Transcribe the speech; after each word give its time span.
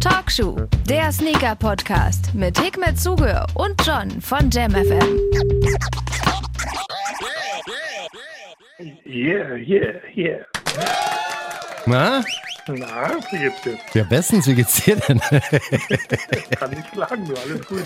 Talkshow, 0.00 0.56
der 0.88 1.10
Sneaker-Podcast 1.12 2.34
mit 2.34 2.58
Hikmet 2.60 3.00
Zuge 3.00 3.44
und 3.54 3.74
John 3.86 4.20
von 4.20 4.50
JamFM. 4.50 5.18
Yeah, 9.06 9.54
yeah, 9.56 9.94
yeah. 10.14 10.44
Na? 11.86 12.22
Na, 12.66 13.10
wie 13.30 13.38
geht's 13.38 13.62
dir? 13.62 13.78
Ja, 13.92 14.04
bestens, 14.04 14.46
wie 14.46 14.54
geht's 14.54 14.82
dir 14.82 14.96
denn? 14.96 15.20
Kann 15.20 16.70
nicht 16.70 16.90
klagen, 16.92 17.26
du, 17.26 17.34
alles 17.34 17.66
gut. 17.66 17.84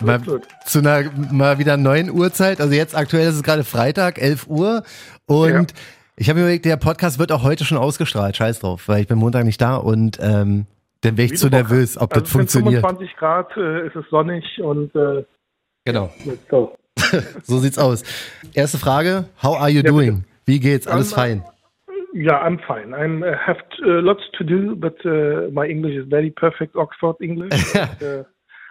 mal, 0.00 0.20
zu 0.64 0.78
einer 0.78 1.10
mal 1.30 1.58
wieder 1.58 1.76
neuen 1.76 2.10
Uhrzeit. 2.10 2.60
Also 2.60 2.72
jetzt 2.74 2.94
aktuell 2.94 3.28
ist 3.28 3.34
es 3.36 3.42
gerade 3.42 3.64
Freitag, 3.64 4.18
11 4.18 4.46
Uhr. 4.46 4.84
Und 5.26 5.70
Ja. 5.72 5.76
Ich 6.16 6.28
habe 6.28 6.38
mir 6.38 6.44
überlegt, 6.46 6.64
der 6.64 6.76
Podcast 6.76 7.18
wird 7.18 7.32
auch 7.32 7.42
heute 7.42 7.64
schon 7.64 7.78
ausgestrahlt. 7.78 8.36
Scheiß 8.36 8.60
drauf, 8.60 8.88
weil 8.88 9.02
ich 9.02 9.08
bin 9.08 9.18
Montag 9.18 9.44
nicht 9.44 9.60
da 9.60 9.76
und 9.76 10.18
ähm, 10.20 10.66
dann 11.00 11.16
wäre 11.16 11.26
ich 11.26 11.32
Wie 11.32 11.36
zu 11.36 11.48
nervös, 11.48 11.96
ob 11.96 12.12
also 12.12 12.20
das 12.20 12.28
es 12.28 12.32
funktioniert. 12.32 12.82
25 12.82 13.16
Grad, 13.16 13.56
äh, 13.56 13.86
es 13.86 13.94
ist 13.94 14.08
sonnig 14.10 14.44
und 14.62 14.94
äh, 14.94 15.24
Genau, 15.84 16.12
let's 16.24 16.46
go. 16.48 16.76
so 17.42 17.58
sieht's 17.58 17.78
aus. 17.78 18.04
Erste 18.54 18.78
Frage, 18.78 19.24
how 19.42 19.58
are 19.58 19.70
you 19.70 19.82
doing? 19.82 20.24
Wie 20.44 20.60
geht's? 20.60 20.86
Alles 20.86 21.12
Ähm, 21.12 21.16
fein? 21.16 21.44
Ja, 22.14 22.44
I'm 22.46 22.58
fine. 22.66 22.94
I 22.94 23.06
uh, 23.06 23.34
have 23.34 23.58
uh, 23.84 24.00
lots 24.00 24.22
to 24.36 24.44
do, 24.44 24.76
but 24.76 24.94
uh, 25.04 25.50
my 25.50 25.66
English 25.66 25.96
is 25.96 26.06
very 26.08 26.30
perfect 26.30 26.76
Oxford 26.76 27.16
English. 27.20 27.52
and, 27.74 28.02
uh, 28.02 28.24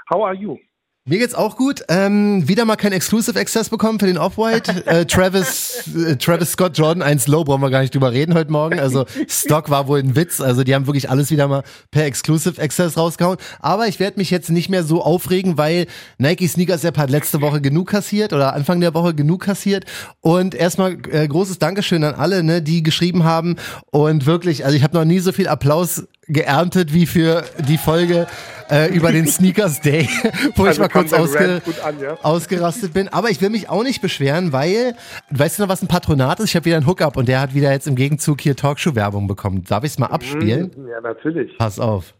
how 0.09 0.23
are 0.23 0.35
you? 0.35 0.57
Mir 1.03 1.17
geht's 1.17 1.33
auch 1.33 1.57
gut. 1.57 1.81
Ähm, 1.89 2.47
wieder 2.47 2.63
mal 2.63 2.75
kein 2.75 2.91
Exclusive 2.91 3.39
Access 3.39 3.69
bekommen 3.69 3.99
für 3.99 4.05
den 4.05 4.19
Off-White. 4.19 4.83
Äh, 4.91 5.05
Travis, 5.05 5.87
äh, 5.95 6.15
Travis 6.17 6.51
Scott 6.51 6.77
Jordan 6.77 7.01
1 7.01 7.27
Low 7.27 7.43
brauchen 7.43 7.61
wir 7.61 7.69
gar 7.69 7.81
nicht 7.81 7.93
drüber 7.95 8.11
reden 8.11 8.35
heute 8.35 8.51
Morgen. 8.51 8.79
Also 8.79 9.05
Stock 9.27 9.69
war 9.69 9.87
wohl 9.87 9.99
ein 9.99 10.15
Witz. 10.15 10.41
Also 10.41 10.63
die 10.63 10.75
haben 10.75 10.85
wirklich 10.85 11.09
alles 11.09 11.31
wieder 11.31 11.47
mal 11.47 11.63
per 11.91 12.05
Exclusive 12.05 12.61
Access 12.61 12.97
rausgehauen. 12.97 13.37
Aber 13.59 13.87
ich 13.87 13.99
werde 13.99 14.19
mich 14.19 14.29
jetzt 14.29 14.49
nicht 14.49 14.69
mehr 14.69 14.83
so 14.83 15.01
aufregen, 15.01 15.57
weil 15.57 15.87
Nike 16.17 16.47
Sneakers 16.47 16.83
App 16.83 16.97
hat 16.97 17.09
letzte 17.09 17.41
Woche 17.41 17.61
genug 17.61 17.89
kassiert 17.89 18.33
oder 18.33 18.53
Anfang 18.53 18.79
der 18.81 18.93
Woche 18.93 19.15
genug 19.15 19.41
kassiert. 19.41 19.85
Und 20.19 20.53
erstmal 20.53 20.97
äh, 21.09 21.27
großes 21.27 21.57
Dankeschön 21.57 22.03
an 22.03 22.15
alle, 22.15 22.43
ne, 22.43 22.61
die 22.61 22.83
geschrieben 22.83 23.23
haben. 23.23 23.55
Und 23.91 24.25
wirklich, 24.25 24.65
also 24.65 24.77
ich 24.77 24.83
habe 24.83 24.97
noch 24.97 25.05
nie 25.05 25.19
so 25.19 25.31
viel 25.31 25.47
Applaus 25.47 26.03
geerntet 26.27 26.93
wie 26.93 27.05
für 27.05 27.43
die 27.67 27.77
Folge 27.77 28.27
äh, 28.71 28.87
über 28.95 29.11
den 29.11 29.27
Sneakers 29.27 29.81
Day, 29.81 30.07
wo 30.55 30.63
ich 30.63 30.69
Also 30.69 30.81
mal 30.81 30.87
kam 30.87 31.07
kurz 31.07 31.13
ausge 31.13 31.61
an, 31.83 31.99
ja? 31.99 32.17
ausgerastet 32.23 32.93
bin. 32.93 33.09
Aber 33.09 33.29
ich 33.29 33.41
will 33.41 33.49
mich 33.49 33.69
auch 33.69 33.83
nicht 33.83 34.01
beschweren, 34.01 34.53
weil, 34.53 34.95
weißt 35.29 35.59
du 35.59 35.63
noch, 35.63 35.69
was 35.69 35.81
ein 35.81 35.87
Patronat 35.87 36.39
ist? 36.39 36.49
Ich 36.49 36.55
habe 36.55 36.65
wieder 36.65 36.77
einen 36.77 36.87
Hookup 36.87 37.17
und 37.17 37.27
der 37.27 37.41
hat 37.41 37.53
wieder 37.53 37.71
jetzt 37.71 37.87
im 37.87 37.95
Gegenzug 37.95 38.41
hier 38.41 38.55
Talkshow-Werbung 38.55 39.27
bekommen. 39.27 39.63
Darf 39.67 39.83
ich 39.83 39.91
es 39.91 39.99
mal 39.99 40.07
abspielen? 40.07 40.71
Ja, 40.89 41.01
natürlich. 41.01 41.57
Pass 41.57 41.79
auf. 41.79 42.13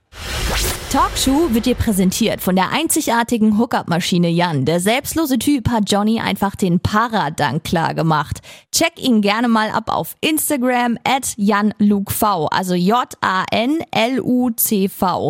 Talkshow 0.92 1.47
wird 1.53 1.67
dir 1.67 1.75
präsentiert 1.75 2.42
von 2.42 2.58
der 2.58 2.72
einzigartigen 2.72 3.58
Hookup-Maschine 3.58 4.28
Jan. 4.28 4.66
Der 4.66 4.81
selbstlose 4.81 5.39
Typ 5.39 5.70
hat 5.70 5.89
Johnny 5.89 6.20
einfach 6.20 6.58
den 6.58 6.81
Paradank 6.81 7.64
klar 7.64 7.94
gemacht. 7.94 8.42
Check 8.73 9.00
ihn 9.00 9.22
gerne 9.22 9.47
mal 9.47 9.69
ab 9.69 9.86
auf 9.88 10.17
Instagram 10.19 10.97
at 11.06 11.34
JanLukeV, 11.38 12.50
also 12.52 12.73
J-A-N-L-U-C-V. 12.73 13.22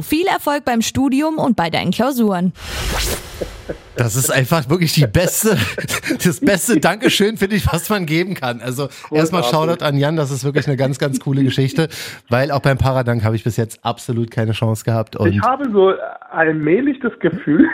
Viel 0.02 0.26
Erfolg 0.26 0.66
beim 0.66 0.82
Studium 0.82 1.38
und 1.38 1.56
bei 1.56 1.70
deinen 1.70 1.92
Klausuren. 1.92 2.54
Das 3.96 4.16
ist 4.16 4.32
einfach 4.32 4.70
wirklich 4.70 4.94
die 4.94 5.06
beste, 5.06 5.58
das 6.24 6.40
beste 6.40 6.80
Dankeschön, 6.80 7.38
finde 7.38 7.56
ich, 7.56 7.68
was 7.72 7.90
man 7.90 8.06
geben 8.06 8.36
kann. 8.36 8.62
Also 8.62 8.90
erstmal 9.12 9.44
Shoutout 9.44 9.84
an 9.84 9.98
Jan, 9.98 10.16
das 10.16 10.32
ist 10.32 10.44
wirklich 10.44 10.68
eine 10.68 10.78
ganz, 10.78 10.98
ganz 10.98 11.20
coole 11.20 11.44
Geschichte, 11.44 11.90
weil 12.30 12.52
auch 12.52 12.62
beim 12.62 12.78
Paradank 12.78 13.24
habe 13.24 13.36
ich 13.36 13.44
bis 13.44 13.58
jetzt 13.58 13.84
absolut 13.84 14.32
keine 14.32 14.54
Chance 14.54 14.86
gehabt 14.86 15.16
und 15.16 15.34
Ich 15.34 15.42
habe 15.42 15.70
so 15.72 15.94
allmählich 16.32 17.00
das 17.02 17.12
Gefühl, 17.20 17.68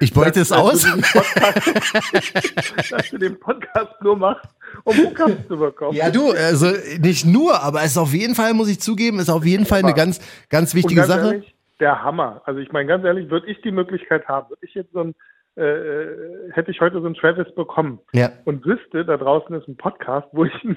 ich 0.00 0.12
beute 0.12 0.40
es 0.40 0.52
aus. 0.52 0.82
Du 0.82 0.90
den 0.90 1.02
Podcast, 1.02 2.90
dass 2.90 3.10
du 3.10 3.18
den 3.18 3.40
Podcast 3.40 3.92
nur 4.02 4.16
machst, 4.16 4.48
um 4.84 4.96
Hookups 4.96 5.48
zu 5.48 5.56
bekommen. 5.56 5.96
Ja, 5.96 6.10
du, 6.10 6.32
also 6.32 6.72
nicht 7.00 7.24
nur, 7.24 7.62
aber 7.62 7.80
es 7.80 7.92
ist 7.92 7.98
auf 7.98 8.12
jeden 8.12 8.34
Fall, 8.34 8.54
muss 8.54 8.68
ich 8.68 8.80
zugeben, 8.80 9.18
ist 9.18 9.30
auf 9.30 9.44
jeden 9.44 9.66
Fall 9.66 9.80
eine 9.80 9.94
ganz, 9.94 10.20
ganz 10.50 10.74
wichtige 10.74 11.02
ganz 11.02 11.08
Sache. 11.08 11.26
Ehrlich, 11.26 11.53
der 11.80 12.02
Hammer. 12.02 12.42
Also 12.44 12.60
ich 12.60 12.72
meine, 12.72 12.88
ganz 12.88 13.04
ehrlich, 13.04 13.30
würde 13.30 13.46
ich 13.48 13.60
die 13.62 13.72
Möglichkeit 13.72 14.26
haben, 14.28 14.48
würde 14.50 14.64
ich 14.66 14.74
jetzt 14.74 14.92
so 14.92 15.00
ein, 15.00 15.14
äh, 15.56 15.62
äh, 15.62 16.52
hätte 16.52 16.72
ich 16.72 16.80
heute 16.80 16.98
so 17.00 17.06
einen 17.06 17.14
Travis 17.14 17.46
bekommen 17.54 18.00
Ja. 18.12 18.30
und 18.44 18.66
wüsste, 18.66 19.04
da 19.04 19.16
draußen 19.16 19.54
ist 19.54 19.68
ein 19.68 19.76
Podcast, 19.76 20.26
wo 20.32 20.44
ich 20.44 20.52
ein, 20.64 20.76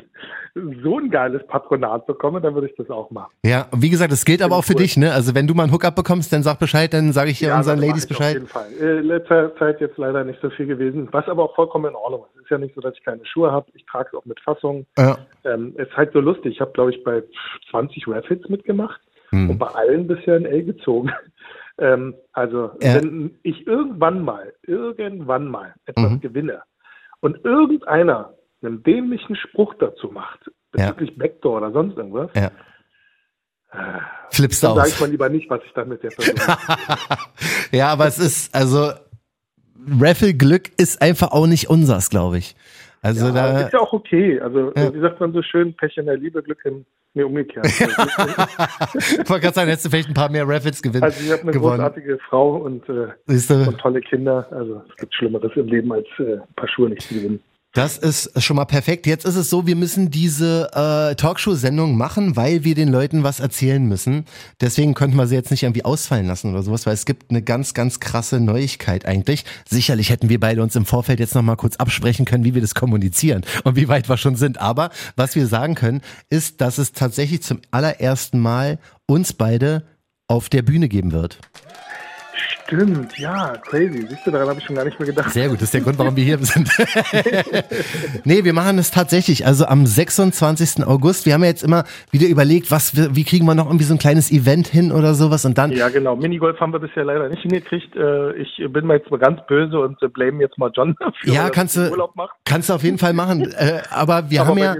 so 0.83 0.99
ein 0.99 1.09
geiles 1.09 1.45
Patronat 1.47 2.05
bekomme, 2.05 2.41
dann 2.41 2.53
würde 2.53 2.67
ich 2.69 2.75
das 2.75 2.87
auch 2.91 3.09
machen. 3.09 3.31
Ja, 3.43 3.67
wie 3.75 3.89
gesagt, 3.89 4.11
das 4.11 4.23
gilt 4.23 4.43
aber 4.43 4.55
auch 4.55 4.63
für 4.63 4.73
cool. 4.73 4.81
dich, 4.81 4.95
ne? 4.97 5.11
Also 5.13 5.33
wenn 5.33 5.47
du 5.47 5.55
mal 5.55 5.63
einen 5.63 5.73
Hookup 5.73 5.95
bekommst, 5.95 6.31
dann 6.31 6.43
sag 6.43 6.59
Bescheid, 6.59 6.93
dann 6.93 7.11
sage 7.11 7.31
ich 7.31 7.39
hier 7.39 7.55
unseren 7.55 7.79
Ladies 7.79 8.05
ich 8.05 8.11
Auf 8.11 8.17
Bescheid. 8.19 8.33
jeden 8.35 8.47
Fall. 8.47 8.67
Äh, 8.79 8.99
letzter 8.99 9.55
Zeit 9.57 9.81
jetzt 9.81 9.97
leider 9.97 10.23
nicht 10.23 10.39
so 10.41 10.51
viel 10.51 10.67
gewesen, 10.67 11.07
was 11.11 11.27
aber 11.27 11.43
auch 11.45 11.55
vollkommen 11.55 11.85
in 11.85 11.95
Ordnung 11.95 12.25
ist. 12.25 12.35
Es 12.37 12.41
ist 12.43 12.51
ja 12.51 12.57
nicht 12.59 12.75
so, 12.75 12.81
dass 12.81 12.93
ich 12.95 13.03
keine 13.03 13.25
Schuhe 13.25 13.51
habe. 13.51 13.65
Ich 13.73 13.83
trage 13.87 14.09
es 14.11 14.13
auch 14.19 14.25
mit 14.25 14.39
Fassung. 14.41 14.85
Ja. 14.95 15.17
Ähm, 15.43 15.73
es 15.77 15.87
ist 15.87 15.97
halt 15.97 16.13
so 16.13 16.19
lustig. 16.19 16.53
Ich 16.53 16.61
habe, 16.61 16.71
glaube 16.73 16.91
ich, 16.91 17.03
bei 17.03 17.23
20 17.71 18.07
Rapids 18.07 18.47
mitgemacht 18.47 19.01
Hm. 19.43 19.49
und 19.51 19.57
bei 19.59 19.67
allen 19.67 20.07
bisher 20.07 20.35
ein 20.35 20.45
L 20.45 20.63
gezogen. 20.63 21.11
ähm, 21.79 22.15
also, 22.33 22.71
Ja. 22.81 22.95
wenn 22.95 23.37
ich 23.43 23.65
irgendwann 23.67 24.21
mal, 24.21 24.53
irgendwann 24.63 25.47
mal 25.47 25.73
etwas 25.85 26.11
Mhm. 26.11 26.19
gewinne 26.21 26.61
und 27.21 27.43
irgendeiner 27.45 28.33
einen 28.63 28.81
dämlichen 28.83 29.35
Spruch 29.35 29.73
dazu 29.79 30.07
macht, 30.09 30.39
Ja. 30.75 30.87
bezüglich 30.91 31.17
Backdoor 31.17 31.57
oder 31.57 31.71
sonst 31.71 31.97
irgendwas, 31.97 32.29
Ja. 32.35 32.51
Flippst 34.31 34.63
du 34.63 34.67
dann 34.67 34.75
sage 34.77 34.87
ich 34.89 34.93
aus. 34.95 35.01
mal 35.01 35.09
lieber 35.09 35.29
nicht, 35.29 35.49
was 35.49 35.61
ich 35.65 35.71
dann 35.73 35.89
mit 35.89 36.01
der 36.03 36.09
Person. 36.09 36.35
Ja, 37.71 37.89
aber 37.89 38.07
es 38.07 38.17
ist, 38.17 38.55
also 38.55 38.91
Raffle-Glück 39.99 40.71
ist 40.77 41.01
einfach 41.01 41.31
auch 41.31 41.47
nicht 41.47 41.69
unsers, 41.69 42.09
glaube 42.09 42.37
ich. 42.37 42.55
Also 43.01 43.27
Ja, 43.27 43.31
da. 43.33 43.59
ist 43.61 43.73
ja 43.73 43.79
auch 43.79 43.93
okay. 43.93 44.39
Also, 44.39 44.71
Ja. 44.75 44.93
wie 44.93 44.99
sagt 45.01 45.19
man 45.19 45.33
so 45.33 45.41
schön, 45.41 45.75
Pech 45.75 45.97
in 45.97 46.05
der 46.05 46.17
Liebe, 46.17 46.41
Glück 46.41 46.59
im, 46.65 46.85
nee, 47.17 47.23
umgekehrt. 47.23 47.65
ich 47.65 47.79
wollte 49.29 49.41
gerade 49.41 49.53
sagen, 49.53 49.69
hättest 49.69 49.85
du 49.85 49.89
vielleicht 49.89 50.07
ein 50.07 50.13
paar 50.13 50.29
mehr 50.29 50.47
Raffles 50.47 50.81
gewinnen. 50.81 51.03
also, 51.03 51.23
ich 51.23 51.31
habe 51.31 51.41
eine 51.43 51.51
gewonnen. 51.51 51.77
großartige 51.77 52.19
Frau 52.29 52.57
und, 52.57 52.87
äh, 52.89 53.09
und 53.27 53.77
tolle 53.79 54.01
Kinder. 54.01 54.47
Also, 54.51 54.81
es 54.89 54.95
gibt 54.95 55.13
Schlimmeres 55.15 55.51
im 55.55 55.67
Leben, 55.67 55.91
als 55.91 56.07
äh, 56.19 56.35
ein 56.35 56.53
paar 56.55 56.69
Schuhe 56.69 56.89
nicht 56.89 57.01
zu 57.01 57.15
gewinnen. 57.15 57.39
Das 57.77 57.95
ist 57.95 58.41
schon 58.41 58.55
mal 58.55 58.65
perfekt. 58.65 59.05
Jetzt 59.05 59.23
ist 59.23 59.35
es 59.35 59.51
so, 59.51 59.67
wir 59.67 59.75
müssen 59.75 60.09
diese 60.09 60.71
äh, 60.73 61.13
Talkshow-Sendung 61.13 61.95
machen, 61.95 62.35
weil 62.35 62.63
wir 62.63 62.73
den 62.73 62.87
Leuten 62.87 63.21
was 63.21 63.39
erzählen 63.39 63.85
müssen. 63.85 64.25
Deswegen 64.59 64.95
könnten 64.95 65.15
wir 65.15 65.27
sie 65.27 65.35
jetzt 65.35 65.51
nicht 65.51 65.61
irgendwie 65.61 65.85
ausfallen 65.85 66.25
lassen 66.25 66.49
oder 66.49 66.63
sowas, 66.63 66.87
weil 66.87 66.95
es 66.95 67.05
gibt 67.05 67.29
eine 67.29 67.43
ganz, 67.43 67.75
ganz 67.75 67.99
krasse 67.99 68.39
Neuigkeit 68.39 69.05
eigentlich. 69.05 69.45
Sicherlich 69.69 70.09
hätten 70.09 70.27
wir 70.27 70.39
beide 70.39 70.63
uns 70.63 70.75
im 70.75 70.87
Vorfeld 70.87 71.19
jetzt 71.19 71.35
nochmal 71.35 71.55
kurz 71.55 71.75
absprechen 71.75 72.25
können, 72.25 72.45
wie 72.45 72.55
wir 72.55 72.61
das 72.61 72.73
kommunizieren 72.73 73.45
und 73.63 73.75
wie 73.75 73.87
weit 73.87 74.09
wir 74.09 74.17
schon 74.17 74.37
sind. 74.37 74.59
Aber 74.59 74.89
was 75.15 75.35
wir 75.35 75.45
sagen 75.45 75.75
können, 75.75 76.01
ist, 76.31 76.61
dass 76.61 76.79
es 76.79 76.93
tatsächlich 76.93 77.43
zum 77.43 77.61
allerersten 77.69 78.39
Mal 78.39 78.79
uns 79.05 79.33
beide 79.33 79.83
auf 80.27 80.49
der 80.49 80.63
Bühne 80.63 80.89
geben 80.89 81.11
wird. 81.11 81.37
Stimmt, 82.67 83.17
ja, 83.17 83.53
crazy. 83.65 84.05
Siehst 84.09 84.25
du, 84.25 84.31
daran 84.31 84.49
habe 84.49 84.59
ich 84.59 84.65
schon 84.65 84.75
gar 84.75 84.83
nicht 84.85 84.99
mehr 84.99 85.07
gedacht. 85.07 85.31
Sehr 85.31 85.47
gut, 85.47 85.55
das 85.57 85.63
ist 85.63 85.73
der 85.73 85.81
Grund, 85.81 85.97
warum 85.97 86.15
wir 86.17 86.23
hier 86.23 86.37
sind. 86.39 86.69
nee, 88.25 88.43
wir 88.43 88.53
machen 88.53 88.77
es 88.77 88.91
tatsächlich. 88.91 89.45
Also 89.45 89.65
am 89.65 89.85
26. 89.85 90.85
August. 90.85 91.25
Wir 91.25 91.33
haben 91.33 91.43
ja 91.43 91.49
jetzt 91.49 91.63
immer 91.63 91.85
wieder 92.11 92.27
überlegt, 92.27 92.69
was, 92.69 92.93
wie 93.15 93.23
kriegen 93.23 93.45
wir 93.45 93.55
noch 93.55 93.67
irgendwie 93.67 93.85
so 93.85 93.93
ein 93.93 93.99
kleines 93.99 94.31
Event 94.31 94.67
hin 94.67 94.91
oder 94.91 95.13
sowas 95.13 95.45
und 95.45 95.57
dann. 95.57 95.71
Ja, 95.71 95.89
genau. 95.89 96.15
Minigolf 96.15 96.59
haben 96.59 96.73
wir 96.73 96.79
bisher 96.79 97.05
leider 97.05 97.29
nicht 97.29 97.41
hingekriegt. 97.41 97.95
Äh, 97.95 98.33
Ich 98.41 98.61
bin 98.69 98.85
mal 98.85 98.97
jetzt 98.97 99.09
mal 99.11 99.17
ganz 99.19 99.39
böse 99.47 99.79
und 99.79 100.01
äh, 100.03 100.07
blame 100.09 100.41
jetzt 100.41 100.57
mal 100.57 100.69
John 100.75 100.95
dafür, 100.99 101.33
Ja, 101.33 101.49
kannst 101.49 101.77
du, 101.77 101.89
Urlaub 101.89 102.15
macht. 102.15 102.33
kannst 102.45 102.69
du 102.69 102.73
auf 102.73 102.83
jeden 102.83 102.97
Fall 102.97 103.13
machen. 103.13 103.47
Äh, 103.57 103.81
aber 103.89 104.29
wir 104.29 104.41
Aber 104.41 104.49
haben 104.51 104.57
ja, 104.59 104.75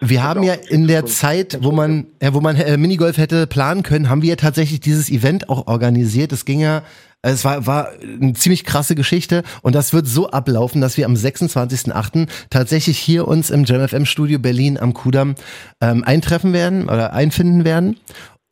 wir 0.00 0.22
haben 0.22 0.42
ja 0.44 0.54
in 0.54 0.86
der 0.86 1.04
Zeit, 1.06 1.58
wo 1.62 1.72
man, 1.72 2.06
ja, 2.22 2.32
wo 2.32 2.40
man 2.40 2.56
Minigolf 2.80 3.16
hätte 3.18 3.46
planen 3.48 3.82
können, 3.82 4.08
haben 4.08 4.22
wir 4.22 4.28
ja 4.30 4.36
tatsächlich 4.36 4.78
dieses 4.80 5.10
Event 5.10 5.48
auch 5.48 5.66
organisiert. 5.66 6.32
Es 6.32 6.44
ging 6.44 6.60
ja, 6.60 6.81
es 7.22 7.44
war, 7.44 7.66
war 7.66 7.90
eine 8.02 8.32
ziemlich 8.32 8.64
krasse 8.64 8.96
Geschichte 8.96 9.44
und 9.62 9.76
das 9.76 9.92
wird 9.92 10.08
so 10.08 10.30
ablaufen, 10.30 10.80
dass 10.80 10.96
wir 10.96 11.06
am 11.06 11.14
26.08. 11.14 12.28
tatsächlich 12.50 12.98
hier 12.98 13.28
uns 13.28 13.50
im 13.50 13.64
JamFM 13.64 14.06
Studio 14.06 14.40
Berlin 14.40 14.76
am 14.76 14.92
Kudamm 14.92 15.36
ähm, 15.80 16.02
eintreffen 16.02 16.52
werden 16.52 16.88
oder 16.88 17.12
einfinden 17.12 17.64
werden. 17.64 17.96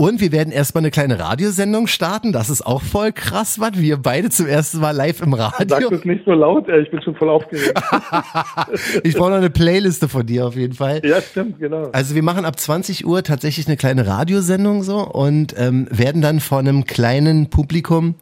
Und 0.00 0.22
wir 0.22 0.32
werden 0.32 0.50
erstmal 0.50 0.80
eine 0.80 0.90
kleine 0.90 1.18
Radiosendung 1.18 1.86
starten. 1.86 2.32
Das 2.32 2.48
ist 2.48 2.64
auch 2.64 2.80
voll 2.80 3.12
krass, 3.12 3.60
was 3.60 3.78
wir 3.78 3.98
beide 3.98 4.30
zum 4.30 4.46
ersten 4.46 4.80
Mal 4.80 4.92
live 4.92 5.20
im 5.20 5.32
Sag 5.32 5.60
Radio. 5.60 5.90
das 5.90 6.06
nicht 6.06 6.24
so 6.24 6.32
laut, 6.32 6.70
ey, 6.70 6.80
ich 6.80 6.90
bin 6.90 7.02
schon 7.02 7.14
voll 7.16 7.28
aufgeregt. 7.28 7.78
Ich 9.04 9.14
brauche 9.14 9.28
noch 9.28 9.36
eine 9.36 9.50
Playliste 9.50 10.08
von 10.08 10.24
dir 10.24 10.46
auf 10.46 10.56
jeden 10.56 10.72
Fall. 10.72 11.02
ja, 11.04 11.20
stimmt, 11.20 11.58
genau. 11.58 11.90
Also 11.92 12.14
wir 12.14 12.22
machen 12.22 12.46
ab 12.46 12.58
20 12.58 13.04
Uhr 13.04 13.22
tatsächlich 13.22 13.66
eine 13.66 13.76
kleine 13.76 14.06
Radiosendung 14.06 14.84
so 14.84 15.06
und 15.06 15.54
ähm, 15.58 15.86
werden 15.90 16.22
dann 16.22 16.40
vor 16.40 16.60
einem 16.60 16.86
kleinen 16.86 17.50
Publikum 17.50 18.14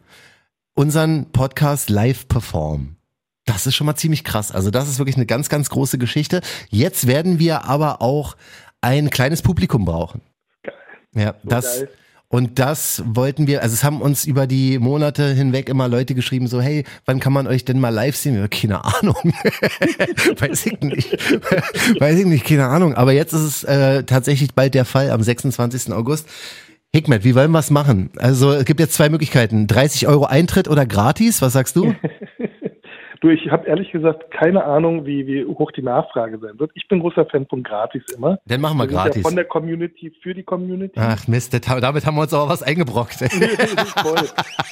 unseren 0.74 1.26
Podcast 1.30 1.90
live 1.90 2.26
performen. 2.26 2.96
Das 3.46 3.68
ist 3.68 3.76
schon 3.76 3.86
mal 3.86 3.94
ziemlich 3.94 4.24
krass. 4.24 4.50
Also 4.50 4.72
das 4.72 4.88
ist 4.88 4.98
wirklich 4.98 5.16
eine 5.16 5.26
ganz, 5.26 5.48
ganz 5.48 5.70
große 5.70 5.98
Geschichte. 5.98 6.40
Jetzt 6.70 7.06
werden 7.06 7.38
wir 7.38 7.66
aber 7.66 8.02
auch 8.02 8.36
ein 8.80 9.10
kleines 9.10 9.42
Publikum 9.42 9.84
brauchen. 9.84 10.22
Ja, 11.14 11.34
so 11.42 11.48
das. 11.48 11.78
Geil. 11.78 11.88
Und 12.30 12.58
das 12.58 13.02
wollten 13.06 13.46
wir, 13.46 13.62
also 13.62 13.72
es 13.72 13.84
haben 13.84 14.02
uns 14.02 14.26
über 14.26 14.46
die 14.46 14.78
Monate 14.78 15.32
hinweg 15.32 15.70
immer 15.70 15.88
Leute 15.88 16.14
geschrieben, 16.14 16.46
so, 16.46 16.60
hey, 16.60 16.84
wann 17.06 17.20
kann 17.20 17.32
man 17.32 17.46
euch 17.46 17.64
denn 17.64 17.80
mal 17.80 17.88
live 17.88 18.16
sehen? 18.16 18.36
Ja, 18.36 18.46
keine 18.48 18.84
Ahnung. 18.84 19.16
Weiß 20.38 20.66
ich 20.66 20.78
nicht. 20.82 21.10
Weiß 22.00 22.18
ich 22.18 22.26
nicht, 22.26 22.44
keine 22.44 22.66
Ahnung. 22.66 22.94
Aber 22.94 23.12
jetzt 23.12 23.32
ist 23.32 23.40
es 23.40 23.64
äh, 23.64 24.04
tatsächlich 24.04 24.54
bald 24.54 24.74
der 24.74 24.84
Fall 24.84 25.10
am 25.10 25.22
26. 25.22 25.90
August. 25.94 26.28
Hikmet, 26.94 27.24
wie 27.24 27.34
wollen 27.34 27.50
wir 27.50 27.60
es 27.60 27.70
machen? 27.70 28.10
Also 28.18 28.52
es 28.52 28.66
gibt 28.66 28.80
jetzt 28.80 28.92
zwei 28.92 29.08
Möglichkeiten. 29.08 29.66
30 29.66 30.06
Euro 30.06 30.26
Eintritt 30.26 30.68
oder 30.68 30.84
gratis, 30.84 31.40
was 31.40 31.54
sagst 31.54 31.76
du? 31.76 31.94
Du, 33.20 33.30
ich 33.30 33.50
habe 33.50 33.66
ehrlich 33.66 33.90
gesagt 33.90 34.30
keine 34.30 34.64
Ahnung, 34.64 35.04
wie, 35.04 35.26
wie 35.26 35.44
hoch 35.44 35.72
die 35.72 35.82
Nachfrage 35.82 36.38
sein 36.38 36.58
wird. 36.58 36.70
Ich 36.74 36.86
bin 36.86 37.00
großer 37.00 37.26
Fan 37.26 37.46
von 37.46 37.62
gratis 37.62 38.02
immer. 38.14 38.38
Dann 38.46 38.60
machen 38.60 38.78
wir, 38.78 38.84
wir 38.84 38.94
gratis. 38.94 39.16
Ja 39.16 39.22
von 39.22 39.34
der 39.34 39.44
Community 39.44 40.12
für 40.22 40.34
die 40.34 40.44
Community. 40.44 40.94
Ach 40.96 41.26
Mist, 41.26 41.52
damit 41.68 42.06
haben 42.06 42.16
wir 42.16 42.22
uns 42.22 42.32
aber 42.34 42.48
was 42.48 42.62
eingebrockt. 42.62 43.14
Voll. 43.14 44.28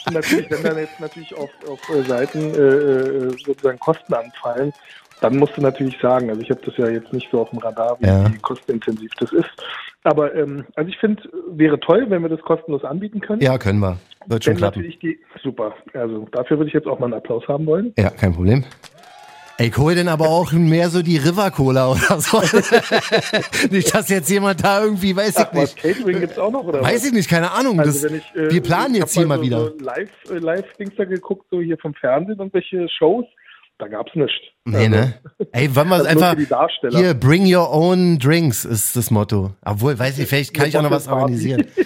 Und 0.06 0.14
natürlich, 0.14 0.50
wenn 0.50 0.62
dann 0.62 0.78
jetzt 0.78 1.00
natürlich 1.00 1.36
auf, 1.36 1.50
auf 1.68 1.80
äh, 1.90 2.02
Seiten 2.02 2.54
äh, 2.54 2.58
äh, 2.58 3.36
sozusagen 3.44 3.78
Kosten 3.80 4.14
anfallen, 4.14 4.72
dann 5.20 5.36
musst 5.36 5.56
du 5.56 5.62
natürlich 5.62 5.98
sagen, 6.00 6.28
also 6.28 6.40
ich 6.40 6.50
habe 6.50 6.60
das 6.64 6.76
ja 6.76 6.88
jetzt 6.88 7.12
nicht 7.12 7.28
so 7.30 7.40
auf 7.40 7.50
dem 7.50 7.58
Radar, 7.58 7.96
wie, 8.00 8.06
ja. 8.06 8.30
kostenintensiv 8.42 9.10
das 9.18 9.32
ist. 9.32 9.50
Aber 10.04 10.32
ähm, 10.34 10.64
also 10.76 10.88
ich 10.88 10.98
finde, 10.98 11.22
wäre 11.48 11.80
toll, 11.80 12.06
wenn 12.08 12.22
wir 12.22 12.28
das 12.28 12.40
kostenlos 12.42 12.84
anbieten 12.84 13.20
können. 13.20 13.40
Ja, 13.40 13.58
können 13.58 13.80
wir. 13.80 13.98
Wird 14.26 14.44
schon 14.44 14.56
klappen. 14.56 14.82
Die, 14.82 15.18
super. 15.42 15.74
Also 15.94 16.26
dafür 16.32 16.58
würde 16.58 16.68
ich 16.68 16.74
jetzt 16.74 16.86
auch 16.86 16.98
mal 16.98 17.06
einen 17.06 17.14
Applaus 17.14 17.46
haben 17.48 17.66
wollen. 17.66 17.92
Ja, 17.96 18.10
kein 18.10 18.32
Problem. 18.32 18.64
Ey, 19.58 19.70
hol 19.70 19.94
denn 19.94 20.08
aber 20.08 20.28
auch 20.28 20.52
mehr 20.52 20.90
so 20.90 21.02
die 21.02 21.16
River 21.16 21.50
Cola 21.50 21.90
oder 21.90 22.20
so. 22.20 22.40
nicht, 23.70 23.94
dass 23.94 24.10
jetzt 24.10 24.28
jemand 24.28 24.62
da 24.62 24.82
irgendwie, 24.82 25.16
weiß 25.16 25.36
Ach, 25.38 25.46
ich 25.46 25.52
nicht. 25.52 25.76
Was, 25.76 25.76
Catering 25.76 26.20
gibt's 26.20 26.38
auch 26.38 26.50
noch, 26.50 26.64
oder 26.64 26.82
Weiß 26.82 26.96
was? 26.96 27.06
ich 27.06 27.12
nicht, 27.14 27.30
keine 27.30 27.50
Ahnung. 27.52 27.80
Also 27.80 28.06
das, 28.06 28.12
ich, 28.12 28.36
äh, 28.36 28.50
wir 28.50 28.62
planen 28.62 28.94
jetzt 28.94 29.14
hier 29.14 29.26
mal 29.26 29.38
so, 29.38 29.44
wieder. 29.44 29.60
So 29.60 29.78
live, 29.78 30.10
äh, 30.30 30.34
live-Dings 30.34 30.92
da 30.98 31.04
geguckt, 31.04 31.46
so 31.50 31.62
hier 31.62 31.78
vom 31.78 31.94
Fernsehen 31.94 32.38
und 32.38 32.52
welche 32.52 32.86
Shows 32.90 33.24
da 33.78 33.88
gab's 33.88 34.14
nichts. 34.14 34.34
Nee, 34.64 34.88
ne? 34.88 35.14
Also, 35.38 35.50
Ey, 35.52 35.74
wollen 35.74 35.88
wir 35.88 36.04
einfach 36.06 36.36
hier 36.90 37.14
bring 37.14 37.54
your 37.54 37.72
own 37.72 38.18
drinks 38.18 38.64
ist 38.64 38.96
das 38.96 39.10
Motto. 39.10 39.52
Obwohl, 39.64 39.98
weiß 39.98 40.18
ich, 40.18 40.28
vielleicht 40.28 40.54
kann 40.54 40.68
ich 40.68 40.76
auch 40.76 40.82
noch 40.82 40.90
was 40.90 41.08
organisieren. 41.08 41.66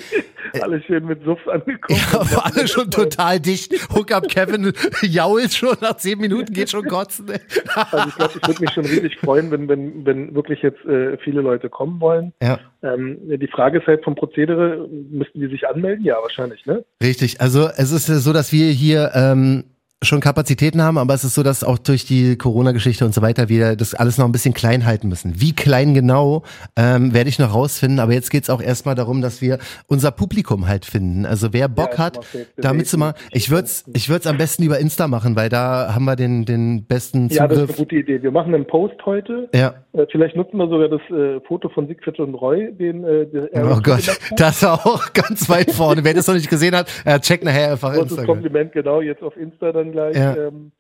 alle 0.60 0.82
schön 0.82 1.06
mit 1.06 1.22
Suff 1.24 1.46
angekommen. 1.48 1.98
Ja, 2.12 2.20
aber 2.20 2.46
alle 2.46 2.68
schon 2.68 2.90
total 2.90 3.40
dicht. 3.40 3.72
Hookup 3.94 4.28
Kevin 4.28 4.72
jault 5.02 5.52
schon, 5.52 5.76
nach 5.80 5.96
zehn 5.96 6.18
Minuten 6.18 6.52
geht 6.52 6.70
schon 6.70 6.86
kotzen. 6.86 7.26
Also 7.74 8.08
ich 8.08 8.14
glaube, 8.16 8.32
ich 8.40 8.48
würde 8.48 8.60
mich 8.60 8.70
schon 8.72 8.84
riesig 8.84 9.18
freuen, 9.18 9.50
wenn, 9.50 9.68
wenn, 9.68 10.04
wenn 10.04 10.34
wirklich 10.34 10.62
jetzt 10.62 10.84
äh, 10.84 11.16
viele 11.18 11.40
Leute 11.40 11.68
kommen 11.68 12.00
wollen. 12.00 12.32
Ja. 12.42 12.58
Ähm, 12.82 13.18
die 13.22 13.46
Frage 13.46 13.78
ist 13.78 13.86
halt 13.86 14.04
vom 14.04 14.14
Prozedere, 14.14 14.88
müssten 14.88 15.40
die 15.40 15.48
sich 15.48 15.66
anmelden? 15.66 16.04
Ja, 16.04 16.16
wahrscheinlich, 16.22 16.66
ne? 16.66 16.84
Richtig. 17.02 17.40
Also 17.40 17.68
es 17.68 17.92
ist 17.92 18.06
so, 18.06 18.32
dass 18.32 18.52
wir 18.52 18.70
hier 18.70 19.12
ähm, 19.14 19.64
schon 20.02 20.20
Kapazitäten 20.20 20.82
haben, 20.82 20.96
aber 20.96 21.12
es 21.12 21.24
ist 21.24 21.34
so, 21.34 21.42
dass 21.42 21.62
auch 21.62 21.76
durch 21.76 22.06
die 22.06 22.36
Corona-Geschichte 22.38 23.04
und 23.04 23.12
so 23.12 23.20
weiter 23.20 23.50
wir 23.50 23.76
das 23.76 23.94
alles 23.94 24.16
noch 24.16 24.24
ein 24.24 24.32
bisschen 24.32 24.54
klein 24.54 24.86
halten 24.86 25.08
müssen. 25.08 25.34
Wie 25.36 25.54
klein 25.54 25.92
genau, 25.92 26.42
ähm, 26.74 27.12
werde 27.12 27.28
ich 27.28 27.38
noch 27.38 27.54
rausfinden, 27.54 28.00
aber 28.00 28.14
jetzt 28.14 28.30
geht's 28.30 28.48
auch 28.48 28.62
erstmal 28.62 28.94
darum, 28.94 29.20
dass 29.20 29.42
wir 29.42 29.58
unser 29.88 30.10
Publikum 30.10 30.66
halt 30.66 30.86
finden. 30.86 31.26
Also 31.26 31.52
wer 31.52 31.68
Bock 31.68 31.92
ja, 31.92 31.98
hat, 31.98 32.20
damit 32.56 32.86
zu 32.86 32.96
machen, 32.96 33.14
ich 33.32 33.50
würde 33.50 33.64
es 33.64 33.84
ich 33.92 34.08
würd's 34.08 34.26
am 34.26 34.38
besten 34.38 34.62
über 34.62 34.78
Insta 34.78 35.06
machen, 35.06 35.36
weil 35.36 35.50
da 35.50 35.94
haben 35.94 36.06
wir 36.06 36.16
den, 36.16 36.46
den 36.46 36.86
besten 36.86 37.28
Zugriff. 37.28 37.38
Ja, 37.38 37.46
das 37.48 37.58
ist 37.58 37.68
eine 37.68 37.76
gute 37.76 37.96
Idee. 37.96 38.22
Wir 38.22 38.30
machen 38.30 38.54
einen 38.54 38.66
Post 38.66 39.04
heute. 39.04 39.50
Ja. 39.54 39.74
Äh, 39.92 40.06
vielleicht 40.10 40.34
nutzen 40.34 40.56
wir 40.56 40.68
sogar 40.68 40.88
das 40.88 41.00
äh, 41.10 41.40
Foto 41.46 41.68
von 41.68 41.86
Siegfried 41.88 42.18
und 42.20 42.34
Roy, 42.34 42.72
den 42.72 43.04
äh, 43.04 43.26
Oh 43.54 43.80
Gott, 43.82 44.18
das 44.36 44.64
auch 44.64 45.12
ganz 45.12 45.48
weit 45.50 45.72
vorne. 45.72 46.04
wer 46.04 46.14
das 46.14 46.26
noch 46.26 46.34
nicht 46.34 46.48
gesehen 46.48 46.74
hat, 46.74 46.88
äh, 47.04 47.20
checkt 47.20 47.44
nachher 47.44 47.72
einfach 47.72 47.92
Großes 47.92 48.12
Instagram. 48.12 48.26
Kompliment, 48.26 48.72
genau, 48.72 49.02
jetzt 49.02 49.22
auf 49.22 49.36
Insta 49.36 49.72
dann 49.72 49.89
gleich. 49.92 50.16
Ja. 50.16 50.36
Ähm, 50.36 50.72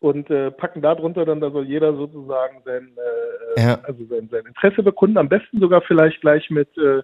und 0.00 0.28
äh, 0.30 0.50
packen 0.50 0.82
da 0.82 0.96
drunter 0.96 1.24
dann, 1.24 1.40
da 1.40 1.50
soll 1.50 1.64
jeder 1.64 1.94
sozusagen 1.94 2.56
sein, 2.64 2.90
äh, 3.56 3.62
ja. 3.62 3.78
also 3.84 4.04
sein, 4.06 4.28
sein 4.30 4.46
Interesse 4.46 4.82
bekunden. 4.82 5.16
Am 5.16 5.28
besten 5.28 5.60
sogar 5.60 5.80
vielleicht 5.82 6.20
gleich 6.20 6.50
mit 6.50 6.76
äh, 6.76 7.02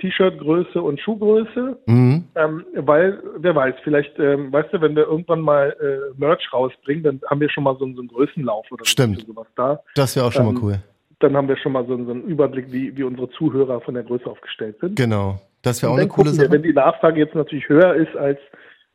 T-Shirt-Größe 0.00 0.82
und 0.82 1.00
Schuhgröße, 1.00 1.78
mhm. 1.86 2.24
ähm, 2.34 2.64
weil, 2.74 3.22
wer 3.38 3.54
weiß, 3.54 3.76
vielleicht, 3.82 4.18
ähm, 4.18 4.52
weißt 4.52 4.72
du, 4.72 4.80
wenn 4.80 4.96
wir 4.96 5.04
irgendwann 5.04 5.40
mal 5.40 5.74
äh, 5.80 6.18
Merch 6.18 6.52
rausbringen, 6.52 7.04
dann 7.04 7.20
haben 7.30 7.40
wir 7.40 7.48
schon 7.48 7.64
mal 7.64 7.76
so, 7.78 7.86
so 7.94 8.00
einen 8.00 8.08
Größenlauf 8.08 8.66
oder 8.70 8.84
Stimmt. 8.84 9.24
sowas 9.26 9.46
da. 9.56 9.80
Das 9.94 10.16
wäre 10.16 10.26
auch 10.26 10.32
schon 10.32 10.46
ähm, 10.46 10.54
mal 10.54 10.62
cool. 10.62 10.78
Dann 11.20 11.36
haben 11.36 11.48
wir 11.48 11.56
schon 11.56 11.72
mal 11.72 11.86
so, 11.86 11.96
so 12.04 12.10
einen 12.10 12.24
Überblick, 12.24 12.70
wie, 12.72 12.94
wie 12.96 13.04
unsere 13.04 13.30
Zuhörer 13.30 13.80
von 13.80 13.94
der 13.94 14.02
Größe 14.02 14.26
aufgestellt 14.26 14.76
sind. 14.80 14.96
Genau. 14.96 15.40
Das 15.62 15.82
wäre 15.82 15.92
auch 15.92 15.96
eine 15.96 16.08
coole 16.08 16.30
Sache. 16.30 16.48
Wir, 16.48 16.52
wenn 16.52 16.62
die 16.62 16.74
Nachfrage 16.74 17.20
jetzt 17.20 17.34
natürlich 17.34 17.68
höher 17.68 17.94
ist 17.94 18.14
als 18.16 18.38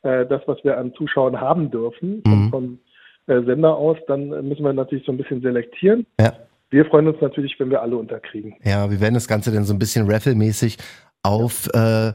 äh, 0.03 0.25
das, 0.25 0.41
was 0.45 0.63
wir 0.63 0.77
an 0.77 0.93
Zuschauern 0.93 1.39
haben 1.39 1.71
dürfen, 1.71 2.21
mhm. 2.25 2.49
vom 2.49 2.79
äh, 3.27 3.41
Sender 3.43 3.75
aus, 3.75 3.97
dann 4.07 4.29
müssen 4.47 4.63
wir 4.63 4.73
natürlich 4.73 5.05
so 5.05 5.11
ein 5.11 5.17
bisschen 5.17 5.41
selektieren. 5.41 6.05
Ja. 6.19 6.33
Wir 6.71 6.85
freuen 6.85 7.07
uns 7.07 7.19
natürlich, 7.19 7.59
wenn 7.59 7.69
wir 7.69 7.81
alle 7.81 7.97
unterkriegen. 7.97 8.55
Ja, 8.63 8.91
wir 8.91 8.99
werden 9.01 9.15
das 9.15 9.27
Ganze 9.27 9.51
dann 9.51 9.63
so 9.63 9.73
ein 9.73 9.79
bisschen 9.79 10.09
Raffle-mäßig 10.09 10.77
auf, 11.23 11.67
äh, 11.73 12.13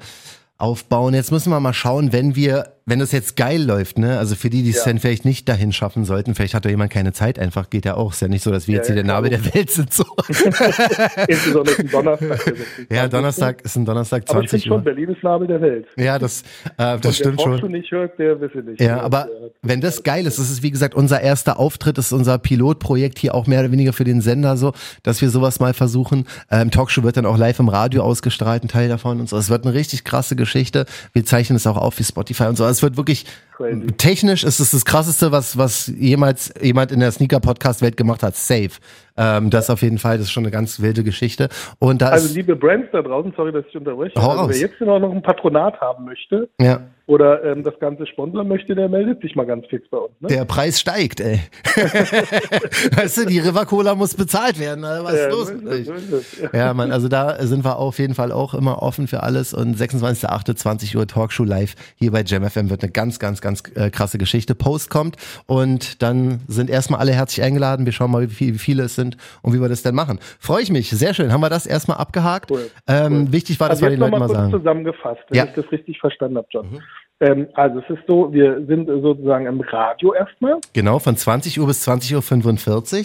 aufbauen. 0.59 1.15
Jetzt 1.15 1.33
müssen 1.33 1.51
wir 1.51 1.59
mal 1.61 1.73
schauen, 1.73 2.13
wenn 2.13 2.37
wir 2.37 2.74
wenn 2.87 2.99
das 2.99 3.13
jetzt 3.13 3.37
geil 3.37 3.63
läuft, 3.63 3.99
ne, 3.99 4.19
also 4.19 4.35
für 4.35 4.51
die, 4.51 4.63
die 4.63 4.71
es 4.71 4.77
ja. 4.77 4.85
dann 4.85 4.99
vielleicht 4.99 5.25
nicht 5.25 5.49
dahin 5.49 5.73
schaffen 5.73 6.05
sollten, 6.05 6.35
vielleicht 6.35 6.53
hat 6.53 6.67
da 6.67 6.69
jemand 6.69 6.93
keine 6.93 7.15
Zeit, 7.15 7.39
einfach 7.39 7.71
geht 7.71 7.87
ja 7.87 7.97
auch. 7.97 8.13
Ist 8.13 8.21
ja 8.21 8.29
nicht 8.29 8.43
so, 8.43 8.51
dass 8.51 8.69
wir 8.69 8.75
ja, 8.75 8.79
jetzt 8.81 8.89
hier 8.89 8.97
ja, 8.97 9.03
der 9.03 9.11
Nabel 9.11 9.31
der 9.31 9.55
Welt 9.55 9.71
sind. 9.71 9.93
So. 9.93 10.05
Insbesondere 11.29 11.79
ein 11.79 11.91
Donnerstag. 11.91 12.55
Ja, 12.91 13.09
Donnerstag 13.09 13.63
ist 13.63 13.77
ein 13.77 13.85
Donnerstag 13.85 14.29
20 14.29 14.31
aber 14.31 14.45
ich 14.45 14.51
finde 14.51 14.67
schon, 14.67 14.85
Berlin 14.85 15.09
ist 15.09 15.23
Nabel 15.23 15.47
der 15.47 15.61
Welt. 15.61 15.87
Ja, 15.97 16.19
das, 16.19 16.43
äh, 16.77 16.99
das 16.99 17.17
stimmt 17.17 17.41
schon. 17.41 17.63
Wer 17.63 17.69
nicht 17.71 17.91
hört, 17.91 18.19
der 18.19 18.41
wisse 18.41 18.59
nicht. 18.59 18.81
Ja, 18.81 19.01
aber 19.01 19.29
wenn 19.63 19.81
das 19.81 20.03
geil 20.03 20.27
ist, 20.27 20.39
das 20.39 20.51
ist 20.51 20.63
wie 20.63 20.71
gesagt 20.71 20.95
unser 20.95 21.21
erster 21.21 21.59
Auftritt, 21.59 21.97
das 21.97 22.07
ist 22.07 22.13
unser 22.13 22.39
Pilotprojekt 22.39 23.19
hier 23.19 23.35
auch 23.35 23.47
mehr 23.47 23.61
oder 23.61 23.73
weniger 23.73 23.93
für 23.93 24.05
den 24.05 24.21
Sender 24.21 24.57
so, 24.57 24.73
dass 25.03 25.23
wir 25.23 25.31
sowas 25.31 25.61
mal 25.61 25.73
versuchen. 25.73 26.27
Ähm, 26.51 26.71
Talkshow 26.71 27.03
wird 27.03 27.17
dann 27.17 27.27
auch 27.27 27.39
live 27.39 27.59
im 27.59 27.69
Radio 27.69 28.03
ausgestrahlt, 28.03 28.65
ein 28.65 28.69
Teil 28.69 28.89
davon 28.89 29.21
und 29.21 29.29
so. 29.29 29.39
Es 29.39 29.49
wird 29.49 29.65
eine 29.65 29.75
richtig 29.75 30.05
krasse 30.05 30.37
Geschichte. 30.37 30.85
Wir 31.13 31.25
zeichnen 31.25 31.57
es 31.57 31.67
auch 31.67 31.79
auf 31.79 31.99
wie 31.99 32.05
Spotify 32.05 32.45
und 32.45 32.57
so. 32.57 32.65
Also 32.65 32.74
es 32.75 32.83
wird 32.83 32.97
wirklich 32.97 33.27
Crazy. 33.57 33.87
technisch 33.87 34.43
ist 34.43 34.59
es 34.59 34.73
das 34.73 34.85
krasseste, 34.85 35.31
was, 35.31 35.57
was 35.57 35.87
jemals 35.87 36.53
jemand 36.61 36.91
in 36.91 36.99
der 36.99 37.13
Sneaker-Podcast-Welt 37.13 37.97
gemacht 37.97 38.23
hat. 38.25 38.35
Safe. 38.35 38.71
Ähm, 39.17 39.51
das 39.51 39.71
auf 39.71 39.83
jeden 39.83 39.99
Fall, 39.99 40.19
das 40.19 40.27
ist 40.27 40.33
schon 40.33 40.43
eine 40.43 40.51
ganz 40.51 40.81
wilde 40.81 41.05
Geschichte. 41.05 41.49
Und 41.79 42.03
da 42.03 42.09
also 42.09 42.35
liebe 42.35 42.57
Brands 42.57 42.89
da 42.93 43.01
draußen, 43.01 43.33
sorry, 43.37 43.53
dass 43.53 43.65
ich 43.69 43.77
unterbreche. 43.77 44.17
Also, 44.17 44.49
wer 44.49 44.57
jetzt 44.57 44.81
noch 44.81 45.13
ein 45.13 45.23
Patronat 45.23 45.81
haben 45.81 46.05
möchte, 46.05 46.49
ja 46.61 46.81
oder 47.07 47.45
ähm, 47.45 47.63
das 47.63 47.79
Ganze 47.81 48.07
sponsern 48.07 48.49
möchte, 48.49 48.75
der 48.75 48.89
meldet 48.89 49.21
sich 49.21 49.37
mal 49.37 49.45
ganz 49.45 49.67
fix 49.67 49.87
bei 49.91 49.99
uns. 49.99 50.13
Ne? 50.21 50.29
Der 50.29 50.45
Preis 50.47 50.81
steigt, 50.81 51.21
ey. 51.21 51.41
weißt 52.97 53.19
du, 53.19 53.27
die 53.27 53.41
River 53.41 53.67
Cola 53.67 53.95
muss 53.95 54.15
bezahlt 54.15 54.59
werden. 54.59 54.85
Was 54.85 55.13
ist 55.13 55.21
ja, 55.21 55.29
los? 55.29 55.51
Ist 55.51 56.13
es, 56.13 56.41
ja. 56.41 56.49
ja, 56.53 56.75
man, 56.75 56.93
also 56.93 57.09
da 57.09 57.37
sind 57.45 57.65
wir 57.65 57.77
auf 57.77 57.99
jeden 57.99 58.15
Fall 58.15 58.33
auch 58.33 58.55
immer 58.55 58.83
offen 58.83 59.07
für 59.07 59.23
alles 59.23 59.53
und 59.53 59.77
26.08. 59.77 60.97
Uhr 60.97 61.07
Talkshow 61.07 61.45
live 61.45 61.75
hier 61.97 62.11
bei 62.11 62.23
JamFM 62.23 62.71
wird 62.71 62.83
eine 62.83 62.93
ganz, 62.93 63.19
ganz, 63.19 63.43
ganz 63.45 63.63
äh, 63.77 63.91
krasse 63.91 64.19
Geschichte. 64.19 64.57
Post 64.57 64.91
kommt 64.91 65.17
und 65.47 66.03
dann 66.03 66.41
sind 66.49 66.69
erstmal 66.69 66.99
alle 66.99 67.13
herzlich 67.13 67.45
eingeladen. 67.45 67.87
Wir 67.87 67.93
schauen 67.93 68.11
mal, 68.11 68.29
wie, 68.29 68.55
wie 68.55 68.59
viele 68.59 68.83
es 68.83 68.97
sind 68.97 69.17
und 69.43 69.55
wie 69.55 69.61
wir 69.61 69.69
das 69.69 69.83
denn 69.83 69.95
machen. 69.95 70.19
Freue 70.41 70.63
ich 70.63 70.71
mich. 70.71 70.91
Sehr 70.91 71.15
schön. 71.15 71.33
Haben 71.33 71.43
wir 71.43 71.51
das 71.51 71.67
erstmal 71.67 71.99
abgehakt. 71.99 72.51
Cool. 72.51 72.71
Ähm, 72.89 73.13
cool. 73.13 73.33
Wichtig 73.33 73.61
war, 73.61 73.69
dass 73.69 73.83
also 73.83 73.87
wir 73.87 73.91
den 73.91 74.01
Leuten 74.01 74.19
mal 74.19 74.29
sagen. 74.29 74.51
zusammengefasst, 74.51 75.21
wenn 75.29 75.39
ja. 75.39 75.45
ich 75.45 75.53
das 75.53 75.71
richtig 75.71 76.01
verstanden 76.01 76.39
habe, 76.39 76.49
John. 76.51 76.71
Mhm. 76.71 76.81
Ähm, 77.21 77.47
also 77.55 77.79
es 77.79 77.91
ist 77.91 78.03
so, 78.09 78.33
wir 78.33 78.65
sind 78.67 78.89
sozusagen 78.89 79.47
im 79.47 79.61
Radio 79.61 80.15
erstmal. 80.15 80.57
Genau, 80.73 80.99
von 80.99 81.17
20 81.17 81.61
Uhr 81.61 81.67
bis 81.67 81.87
20.45 81.87 82.99
Uhr. 82.99 83.05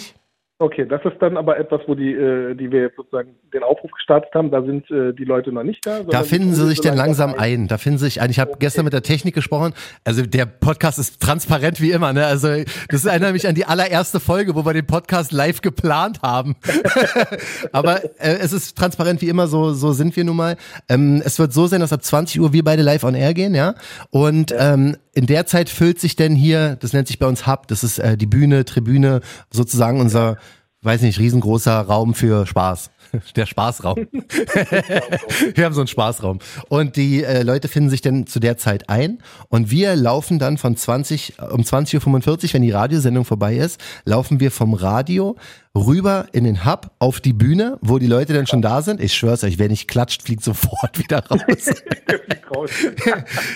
Okay, 0.62 0.84
das 0.84 1.02
ist 1.06 1.16
dann 1.20 1.38
aber 1.38 1.58
etwas, 1.58 1.80
wo 1.86 1.94
die, 1.94 2.12
äh, 2.12 2.54
die 2.54 2.70
wir 2.70 2.82
jetzt 2.82 2.96
sozusagen 2.96 3.34
den 3.54 3.62
Aufruf 3.62 3.90
gestartet 3.92 4.28
haben, 4.34 4.50
da 4.50 4.60
sind 4.60 4.90
äh, 4.90 5.14
die 5.14 5.24
Leute 5.24 5.52
noch 5.52 5.62
nicht 5.62 5.86
da. 5.86 6.02
Da 6.02 6.22
finden 6.22 6.52
sie 6.52 6.66
sich 6.66 6.76
so 6.76 6.82
dann 6.82 6.98
langsam 6.98 7.32
ein. 7.34 7.66
Da 7.66 7.78
finden 7.78 7.98
sie 7.98 8.04
sich 8.04 8.20
ein. 8.20 8.28
Ich 8.28 8.38
habe 8.38 8.50
okay. 8.50 8.58
gestern 8.60 8.84
mit 8.84 8.92
der 8.92 9.02
Technik 9.02 9.34
gesprochen. 9.34 9.72
Also 10.04 10.20
der 10.20 10.44
Podcast 10.44 10.98
ist 10.98 11.22
transparent 11.22 11.80
wie 11.80 11.92
immer. 11.92 12.12
Ne? 12.12 12.26
Also 12.26 12.48
das 12.90 13.06
erinnert 13.06 13.32
mich 13.32 13.48
an 13.48 13.54
die 13.54 13.64
allererste 13.64 14.20
Folge, 14.20 14.54
wo 14.54 14.66
wir 14.66 14.74
den 14.74 14.86
Podcast 14.86 15.32
live 15.32 15.62
geplant 15.62 16.20
haben. 16.20 16.56
aber 17.72 18.04
äh, 18.18 18.36
es 18.42 18.52
ist 18.52 18.76
transparent 18.76 19.22
wie 19.22 19.30
immer. 19.30 19.46
So 19.46 19.72
so 19.72 19.92
sind 19.92 20.14
wir 20.14 20.24
nun 20.24 20.36
mal. 20.36 20.58
Ähm, 20.90 21.22
es 21.24 21.38
wird 21.38 21.54
so 21.54 21.68
sein, 21.68 21.80
dass 21.80 21.94
ab 21.94 22.04
20 22.04 22.38
Uhr 22.38 22.52
wir 22.52 22.64
beide 22.64 22.82
live 22.82 23.04
on 23.04 23.14
air 23.14 23.32
gehen, 23.32 23.54
ja. 23.54 23.76
Und. 24.10 24.54
Ähm, 24.58 24.96
in 25.12 25.26
der 25.26 25.44
Zeit 25.44 25.68
füllt 25.68 25.98
sich 25.98 26.14
denn 26.14 26.36
hier, 26.36 26.76
das 26.76 26.92
nennt 26.92 27.08
sich 27.08 27.18
bei 27.18 27.26
uns 27.26 27.46
Hub. 27.46 27.66
Das 27.66 27.82
ist 27.82 27.98
äh, 27.98 28.16
die 28.16 28.26
Bühne, 28.26 28.64
Tribüne, 28.64 29.20
sozusagen 29.50 30.00
unser 30.00 30.36
weiß 30.82 31.02
nicht, 31.02 31.18
riesengroßer 31.18 31.80
Raum 31.80 32.14
für 32.14 32.46
Spaß. 32.46 32.90
Der 33.36 33.46
Spaßraum. 33.46 33.96
wir 35.54 35.64
haben 35.64 35.74
so 35.74 35.80
einen 35.80 35.88
Spaßraum. 35.88 36.38
Und 36.68 36.96
die 36.96 37.24
äh, 37.24 37.42
Leute 37.42 37.68
finden 37.68 37.90
sich 37.90 38.00
dann 38.00 38.26
zu 38.26 38.40
der 38.40 38.56
Zeit 38.56 38.88
ein 38.88 39.18
und 39.48 39.70
wir 39.70 39.96
laufen 39.96 40.38
dann 40.38 40.58
von 40.58 40.76
20, 40.76 41.34
um 41.50 41.62
20.45 41.62 41.98
Uhr, 42.28 42.54
wenn 42.54 42.62
die 42.62 42.70
Radiosendung 42.70 43.24
vorbei 43.24 43.56
ist, 43.56 43.80
laufen 44.04 44.40
wir 44.40 44.50
vom 44.50 44.74
Radio 44.74 45.36
rüber 45.76 46.26
in 46.32 46.44
den 46.44 46.64
Hub 46.64 46.90
auf 46.98 47.20
die 47.20 47.32
Bühne, 47.32 47.78
wo 47.80 47.98
die 47.98 48.06
Leute 48.06 48.32
dann 48.32 48.46
schon 48.46 48.62
da 48.62 48.82
sind. 48.82 49.00
Ich 49.00 49.14
schwör's 49.14 49.44
euch, 49.44 49.58
wer 49.58 49.68
nicht 49.68 49.88
klatscht, 49.88 50.22
fliegt 50.22 50.42
sofort 50.42 50.98
wieder 50.98 51.24
raus. 51.26 51.70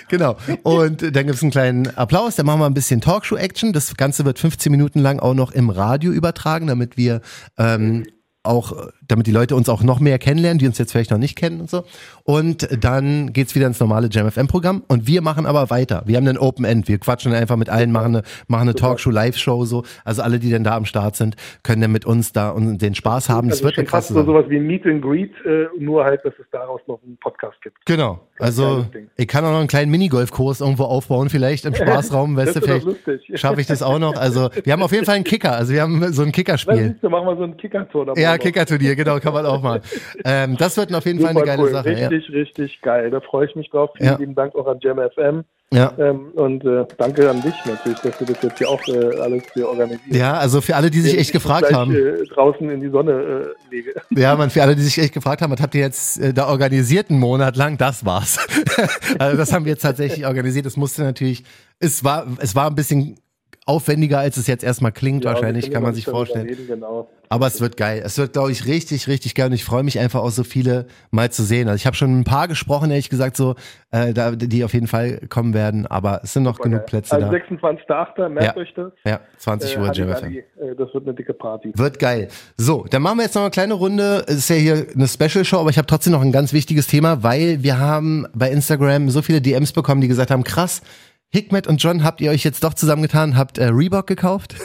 genau. 0.08 0.37
Und 0.62 1.02
dann 1.02 1.26
gibt's 1.26 1.42
einen 1.42 1.50
kleinen 1.50 1.88
Applaus, 1.96 2.37
dann 2.37 2.46
machen 2.46 2.61
wir 2.61 2.66
ein 2.66 2.75
bisschen 2.75 3.00
Talkshow-Action. 3.00 3.73
Das 3.73 3.96
Ganze 3.96 4.25
wird 4.25 4.38
15 4.38 4.70
Minuten 4.70 5.00
lang 5.00 5.18
auch 5.18 5.34
noch 5.34 5.50
im 5.50 5.70
Radio 5.70 6.12
übertragen, 6.12 6.68
damit 6.68 6.96
wir 6.96 7.20
ähm, 7.58 8.04
auch, 8.44 8.88
damit 9.08 9.26
die 9.26 9.32
Leute 9.32 9.56
uns 9.56 9.68
auch 9.68 9.82
noch 9.82 10.00
mehr 10.00 10.18
kennenlernen, 10.18 10.58
die 10.58 10.66
uns 10.66 10.78
jetzt 10.78 10.92
vielleicht 10.92 11.11
noch 11.11 11.18
nicht 11.18 11.37
kennen 11.37 11.61
und 11.61 11.70
so. 11.70 11.84
Und 12.23 12.68
dann 12.82 13.32
geht's 13.32 13.54
wieder 13.54 13.66
ins 13.66 13.80
normale 13.80 14.08
JamFM-Programm 14.11 14.84
und 14.88 15.06
wir 15.06 15.23
machen 15.23 15.46
aber 15.46 15.70
weiter. 15.70 16.02
Wir 16.06 16.16
haben 16.16 16.26
einen 16.26 16.38
Open 16.38 16.64
End. 16.64 16.88
Wir 16.88 16.99
quatschen 16.99 17.32
einfach 17.32 17.56
mit 17.56 17.68
allen, 17.68 17.92
machen 17.92 18.16
eine, 18.16 18.23
machen 18.49 18.62
eine 18.62 18.75
Talkshow, 18.75 19.11
Live-Show 19.11 19.64
so. 19.64 19.82
Also 20.04 20.23
alle, 20.23 20.38
die 20.38 20.50
dann 20.50 20.64
da 20.64 20.76
am 20.76 20.84
Start 20.84 21.16
sind, 21.16 21.37
können 21.62 21.82
dann 21.82 21.92
mit 21.92 22.04
uns 22.04 22.32
da 22.32 22.50
und 22.50 22.78
den 22.78 22.94
Spaß 22.94 23.28
haben. 23.28 23.49
Das 23.49 23.58
also 23.58 23.66
wird 23.66 23.78
eine 23.78 23.87
krasse 23.87 24.14
fast 24.14 24.26
so 24.26 24.32
sowas 24.32 24.46
wie 24.49 24.56
ein 24.56 24.66
Meet 24.66 24.87
and 24.87 25.02
Greet, 25.02 25.32
äh, 25.44 25.66
nur 25.78 26.04
halt, 26.04 26.25
dass 26.25 26.34
es 26.38 26.46
daraus 26.50 26.80
noch 26.87 27.00
einen 27.02 27.16
Podcast 27.18 27.61
gibt. 27.62 27.76
Genau. 27.87 28.20
Also 28.38 28.87
ich 29.16 29.28
kann 29.28 29.44
auch 29.44 29.50
noch 29.50 29.58
einen 29.58 29.68
kleinen 29.68 29.90
Minigolfkurs 29.90 30.61
irgendwo 30.61 30.84
aufbauen, 30.84 31.28
vielleicht 31.28 31.64
im 31.64 31.75
Spaßraum, 31.75 32.37
weißt 32.37 32.56
du, 32.56 32.61
vielleicht 32.61 32.87
schaffe 33.34 33.61
ich 33.61 33.66
das 33.66 33.82
auch 33.82 33.99
noch. 33.99 34.16
Also 34.16 34.50
wir 34.64 34.73
haben 34.73 34.82
auf 34.82 34.92
jeden 34.92 35.04
Fall 35.04 35.16
einen 35.16 35.25
Kicker. 35.25 35.52
Also 35.52 35.73
wir 35.73 35.82
haben 35.82 36.12
so 36.12 36.23
ein 36.23 36.32
Kickerspiel. 36.32 36.96
Dann 37.00 37.11
machen 37.11 37.26
wir 37.26 37.37
so 37.37 37.44
einen 37.44 37.56
Kicker-Tour. 37.56 38.14
Ja, 38.16 38.37
ja, 38.37 38.93
Genau, 39.04 39.18
kann 39.18 39.34
man 39.34 39.46
auch 39.46 39.62
mal. 39.62 39.80
Ähm, 40.24 40.56
das 40.56 40.76
wird 40.76 40.94
auf 40.94 41.04
jeden 41.04 41.20
Fall 41.20 41.30
eine 41.30 41.42
geile 41.42 41.62
cool. 41.62 41.70
Sache. 41.70 41.86
Richtig, 41.86 42.28
ja. 42.28 42.34
richtig 42.34 42.80
geil. 42.80 43.10
Da 43.10 43.20
freue 43.20 43.46
ich 43.46 43.56
mich 43.56 43.70
drauf. 43.70 43.90
Vielen 43.96 44.10
ja. 44.10 44.16
lieben 44.16 44.34
Dank 44.34 44.54
auch 44.54 44.66
an 44.66 44.78
Jam 44.80 44.98
FM. 44.98 45.44
Ja. 45.72 45.92
Ähm, 45.98 46.30
und 46.34 46.64
äh, 46.64 46.84
danke 46.98 47.28
an 47.28 47.42
dich 47.42 47.54
natürlich, 47.64 47.98
dass 47.98 48.16
du 48.18 48.24
das 48.24 48.40
jetzt 48.42 48.58
hier 48.58 48.68
auch 48.68 48.80
äh, 48.86 49.18
alles 49.18 49.42
hier 49.54 49.68
organisierst. 49.68 50.14
Ja, 50.14 50.34
also 50.34 50.60
für 50.60 50.76
alle, 50.76 50.88
die 50.88 51.00
sich 51.00 51.18
echt 51.18 51.32
gefragt 51.32 51.66
gleich, 51.66 51.76
haben. 51.76 51.94
Äh, 51.94 52.24
draußen 52.26 52.70
in 52.70 52.80
die 52.80 52.90
Sonne 52.90 53.12
äh, 53.12 53.74
lege. 53.74 53.94
Ja, 54.10 54.36
man, 54.36 54.50
für 54.50 54.62
alle, 54.62 54.76
die 54.76 54.82
sich 54.82 54.98
echt 54.98 55.12
gefragt 55.12 55.42
haben, 55.42 55.52
was 55.52 55.60
habt 55.60 55.74
ihr 55.74 55.80
jetzt 55.80 56.20
äh, 56.20 56.32
da 56.32 56.48
organisiert 56.48 57.10
einen 57.10 57.18
Monat 57.18 57.56
lang? 57.56 57.76
Das 57.76 58.04
war's. 58.04 58.38
also 59.18 59.36
das 59.36 59.52
haben 59.52 59.64
wir 59.64 59.72
jetzt 59.72 59.82
tatsächlich 59.82 60.26
organisiert. 60.26 60.64
Es 60.66 60.76
musste 60.76 61.02
natürlich, 61.02 61.42
es 61.80 62.04
war, 62.04 62.26
es 62.38 62.54
war 62.54 62.68
ein 62.68 62.76
bisschen 62.76 63.18
aufwendiger, 63.66 64.18
als 64.18 64.37
es 64.37 64.47
jetzt 64.47 64.62
erstmal 64.62 64.92
klingt, 64.92 65.25
ja, 65.25 65.33
wahrscheinlich, 65.33 65.71
kann 65.71 65.83
man 65.83 65.94
sich 65.94 66.04
vorstellen. 66.04 66.47
Reden, 66.47 66.66
genau. 66.66 67.09
Aber 67.30 67.47
es 67.47 67.61
wird 67.61 67.76
geil. 67.76 68.02
Es 68.04 68.18
wird, 68.18 68.35
glaube 68.35 68.52
ich, 68.52 68.66
richtig, 68.66 69.09
richtig 69.09 69.35
geil 69.35 69.47
und 69.47 69.54
ich 69.54 69.64
freue 69.64 69.83
mich 69.83 69.99
einfach 69.99 70.21
auch 70.21 70.30
so 70.30 70.44
viele 70.44 70.87
mal 71.11 71.33
zu 71.33 71.42
sehen. 71.42 71.68
Also 71.68 71.76
ich 71.76 71.87
habe 71.87 71.97
schon 71.97 72.21
ein 72.21 72.25
paar 72.25 72.47
gesprochen, 72.47 72.90
ehrlich 72.90 73.09
gesagt, 73.09 73.37
so, 73.37 73.54
äh, 73.90 74.12
da, 74.12 74.33
die 74.33 74.64
auf 74.64 74.75
jeden 74.75 74.87
Fall 74.87 75.21
kommen 75.30 75.54
werden, 75.54 75.87
aber 75.87 76.21
es 76.23 76.35
sind 76.35 76.42
noch 76.42 76.56
Super 76.56 76.68
genug 76.68 76.80
geil. 76.80 76.87
Plätze 77.00 77.14
also 77.14 77.30
da. 77.30 77.37
26.8., 77.37 78.28
merkt 78.28 78.56
ja. 78.56 78.62
euch 78.62 78.75
das. 78.75 78.92
Ja, 79.04 79.21
20 79.38 79.78
Uhr, 79.78 79.88
äh, 79.88 79.92
JFM. 79.92 80.33
Äh, 80.35 80.42
das 80.76 80.92
wird 80.92 81.06
eine 81.06 81.14
dicke 81.14 81.33
Party. 81.33 81.73
Wird 81.75 81.99
geil. 81.99 82.28
So, 82.59 82.85
dann 82.90 83.00
machen 83.00 83.18
wir 83.18 83.25
jetzt 83.25 83.35
noch 83.35 83.42
eine 83.42 83.50
kleine 83.50 83.75
Runde. 83.75 84.25
Es 84.26 84.37
ist 84.37 84.50
ja 84.50 84.56
hier 84.56 84.87
eine 84.94 85.09
Special-Show, 85.09 85.59
aber 85.59 85.71
ich 85.71 85.78
habe 85.78 85.87
trotzdem 85.87 86.12
noch 86.12 86.23
ein 86.23 86.33
ganz 86.33 86.52
wichtiges 86.52 86.87
Thema, 86.87 87.23
weil 87.23 87.62
wir 87.62 87.78
haben 87.78 88.26
bei 88.35 88.50
Instagram 88.50 89.09
so 89.09 89.23
viele 89.23 89.40
DMs 89.40 89.73
bekommen, 89.73 90.02
die 90.02 90.09
gesagt 90.09 90.30
haben, 90.30 90.44
krass, 90.44 90.83
Hikmet 91.34 91.66
und 91.66 91.82
John, 91.82 92.04
habt 92.04 92.20
ihr 92.20 92.30
euch 92.30 92.44
jetzt 92.44 92.62
doch 92.62 92.74
zusammengetan, 92.74 93.36
habt 93.36 93.58
äh, 93.58 93.64
Reebok 93.64 94.06
gekauft? 94.06 94.54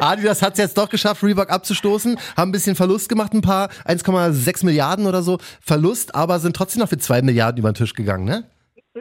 Adidas 0.00 0.42
hat 0.42 0.52
es 0.52 0.58
jetzt 0.58 0.76
doch 0.76 0.90
geschafft, 0.90 1.22
Reebok 1.22 1.50
abzustoßen, 1.50 2.18
haben 2.36 2.50
ein 2.50 2.52
bisschen 2.52 2.76
Verlust 2.76 3.08
gemacht, 3.08 3.32
ein 3.32 3.40
paar 3.40 3.70
1,6 3.86 4.66
Milliarden 4.66 5.06
oder 5.06 5.22
so 5.22 5.38
Verlust, 5.62 6.14
aber 6.14 6.40
sind 6.40 6.54
trotzdem 6.54 6.80
noch 6.80 6.90
für 6.90 6.98
zwei 6.98 7.22
Milliarden 7.22 7.58
über 7.58 7.72
den 7.72 7.76
Tisch 7.76 7.94
gegangen, 7.94 8.26
ne? 8.26 8.44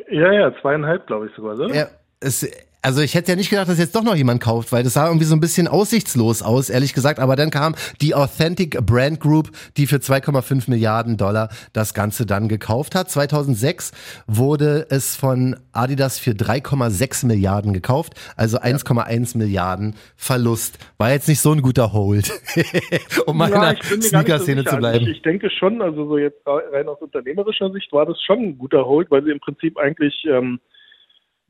Ja, 0.10 0.32
ja, 0.32 0.54
zweieinhalb, 0.62 1.08
glaube 1.08 1.28
ich 1.28 1.36
sogar, 1.36 1.58
so. 1.58 1.68
Ja, 1.68 1.88
es, 2.22 2.50
also 2.86 3.02
ich 3.02 3.16
hätte 3.16 3.32
ja 3.32 3.36
nicht 3.36 3.50
gedacht, 3.50 3.68
dass 3.68 3.80
jetzt 3.80 3.96
doch 3.96 4.04
noch 4.04 4.16
jemand 4.16 4.44
kauft, 4.44 4.72
weil 4.72 4.84
das 4.84 4.94
sah 4.94 5.08
irgendwie 5.08 5.26
so 5.26 5.36
ein 5.36 5.40
bisschen 5.40 5.68
aussichtslos 5.68 6.44
aus, 6.44 6.70
ehrlich 6.70 6.94
gesagt. 6.94 7.20
Aber 7.20 7.36
dann 7.36 7.50
kam 7.50 7.74
die 8.00 8.14
Authentic 8.14 8.80
Brand 8.86 9.20
Group, 9.20 9.50
die 9.76 9.88
für 9.88 9.96
2,5 9.96 10.70
Milliarden 10.70 11.18
Dollar 11.18 11.50
das 11.74 11.96
Ganze 11.96 12.28
dann 12.28 12.48
gekauft 12.48 12.94
hat. 12.94 13.10
2006 13.10 13.92
wurde 14.28 14.86
es 14.92 15.16
von 15.16 15.56
Adidas 15.72 16.20
für 16.20 16.32
3,6 16.32 17.26
Milliarden 17.26 17.74
gekauft, 17.74 18.14
also 18.38 18.60
1,1 18.60 19.36
Milliarden 19.36 19.96
Verlust. 20.16 20.78
War 21.00 21.10
jetzt 21.10 21.28
nicht 21.28 21.40
so 21.40 21.54
ein 21.54 21.64
guter 21.64 21.92
Hold, 21.92 22.32
um 23.26 23.36
mal 23.36 23.50
ja, 23.50 23.72
in 23.72 24.00
der 24.00 24.02
Sneaker-Szene 24.02 24.62
so 24.62 24.70
zu 24.70 24.78
bleiben. 24.78 25.06
Ich, 25.06 25.18
ich 25.18 25.22
denke 25.24 25.50
schon, 25.50 25.82
also 25.82 26.08
so 26.08 26.20
jetzt 26.20 26.38
rein 26.46 26.88
aus 26.88 27.02
unternehmerischer 27.02 27.72
Sicht 27.72 27.92
war 27.92 28.06
das 28.06 28.22
schon 28.22 28.40
ein 28.40 28.58
guter 28.60 28.86
Hold, 28.86 29.10
weil 29.10 29.24
sie 29.24 29.32
im 29.32 29.40
Prinzip 29.40 29.80
eigentlich 29.80 30.14
ähm, 30.30 30.60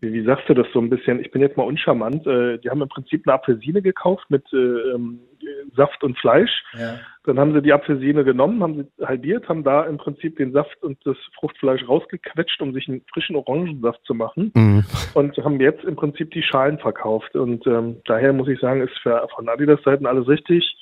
wie, 0.01 0.13
wie 0.13 0.25
sagst 0.25 0.47
du 0.49 0.53
das 0.53 0.67
so 0.73 0.79
ein 0.79 0.89
bisschen? 0.89 1.19
Ich 1.19 1.31
bin 1.31 1.41
jetzt 1.41 1.57
mal 1.57 1.63
uncharmant. 1.63 2.25
Äh, 2.27 2.59
die 2.59 2.69
haben 2.69 2.81
im 2.81 2.89
Prinzip 2.89 3.25
eine 3.25 3.33
Apfelsine 3.33 3.81
gekauft 3.81 4.25
mit 4.29 4.43
äh, 4.53 4.57
ähm, 4.57 5.19
Saft 5.75 6.03
und 6.03 6.17
Fleisch. 6.17 6.63
Ja. 6.77 6.99
Dann 7.23 7.39
haben 7.39 7.53
sie 7.53 7.61
die 7.61 7.73
Apfelsine 7.73 8.23
genommen, 8.23 8.61
haben 8.61 8.75
sie 8.75 9.05
halbiert, 9.05 9.47
haben 9.49 9.63
da 9.63 9.83
im 9.83 9.97
Prinzip 9.97 10.37
den 10.37 10.51
Saft 10.51 10.81
und 10.83 10.97
das 11.05 11.17
Fruchtfleisch 11.39 11.87
rausgequetscht, 11.87 12.61
um 12.61 12.73
sich 12.73 12.87
einen 12.87 13.01
frischen 13.11 13.35
Orangensaft 13.35 14.01
zu 14.05 14.13
machen. 14.13 14.51
Mhm. 14.55 14.83
Und 15.13 15.37
haben 15.37 15.59
jetzt 15.59 15.83
im 15.83 15.95
Prinzip 15.95 16.31
die 16.31 16.43
Schalen 16.43 16.77
verkauft. 16.77 17.35
Und 17.35 17.65
ähm, 17.67 17.97
daher 18.05 18.33
muss 18.33 18.47
ich 18.47 18.59
sagen, 18.59 18.81
ist 18.81 18.97
für, 18.99 19.27
von 19.35 19.49
Adidas 19.49 19.81
Seiten 19.83 20.05
alles 20.05 20.27
richtig. 20.27 20.77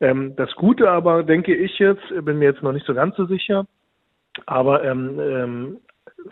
Ähm, 0.00 0.34
das 0.36 0.52
Gute 0.54 0.90
aber, 0.90 1.22
denke 1.22 1.54
ich 1.54 1.78
jetzt, 1.78 2.02
bin 2.22 2.38
mir 2.38 2.46
jetzt 2.46 2.62
noch 2.62 2.72
nicht 2.72 2.86
so 2.86 2.94
ganz 2.94 3.16
so 3.16 3.26
sicher, 3.26 3.66
aber 4.46 4.84
ähm, 4.84 5.18
ähm, 5.18 5.76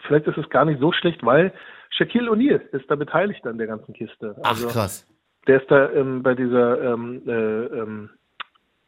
vielleicht 0.07 0.27
ist 0.27 0.39
es 0.39 0.49
gar 0.51 0.65
nicht 0.65 0.81
so 0.81 0.93
schlecht, 0.93 1.25
weil 1.25 1.53
Shaquille 1.91 2.31
O'Neal 2.31 2.61
ist 2.73 2.91
da 2.91 2.97
beteiligt 2.97 3.47
an 3.47 3.59
der 3.59 3.67
ganzen 3.67 3.95
Kiste. 3.95 4.37
Also, 4.43 4.69
Ach 4.69 4.73
krass. 4.73 5.07
Der 5.47 5.61
ist 5.61 5.71
da 5.71 5.91
ähm, 5.93 6.23
bei 6.23 6.35
dieser 6.35 6.83
ähm, 6.83 7.23
äh, 7.27 7.33
ähm, 7.33 8.11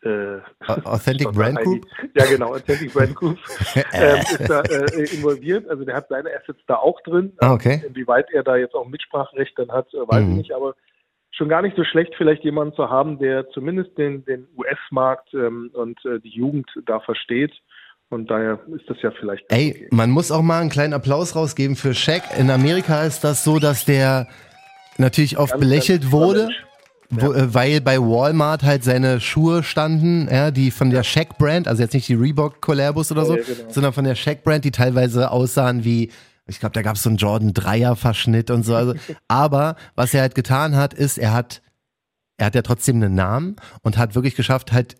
äh, 0.02 0.40
Authentic 0.66 1.30
Brand 1.32 1.58
Group? 1.58 1.86
Ja, 2.14 2.26
genau, 2.26 2.54
Authentic 2.54 2.92
Brand 2.92 3.14
Group 3.14 3.38
ähm, 3.92 4.18
ist 4.18 4.48
da 4.48 4.62
äh, 4.62 5.14
involviert. 5.14 5.68
Also 5.68 5.84
der 5.84 5.96
hat 5.96 6.08
seine 6.08 6.30
Assets 6.30 6.60
da 6.66 6.76
auch 6.76 7.00
drin. 7.02 7.32
Ah, 7.38 7.52
okay. 7.52 7.82
Inwieweit 7.86 8.30
er 8.32 8.42
da 8.42 8.56
jetzt 8.56 8.74
auch 8.74 8.88
Mitspracherecht 8.88 9.58
dann 9.58 9.70
hat, 9.70 9.92
äh, 9.94 9.98
weiß 9.98 10.24
mhm. 10.24 10.30
ich 10.32 10.36
nicht. 10.38 10.52
Aber 10.54 10.74
schon 11.30 11.48
gar 11.48 11.62
nicht 11.62 11.76
so 11.76 11.84
schlecht, 11.84 12.14
vielleicht 12.16 12.44
jemanden 12.44 12.74
zu 12.74 12.90
haben, 12.90 13.18
der 13.18 13.48
zumindest 13.50 13.96
den, 13.98 14.24
den 14.24 14.48
US-Markt 14.56 15.32
ähm, 15.34 15.70
und 15.74 16.04
äh, 16.04 16.20
die 16.20 16.30
Jugend 16.30 16.68
da 16.86 17.00
versteht 17.00 17.52
und 18.10 18.30
daher 18.30 18.58
ist 18.74 18.88
das 18.88 18.96
ja 19.02 19.10
vielleicht. 19.18 19.44
Ey, 19.48 19.70
okay. 19.70 19.88
man 19.90 20.10
muss 20.10 20.30
auch 20.30 20.42
mal 20.42 20.60
einen 20.60 20.70
kleinen 20.70 20.94
Applaus 20.94 21.36
rausgeben 21.36 21.76
für 21.76 21.94
Shaq. 21.94 22.22
In 22.38 22.50
Amerika 22.50 23.02
ist 23.02 23.22
das 23.22 23.44
so, 23.44 23.58
dass 23.58 23.84
der 23.84 24.28
natürlich 24.96 25.38
oft 25.38 25.52
ganz, 25.52 25.60
belächelt 25.60 26.02
ganz 26.02 26.12
wurde. 26.12 26.48
Wo, 27.10 27.32
ja. 27.32 27.44
Äh, 27.44 27.54
weil 27.54 27.80
bei 27.80 27.98
Walmart 27.98 28.62
halt 28.62 28.84
seine 28.84 29.20
Schuhe 29.20 29.62
standen, 29.62 30.28
ja, 30.30 30.50
die 30.50 30.70
von 30.70 30.90
der 30.90 31.02
Shaq 31.02 31.38
Brand, 31.38 31.66
also 31.66 31.82
jetzt 31.82 31.94
nicht 31.94 32.08
die 32.08 32.14
Reebok 32.14 32.60
Collabos 32.60 33.10
oder 33.10 33.24
so, 33.24 33.36
ja, 33.36 33.42
genau. 33.42 33.70
sondern 33.70 33.92
von 33.94 34.04
der 34.04 34.14
Shaq 34.14 34.42
Brand, 34.42 34.64
die 34.64 34.70
teilweise 34.70 35.30
aussahen 35.30 35.84
wie, 35.84 36.10
ich 36.46 36.60
glaube, 36.60 36.74
da 36.74 36.82
gab 36.82 36.96
es 36.96 37.02
so 37.02 37.08
einen 37.08 37.16
Jordan 37.16 37.54
Dreier 37.54 37.96
Verschnitt 37.96 38.50
und 38.50 38.62
so. 38.62 38.74
Also, 38.74 38.94
aber 39.28 39.76
was 39.94 40.12
er 40.12 40.20
halt 40.20 40.34
getan 40.34 40.76
hat, 40.76 40.92
ist, 40.92 41.16
er 41.16 41.32
hat, 41.32 41.62
er 42.36 42.46
hat 42.46 42.54
ja 42.54 42.62
trotzdem 42.62 42.96
einen 42.96 43.14
Namen 43.14 43.56
und 43.82 43.96
hat 43.96 44.14
wirklich 44.14 44.34
geschafft, 44.34 44.72
halt 44.72 44.96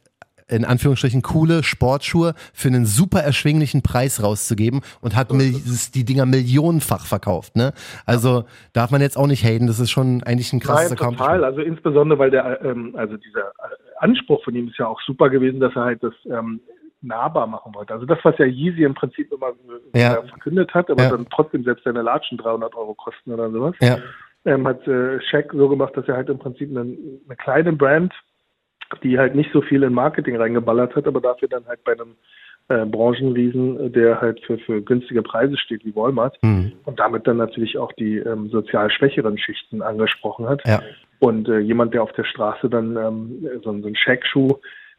in 0.49 0.64
Anführungsstrichen 0.64 1.23
coole 1.23 1.62
Sportschuhe 1.62 2.35
für 2.52 2.69
einen 2.69 2.87
super 2.87 3.21
erschwinglichen 3.21 3.83
Preis 3.83 4.23
rauszugeben 4.23 4.81
und 5.00 5.14
hat 5.14 5.31
die 5.31 6.05
Dinger 6.05 6.26
millionenfach 6.26 7.07
verkauft. 7.07 7.57
Ne? 7.57 7.73
Also 8.07 8.45
darf 8.73 8.90
man 8.90 9.00
jetzt 9.00 9.17
auch 9.17 9.26
nicht 9.26 9.45
haten, 9.45 9.67
das 9.67 9.81
ist 9.81 9.90
schon 9.90 10.23
eigentlich 10.23 10.52
ein 10.52 10.61
krasses 10.61 10.90
Nein, 10.90 10.99
total, 10.99 11.45
also 11.45 11.61
insbesondere, 11.61 12.19
weil 12.19 12.31
der, 12.31 12.62
ähm, 12.64 12.95
also 12.97 13.17
dieser 13.17 13.52
Anspruch 13.99 14.43
von 14.45 14.55
ihm 14.55 14.69
ist 14.69 14.78
ja 14.78 14.87
auch 14.87 15.00
super 15.02 15.31
gewesen, 15.31 15.61
dass 15.61 15.75
er 15.76 15.85
halt 15.85 16.02
das 16.02 16.14
ähm, 16.26 16.61
nahbar 17.00 17.47
machen 17.47 17.75
wollte. 17.75 17.93
Also 17.93 18.07
das, 18.07 18.19
was 18.23 18.37
ja 18.38 18.47
Yeezy 18.47 18.83
im 18.83 18.95
Prinzip 18.95 19.33
immer 19.33 19.52
ja. 19.95 20.23
verkündet 20.23 20.73
hat, 20.75 20.90
aber 20.90 21.05
ja. 21.05 21.11
dann 21.11 21.26
trotzdem 21.31 21.64
selbst 21.64 21.85
seine 21.85 22.02
Latschen 22.02 22.38
300 22.38 22.75
Euro 22.75 22.95
kosten 22.95 23.33
oder 23.33 23.50
sowas, 23.50 23.75
ja. 23.81 23.99
ähm, 24.45 24.67
hat 24.67 24.87
äh, 24.88 25.21
Shaq 25.21 25.52
so 25.52 25.69
gemacht, 25.69 25.97
dass 25.97 26.09
er 26.09 26.17
halt 26.17 26.28
im 26.28 26.38
Prinzip 26.38 26.71
eine, 26.71 26.81
eine 26.81 27.37
kleine 27.37 27.73
Brand 27.73 28.12
die 29.02 29.18
halt 29.18 29.35
nicht 29.35 29.52
so 29.52 29.61
viel 29.61 29.83
in 29.83 29.92
Marketing 29.92 30.37
reingeballert 30.37 30.97
hat, 30.97 31.07
aber 31.07 31.21
dafür 31.21 31.49
dann 31.49 31.66
halt 31.66 31.83
bei 31.85 31.92
einem 31.92 32.16
äh, 32.68 32.85
Branchenriesen, 32.85 33.92
der 33.92 34.21
halt 34.21 34.45
für, 34.45 34.59
für 34.59 34.83
günstige 34.83 35.23
Preise 35.23 35.57
steht 35.57 35.85
wie 35.85 35.95
Walmart 35.95 36.38
mhm. 36.42 36.73
und 36.85 36.99
damit 36.99 37.26
dann 37.26 37.38
natürlich 37.38 37.78
auch 37.78 37.92
die 37.92 38.18
ähm, 38.18 38.49
sozial 38.50 38.90
schwächeren 38.90 39.38
Schichten 39.38 39.83
angesprochen 39.83 40.49
hat. 40.49 40.61
Ja. 40.66 40.83
Und 41.18 41.49
äh, 41.49 41.59
jemand, 41.59 41.95
der 41.95 42.02
auf 42.02 42.12
der 42.12 42.25
Straße 42.25 42.68
dann 42.68 42.97
ähm, 42.97 43.49
so, 43.64 43.73
so 43.80 43.87
einen 43.87 43.97
Shack-Schuh 43.97 44.59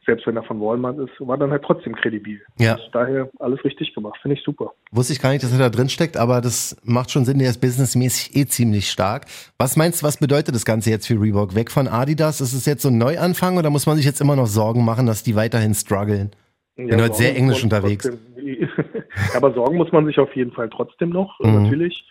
selbst 0.09 0.25
wenn 0.25 0.35
er 0.35 0.43
von 0.43 0.59
Walmart 0.59 0.97
ist, 0.97 1.11
war 1.19 1.37
dann 1.37 1.51
halt 1.51 1.63
trotzdem 1.63 1.95
kredibil. 1.95 2.41
Ja. 2.57 2.73
Und 2.73 2.89
daher 2.93 3.29
alles 3.39 3.63
richtig 3.63 3.93
gemacht, 3.93 4.19
finde 4.21 4.37
ich 4.37 4.43
super. 4.43 4.73
Wusste 4.91 5.13
ich 5.13 5.21
gar 5.21 5.31
nicht, 5.31 5.43
dass 5.43 5.53
er 5.53 5.59
da 5.59 5.69
drin 5.69 5.87
steckt, 5.87 6.17
aber 6.17 6.41
das 6.41 6.75
macht 6.83 7.11
schon 7.11 7.25
Sinn, 7.25 7.37
der 7.37 7.49
ist 7.49 7.61
businessmäßig 7.61 8.35
eh 8.35 8.45
ziemlich 8.45 8.89
stark. 8.89 9.27
Was 9.59 9.77
meinst 9.77 10.01
du, 10.01 10.07
was 10.07 10.17
bedeutet 10.17 10.55
das 10.55 10.65
Ganze 10.65 10.89
jetzt 10.89 11.05
für 11.05 11.21
Reebok? 11.21 11.53
Weg 11.53 11.69
von 11.69 11.87
Adidas, 11.87 12.41
ist 12.41 12.53
es 12.53 12.65
jetzt 12.65 12.81
so 12.81 12.89
ein 12.89 12.97
Neuanfang 12.97 13.57
oder 13.57 13.69
muss 13.69 13.85
man 13.85 13.97
sich 13.97 14.05
jetzt 14.05 14.19
immer 14.19 14.35
noch 14.35 14.47
Sorgen 14.47 14.83
machen, 14.83 15.05
dass 15.05 15.21
die 15.21 15.35
weiterhin 15.35 15.75
strugglen? 15.75 16.31
Ich 16.75 16.87
bin 16.87 17.01
heute 17.01 17.13
sehr 17.13 17.35
englisch 17.35 17.63
unterwegs. 17.63 18.09
Aber 19.35 19.53
Sorgen 19.53 19.77
muss 19.77 19.91
man 19.91 20.07
sich 20.07 20.17
auf 20.17 20.35
jeden 20.35 20.51
Fall 20.51 20.69
trotzdem 20.69 21.09
noch, 21.09 21.39
mhm. 21.39 21.63
natürlich. 21.63 22.03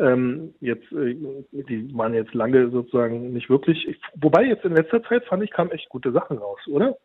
Ähm, 0.00 0.54
jetzt, 0.60 0.90
äh, 0.90 1.14
die 1.52 1.88
waren 1.94 2.14
jetzt 2.14 2.34
lange 2.34 2.68
sozusagen 2.70 3.32
nicht 3.32 3.48
wirklich. 3.48 3.86
Ich, 3.86 3.96
wobei 4.16 4.44
jetzt 4.44 4.64
in 4.64 4.74
letzter 4.74 5.04
Zeit 5.04 5.24
fand 5.26 5.44
ich, 5.44 5.52
kamen 5.52 5.70
echt 5.70 5.88
gute 5.88 6.10
Sachen 6.10 6.38
raus, 6.38 6.58
oder? 6.66 6.96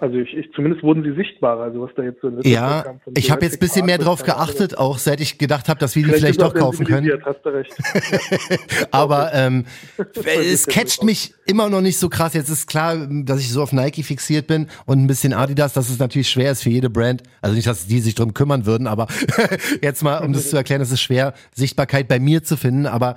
Also 0.00 0.16
ich, 0.16 0.34
ich, 0.34 0.50
zumindest 0.54 0.82
wurden 0.82 1.02
sie 1.02 1.12
sichtbarer, 1.12 1.62
also 1.62 1.82
was 1.82 1.90
da 1.94 2.02
jetzt 2.02 2.20
so 2.20 2.28
in 2.28 2.40
Ja, 2.42 2.82
kam 2.82 3.00
ich 3.16 3.30
habe 3.30 3.44
jetzt 3.44 3.54
ein 3.54 3.58
bisschen 3.60 3.86
mehr 3.86 3.98
drauf 3.98 4.22
geachtet, 4.22 4.76
auch 4.76 4.98
seit 4.98 5.20
ich 5.20 5.38
gedacht 5.38 5.68
habe, 5.68 5.78
dass 5.78 5.94
wir 5.94 6.02
die 6.02 6.08
vielleicht, 6.08 6.22
vielleicht 6.22 6.42
doch 6.42 6.54
kaufen 6.54 6.84
können. 6.84 7.10
Hast 7.24 7.40
du 7.44 7.50
recht. 7.50 7.72
Aber 8.90 9.32
ähm, 9.34 9.66
es 10.24 10.66
catcht 10.66 11.04
mich 11.04 11.34
immer 11.46 11.68
noch 11.68 11.80
nicht 11.80 11.98
so 11.98 12.08
krass. 12.08 12.34
Jetzt 12.34 12.48
ist 12.48 12.66
klar, 12.66 13.06
dass 13.08 13.40
ich 13.40 13.50
so 13.50 13.62
auf 13.62 13.72
Nike 13.72 14.02
fixiert 14.02 14.46
bin 14.46 14.68
und 14.86 15.02
ein 15.02 15.06
bisschen 15.06 15.32
Adidas, 15.32 15.74
dass 15.74 15.90
es 15.90 15.98
natürlich 15.98 16.28
schwer 16.28 16.50
ist 16.50 16.62
für 16.62 16.70
jede 16.70 16.90
Brand. 16.90 17.22
Also 17.40 17.54
nicht, 17.54 17.66
dass 17.66 17.86
die 17.86 18.00
sich 18.00 18.14
drum 18.14 18.34
kümmern 18.34 18.66
würden, 18.66 18.86
aber 18.86 19.06
jetzt 19.82 20.02
mal, 20.02 20.24
um 20.24 20.32
das 20.32 20.50
zu 20.50 20.56
erklären, 20.56 20.80
es 20.80 20.92
ist 20.92 21.02
schwer, 21.02 21.34
Sichtbarkeit 21.54 22.08
bei 22.08 22.18
mir 22.18 22.42
zu 22.42 22.56
finden. 22.56 22.86
Aber 22.86 23.16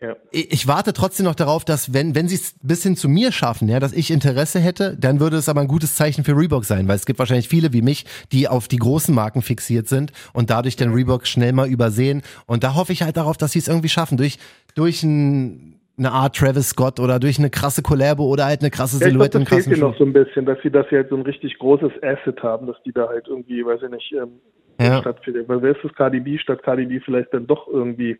ja. 0.00 0.16
Ich 0.30 0.66
warte 0.66 0.94
trotzdem 0.94 1.26
noch 1.26 1.34
darauf, 1.34 1.66
dass 1.66 1.92
wenn, 1.92 2.14
wenn 2.14 2.26
sie 2.26 2.36
es 2.36 2.54
bis 2.62 2.82
hin 2.82 2.96
zu 2.96 3.06
mir 3.06 3.32
schaffen, 3.32 3.68
ja, 3.68 3.80
dass 3.80 3.92
ich 3.92 4.10
Interesse 4.10 4.58
hätte, 4.58 4.96
dann 4.98 5.20
würde 5.20 5.36
es 5.36 5.48
aber 5.48 5.60
ein 5.60 5.68
gutes 5.68 5.94
Zeichen 5.94 6.24
für 6.24 6.34
Reebok 6.34 6.64
sein, 6.64 6.88
weil 6.88 6.96
es 6.96 7.04
gibt 7.04 7.18
wahrscheinlich 7.18 7.48
viele 7.48 7.74
wie 7.74 7.82
mich, 7.82 8.06
die 8.32 8.48
auf 8.48 8.66
die 8.66 8.78
großen 8.78 9.14
Marken 9.14 9.42
fixiert 9.42 9.88
sind 9.88 10.12
und 10.32 10.48
dadurch 10.48 10.76
den 10.76 10.94
Reebok 10.94 11.26
schnell 11.26 11.52
mal 11.52 11.68
übersehen. 11.68 12.22
Und 12.46 12.64
da 12.64 12.74
hoffe 12.74 12.92
ich 12.92 13.02
halt 13.02 13.18
darauf, 13.18 13.36
dass 13.36 13.52
sie 13.52 13.58
es 13.58 13.68
irgendwie 13.68 13.90
schaffen, 13.90 14.16
durch, 14.16 14.38
durch 14.74 15.02
ein, 15.02 15.78
eine 15.98 16.12
Art 16.12 16.34
Travis 16.34 16.70
Scott 16.70 16.98
oder 16.98 17.20
durch 17.20 17.38
eine 17.38 17.50
krasse 17.50 17.82
Collabo 17.82 18.24
oder 18.24 18.46
halt 18.46 18.62
eine 18.62 18.70
krasse 18.70 18.96
Silhouette 18.96 19.36
ja, 19.36 19.42
ich 19.42 19.48
glaub, 19.48 19.58
das 19.58 19.68
fehlt 19.68 19.80
noch 19.80 19.98
so 19.98 20.04
ein 20.04 20.14
bisschen, 20.14 20.46
dass 20.46 20.58
sie, 20.62 20.70
dass 20.70 20.86
sie 20.88 20.96
halt 20.96 21.10
so 21.10 21.16
ein 21.16 21.22
richtig 21.22 21.58
großes 21.58 21.92
Asset 22.02 22.42
haben, 22.42 22.66
dass 22.66 22.82
die 22.86 22.92
da 22.92 23.06
halt 23.06 23.28
irgendwie, 23.28 23.66
weiß 23.66 23.82
ich 23.82 23.90
nicht, 23.90 24.12
ähm, 24.12 24.40
ja. 24.80 25.00
stattfindet. 25.02 25.46
Weil 25.46 25.60
wer 25.60 25.72
ist 25.72 25.84
das 25.84 25.92
KDB 25.92 26.38
statt 26.38 26.62
KDB 26.62 27.00
vielleicht 27.00 27.34
dann 27.34 27.46
doch 27.46 27.68
irgendwie 27.68 28.18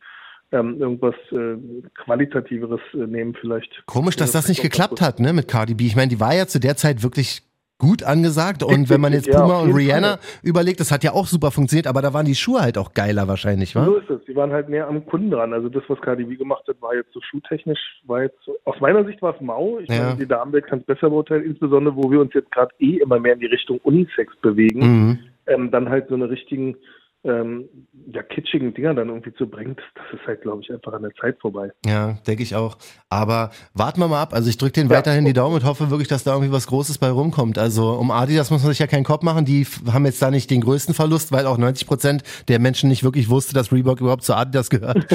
ähm, 0.53 0.81
irgendwas 0.81 1.15
äh, 1.33 1.57
Qualitativeres 2.05 2.81
äh, 2.95 2.99
nehmen 2.99 3.35
vielleicht. 3.41 3.85
Komisch, 3.87 4.17
dass 4.17 4.33
das 4.33 4.49
nicht 4.49 4.63
geklappt 4.63 5.01
hat, 5.01 5.21
ne, 5.21 5.33
mit 5.33 5.49
Cardi 5.49 5.75
B. 5.75 5.87
Ich 5.87 5.97
meine, 5.97 6.09
die 6.09 6.21
war 6.21 6.35
ja 6.35 6.47
zu 6.47 6.59
der 6.59 6.77
Zeit 6.77 7.03
wirklich 7.03 7.43
gut 7.81 8.03
angesagt 8.05 8.63
und 8.63 8.91
wenn 8.91 9.01
man 9.01 9.13
jetzt 9.15 9.31
Puma 9.31 9.55
ja, 9.55 9.61
und 9.61 9.73
Rihanna 9.73 10.19
Fall. 10.19 10.41
überlegt, 10.43 10.79
das 10.79 10.93
hat 10.93 11.03
ja 11.03 11.13
auch 11.13 11.27
super 11.27 11.51
funktioniert, 11.51 11.87
aber 11.87 12.03
da 12.03 12.15
waren 12.15 12.27
die 12.27 12.35
Schuhe 12.35 12.61
halt 12.61 12.79
auch 12.79 12.93
geiler 12.95 13.27
wahrscheinlich, 13.27 13.75
wa? 13.75 13.85
So 13.85 13.97
ist 13.97 14.11
es, 14.11 14.25
die 14.27 14.37
waren 14.37 14.53
halt 14.53 14.69
näher 14.69 14.87
am 14.87 15.05
Kunden 15.07 15.31
dran, 15.31 15.53
also 15.53 15.69
das, 15.69 15.83
was 15.89 16.01
Cardi 16.01 16.25
B 16.25 16.37
gemacht 16.37 16.65
hat, 16.69 16.81
war 16.81 16.95
jetzt 16.95 17.13
so 17.13 17.21
schuhtechnisch, 17.23 17.81
war 18.05 18.23
jetzt, 18.23 18.37
so, 18.45 18.55
aus 18.65 18.79
meiner 18.81 19.05
Sicht 19.05 19.21
war 19.23 19.35
es 19.35 19.41
mau, 19.41 19.79
ich 19.79 19.89
ja. 19.89 20.05
meine, 20.05 20.17
die 20.17 20.27
Damenwelt 20.29 20.67
kann 20.67 20.81
es 20.81 20.85
besser 20.85 21.11
beurteilen, 21.11 21.45
insbesondere, 21.45 21.97
wo 21.97 22.11
wir 22.11 22.21
uns 22.21 22.35
jetzt 22.35 22.53
gerade 22.53 22.73
eh 22.79 22.99
immer 22.99 23.19
mehr 23.19 23.33
in 23.33 23.41
die 23.41 23.47
Richtung 23.47 23.79
Unisex 23.79 24.37
bewegen, 24.43 24.81
mhm. 24.81 25.19
ähm, 25.47 25.71
dann 25.71 25.89
halt 25.89 26.09
so 26.09 26.15
eine 26.15 26.29
richtigen 26.29 26.77
ähm, 27.23 27.69
ja, 28.13 28.23
kitschigen 28.23 28.73
Dinger 28.73 28.95
dann 28.95 29.09
irgendwie 29.09 29.35
zu 29.35 29.47
bringen, 29.47 29.77
das, 29.95 30.19
ist 30.21 30.27
halt, 30.27 30.41
glaube 30.41 30.63
ich, 30.63 30.73
einfach 30.73 30.95
an 30.95 31.03
der 31.03 31.15
Zeit 31.21 31.39
vorbei. 31.41 31.71
Ja, 31.85 32.15
denke 32.27 32.43
ich 32.43 32.57
auch. 32.57 32.79
Aber 33.11 33.51
warten 33.75 34.01
wir 34.01 34.09
mal 34.09 34.23
ab. 34.23 34.33
Also 34.33 34.49
ich 34.49 34.57
drücke 34.57 34.73
den 34.73 34.89
ja. 34.89 34.97
weiterhin 34.97 35.27
die 35.27 35.35
Daumen 35.35 35.57
und 35.57 35.65
hoffe 35.65 35.91
wirklich, 35.91 36.09
dass 36.09 36.25
da 36.25 36.33
irgendwie 36.33 36.53
was 36.53 36.67
Großes 36.67 36.99
bei 36.99 37.11
rumkommt. 37.11 37.59
Also 37.59 37.93
um 37.93 38.11
Adidas 38.11 38.51
muss 38.51 38.63
man 38.63 38.73
sich 38.73 38.79
ja 38.79 38.87
keinen 38.87 39.05
Kopf 39.05 39.23
machen. 39.23 39.45
Die 39.45 39.67
haben 39.93 40.07
jetzt 40.07 40.23
da 40.23 40.31
nicht 40.31 40.51
den 40.51 40.63
größten 40.63 40.95
Verlust, 40.95 41.31
weil 41.31 41.47
auch 41.47 41.59
90 41.59 41.87
Prozent 41.87 42.23
der 42.49 42.59
Menschen 42.59 42.89
nicht 42.89 43.05
wirklich 43.05 43.29
wusste, 43.29 43.53
dass 43.53 43.71
Reebok 43.71 44.01
überhaupt 44.01 44.25
zu 44.25 44.35
Adidas 44.35 44.71
gehört. 44.71 45.07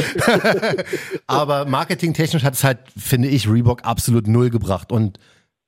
Aber 1.27 1.65
marketingtechnisch 1.65 2.43
hat 2.43 2.53
es 2.53 2.63
halt, 2.63 2.79
finde 2.95 3.29
ich, 3.29 3.50
Reebok 3.50 3.83
absolut 3.83 4.27
null 4.27 4.51
gebracht 4.51 4.91
und 4.91 5.19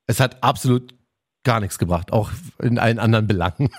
es 0.05 0.19
hat 0.19 0.43
absolut 0.43 0.96
gar 1.47 1.61
nichts 1.61 1.79
gebracht, 1.79 2.11
auch 2.11 2.29
in 2.61 2.77
allen 2.77 2.99
anderen 2.99 3.25
Belangen, 3.25 3.69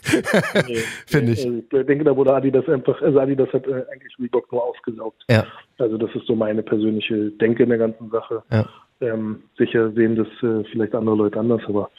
nee, 0.67 0.77
finde 1.07 1.33
ich. 1.33 1.45
Ich 1.47 1.87
denke, 1.87 2.03
da 2.03 2.17
wurde 2.17 2.33
Adidas 2.33 2.67
einfach, 2.67 3.01
also 3.03 3.21
Adidas 3.21 3.53
hat 3.53 3.67
äh, 3.67 3.85
eigentlich 3.93 4.19
Reebok 4.19 4.51
nur 4.51 4.65
ausgesaugt. 4.65 5.23
Ja. 5.29 5.45
Also 5.77 5.99
das 5.99 6.09
ist 6.15 6.27
so 6.27 6.35
meine 6.35 6.63
persönliche 6.63 7.31
Denke 7.33 7.65
in 7.65 7.69
der 7.69 7.79
ganzen 7.79 8.09
Sache. 8.09 8.43
Ja. 8.51 8.67
Ähm, 9.03 9.43
sicher 9.59 9.93
sehen 9.93 10.17
das 10.17 10.29
äh, 10.43 10.65
vielleicht 10.73 10.95
andere 10.95 11.15
Leute 11.15 11.39
anders, 11.39 11.61
aber 11.69 11.91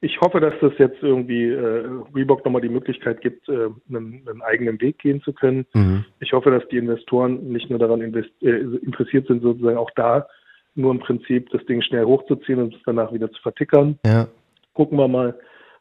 ich 0.00 0.18
hoffe, 0.22 0.40
dass 0.40 0.54
das 0.62 0.72
jetzt 0.78 1.02
irgendwie 1.02 1.50
äh, 1.50 1.86
Reebok 2.14 2.42
nochmal 2.46 2.62
die 2.62 2.70
Möglichkeit 2.70 3.20
gibt, 3.20 3.46
äh, 3.50 3.68
einen, 3.90 4.26
einen, 4.26 4.40
eigenen 4.40 4.80
Weg 4.80 4.98
gehen 5.00 5.20
zu 5.20 5.34
können. 5.34 5.66
Mhm. 5.74 6.06
Ich 6.20 6.32
hoffe, 6.32 6.50
dass 6.50 6.66
die 6.68 6.78
Investoren 6.78 7.52
nicht 7.52 7.68
nur 7.68 7.78
daran 7.78 8.00
äh, 8.00 8.24
interessiert 8.40 9.26
sind, 9.26 9.42
sozusagen 9.42 9.76
auch 9.76 9.90
da 9.96 10.26
nur 10.74 10.92
im 10.92 11.00
Prinzip 11.00 11.50
das 11.50 11.62
Ding 11.66 11.82
schnell 11.82 12.06
hochzuziehen 12.06 12.58
und 12.58 12.74
es 12.74 12.80
danach 12.86 13.12
wieder 13.12 13.30
zu 13.30 13.42
vertickern. 13.42 13.98
Ja 14.06 14.26
gucken 14.80 14.96
wir 14.96 15.08
mal, 15.08 15.38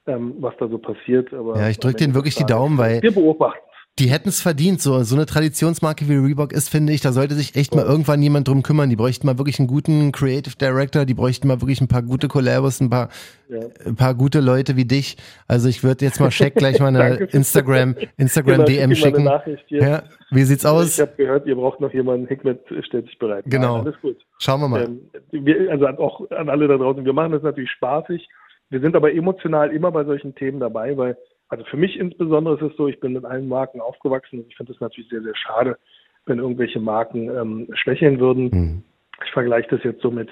ähm, 0.07 0.33
was 0.39 0.53
da 0.59 0.67
so 0.67 0.77
passiert. 0.77 1.33
Aber 1.33 1.57
ja, 1.57 1.69
ich 1.69 1.79
drücke 1.79 1.95
denen 1.95 2.15
wirklich 2.15 2.35
die 2.35 2.45
Daumen, 2.45 2.77
weil 2.77 3.01
wir 3.01 3.13
beobachten. 3.13 3.61
Die 3.97 4.09
hätten 4.09 4.27
es 4.27 4.41
verdient. 4.41 4.81
So, 4.81 5.03
so 5.03 5.15
eine 5.15 5.25
Traditionsmarke 5.25 6.09
wie 6.09 6.15
Reebok 6.15 6.51
ist, 6.51 6.69
finde 6.69 6.91
ich, 6.91 6.99
da 6.99 7.13
sollte 7.13 7.33
sich 7.35 7.55
echt 7.55 7.73
mal 7.75 7.85
irgendwann 7.85 8.21
jemand 8.21 8.49
drum 8.49 8.61
kümmern. 8.61 8.89
Die 8.89 8.97
bräuchten 8.97 9.25
mal 9.25 9.37
wirklich 9.37 9.57
einen 9.59 9.69
guten 9.69 10.11
Creative 10.11 10.55
Director, 10.57 11.05
die 11.05 11.13
bräuchten 11.13 11.47
mal 11.47 11.61
wirklich 11.61 11.79
ein 11.79 11.87
paar 11.87 12.01
gute 12.01 12.27
Collabos, 12.27 12.81
ein 12.81 12.89
paar, 12.89 13.07
ja. 13.47 13.59
ein 13.85 13.95
paar 13.95 14.15
gute 14.15 14.41
Leute 14.41 14.75
wie 14.75 14.85
dich. 14.85 15.15
Also 15.47 15.69
ich 15.69 15.81
würde 15.81 16.03
jetzt 16.03 16.19
mal 16.19 16.29
Check 16.29 16.55
gleich 16.55 16.81
mal 16.81 16.87
eine 16.95 17.15
Instagram, 17.15 17.95
Instagram 18.17 18.65
genau, 18.65 18.65
DM 18.65 18.95
schicken. 18.95 19.29
Ja, 19.69 20.03
wie 20.31 20.43
sieht's 20.43 20.65
aus? 20.65 20.97
Ich 20.97 21.01
habe 21.01 21.13
gehört, 21.15 21.47
ihr 21.47 21.55
braucht 21.55 21.79
noch 21.79 21.93
jemanden, 21.93 22.27
Hikmet 22.27 22.59
stellt 22.81 23.05
sich 23.05 23.17
bereit. 23.17 23.45
Genau. 23.47 23.77
Ja, 23.77 23.81
alles 23.83 23.95
gut. 24.01 24.17
Schauen 24.39 24.59
wir 24.59 24.67
mal. 24.67 24.83
Ähm, 24.83 24.99
wir, 25.31 25.71
also 25.71 25.87
auch 25.87 26.29
an 26.31 26.49
alle 26.49 26.67
da 26.67 26.77
draußen, 26.77 27.05
wir 27.05 27.13
machen 27.13 27.31
das 27.31 27.43
natürlich 27.43 27.71
spaßig. 27.71 28.27
Wir 28.69 28.79
sind 28.79 28.95
aber 28.95 29.13
emotional 29.13 29.71
immer 29.71 29.91
bei 29.91 30.03
solchen 30.03 30.35
Themen 30.35 30.59
dabei, 30.59 30.95
weil, 30.97 31.17
also 31.47 31.63
für 31.65 31.77
mich 31.77 31.99
insbesondere 31.99 32.55
ist 32.55 32.71
es 32.71 32.77
so, 32.77 32.87
ich 32.87 32.99
bin 32.99 33.13
mit 33.13 33.25
allen 33.25 33.47
Marken 33.47 33.81
aufgewachsen 33.81 34.39
und 34.39 34.47
ich 34.47 34.55
finde 34.55 34.73
es 34.73 34.79
natürlich 34.79 35.09
sehr, 35.09 35.21
sehr 35.21 35.35
schade, 35.35 35.77
wenn 36.25 36.39
irgendwelche 36.39 36.79
Marken 36.79 37.29
ähm, 37.29 37.67
schwächeln 37.73 38.19
würden. 38.19 38.49
Mhm. 38.51 38.83
Ich 39.25 39.31
vergleiche 39.31 39.69
das 39.69 39.83
jetzt 39.83 40.01
so 40.01 40.11
mit 40.11 40.29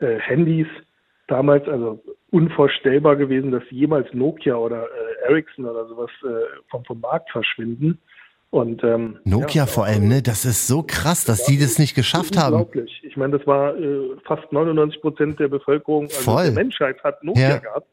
äh, 0.00 0.18
Handys 0.18 0.68
damals, 1.26 1.66
also 1.68 2.02
unvorstellbar 2.30 3.16
gewesen, 3.16 3.50
dass 3.50 3.62
jemals 3.70 4.12
Nokia 4.12 4.56
oder 4.56 4.84
äh, 4.84 5.28
Ericsson 5.28 5.64
oder 5.64 5.86
sowas 5.86 6.10
äh, 6.24 6.60
vom, 6.70 6.84
vom 6.84 7.00
Markt 7.00 7.30
verschwinden. 7.30 7.98
Und, 8.50 8.82
ähm, 8.82 9.18
Nokia 9.24 9.62
ja, 9.62 9.66
vor 9.66 9.84
allem, 9.84 10.08
ne? 10.08 10.22
Das 10.22 10.46
ist 10.46 10.66
so 10.66 10.82
krass, 10.82 11.24
dass 11.24 11.44
die 11.44 11.58
das 11.58 11.78
nicht 11.78 11.94
geschafft 11.94 12.38
haben. 12.38 12.54
Unglaublich. 12.54 13.02
Ich 13.02 13.16
meine, 13.16 13.36
das 13.36 13.46
war 13.46 13.76
äh, 13.76 14.16
fast 14.26 14.50
99 14.50 15.02
Prozent 15.02 15.38
der 15.38 15.48
Bevölkerung, 15.48 16.04
also 16.04 16.20
Voll. 16.22 16.44
der 16.44 16.52
Menschheit 16.52 17.02
hat 17.04 17.22
Nokia 17.22 17.48
ja. 17.48 17.58
gehabt. 17.58 17.86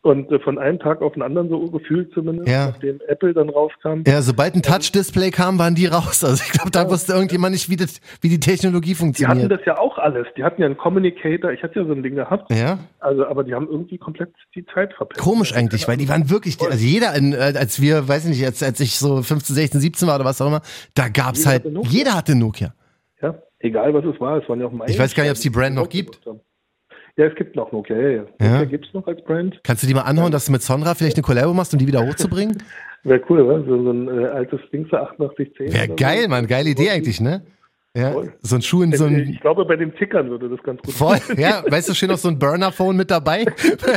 Und 0.00 0.30
äh, 0.30 0.38
von 0.38 0.58
einem 0.58 0.78
Tag 0.78 1.02
auf 1.02 1.14
den 1.14 1.22
anderen 1.22 1.48
so 1.48 1.58
gefühlt 1.70 2.12
zumindest, 2.14 2.48
ja. 2.48 2.68
nachdem 2.68 3.00
Apple 3.08 3.34
dann 3.34 3.50
rauskam. 3.50 4.02
Ja, 4.06 4.22
sobald 4.22 4.54
ein 4.54 4.62
Touch-Display 4.62 5.32
kam, 5.32 5.58
waren 5.58 5.74
die 5.74 5.86
raus. 5.86 6.22
Also 6.22 6.40
ich 6.44 6.52
glaube, 6.52 6.70
da 6.70 6.84
ja. 6.84 6.90
wusste 6.90 7.14
irgendjemand 7.14 7.52
nicht, 7.52 7.68
wie, 7.68 7.74
das, 7.74 8.00
wie 8.20 8.28
die 8.28 8.38
Technologie 8.38 8.94
funktioniert. 8.94 9.36
Die 9.36 9.42
hatten 9.42 9.48
das 9.48 9.66
ja 9.66 9.76
auch 9.76 9.98
alles. 9.98 10.28
Die 10.36 10.44
hatten 10.44 10.62
ja 10.62 10.66
einen 10.66 10.76
Communicator. 10.76 11.50
Ich 11.50 11.64
hatte 11.64 11.80
ja 11.80 11.84
so 11.84 11.92
ein 11.92 12.04
Ding 12.04 12.14
gehabt. 12.14 12.52
Ja. 12.52 12.78
Also, 13.00 13.26
aber 13.26 13.42
die 13.42 13.54
haben 13.54 13.66
irgendwie 13.68 13.98
komplett 13.98 14.30
die 14.54 14.64
Zeit 14.66 14.94
verpennt. 14.94 15.18
Komisch 15.18 15.52
eigentlich, 15.52 15.88
weil 15.88 15.96
die 15.96 16.08
waren 16.08 16.30
wirklich, 16.30 16.60
also 16.60 16.84
jeder, 16.84 17.14
in, 17.16 17.32
äh, 17.32 17.54
als 17.58 17.82
wir, 17.82 18.06
weiß 18.06 18.24
ich 18.24 18.30
nicht, 18.30 18.46
als, 18.46 18.62
als 18.62 18.78
ich 18.78 18.98
so 18.98 19.20
15, 19.20 19.56
16, 19.56 19.80
17 19.80 20.06
war 20.06 20.14
oder 20.14 20.24
was 20.24 20.40
auch 20.40 20.46
immer, 20.46 20.62
da 20.94 21.08
gab's 21.08 21.40
jeder 21.40 21.50
halt, 21.50 21.64
hatte 21.64 21.88
jeder 21.88 22.14
hatte 22.14 22.34
Nokia. 22.36 22.72
Ja, 23.20 23.34
egal 23.58 23.92
was 23.94 24.04
es 24.04 24.20
war. 24.20 24.40
Es 24.40 24.48
waren 24.48 24.60
ja 24.60 24.66
auch 24.66 24.72
Ich 24.86 24.98
weiß 24.98 25.12
gar 25.16 25.24
nicht, 25.24 25.32
ob 25.32 25.36
es 25.36 25.42
die 25.42 25.50
Brand 25.50 25.74
noch 25.74 25.88
gibt. 25.88 26.24
Haben. 26.24 26.40
Ja, 27.18 27.26
es 27.26 27.34
gibt 27.34 27.56
noch 27.56 27.72
Nokia. 27.72 27.96
Ja, 27.96 28.10
ja. 28.10 28.22
Nokia 28.40 28.64
gibt 28.66 28.86
es 28.86 28.94
noch 28.94 29.04
als 29.08 29.20
Brand. 29.24 29.58
Kannst 29.64 29.82
du 29.82 29.88
die 29.88 29.94
mal 29.94 30.02
anhauen, 30.02 30.30
dass 30.30 30.46
du 30.46 30.52
mit 30.52 30.62
Sonra 30.62 30.94
vielleicht 30.94 31.16
eine 31.16 31.24
Collabo 31.24 31.52
machst, 31.52 31.72
um 31.72 31.78
die 31.80 31.86
wieder 31.86 32.06
hochzubringen? 32.06 32.62
Wäre 33.02 33.20
cool, 33.28 33.40
oder? 33.40 33.64
So, 33.64 33.82
so 33.82 33.90
ein 33.90 34.08
äh, 34.08 34.26
altes 34.26 34.60
Dingser 34.72 35.02
8810. 35.02 35.72
Wäre 35.72 35.88
geil, 35.96 36.22
so. 36.22 36.28
Mann. 36.28 36.46
Geile 36.46 36.70
Idee 36.70 36.90
eigentlich, 36.90 37.20
ne? 37.20 37.42
Ja, 37.98 38.14
so 38.42 38.56
ein 38.56 38.62
Schuh 38.62 38.82
in 38.82 38.92
so 38.92 39.06
ein. 39.06 39.28
Ich 39.28 39.40
glaube, 39.40 39.64
bei 39.64 39.76
den 39.76 39.94
Tickern 39.94 40.30
würde 40.30 40.48
das 40.48 40.62
ganz 40.62 40.80
gut 40.82 40.94
Voll, 40.94 41.18
ja. 41.36 41.64
Weißt 41.68 41.88
du, 41.88 41.94
schön 41.94 42.08
noch 42.08 42.18
so 42.18 42.28
ein 42.28 42.38
Burner-Phone 42.38 42.96
mit 42.96 43.10
dabei 43.10 43.42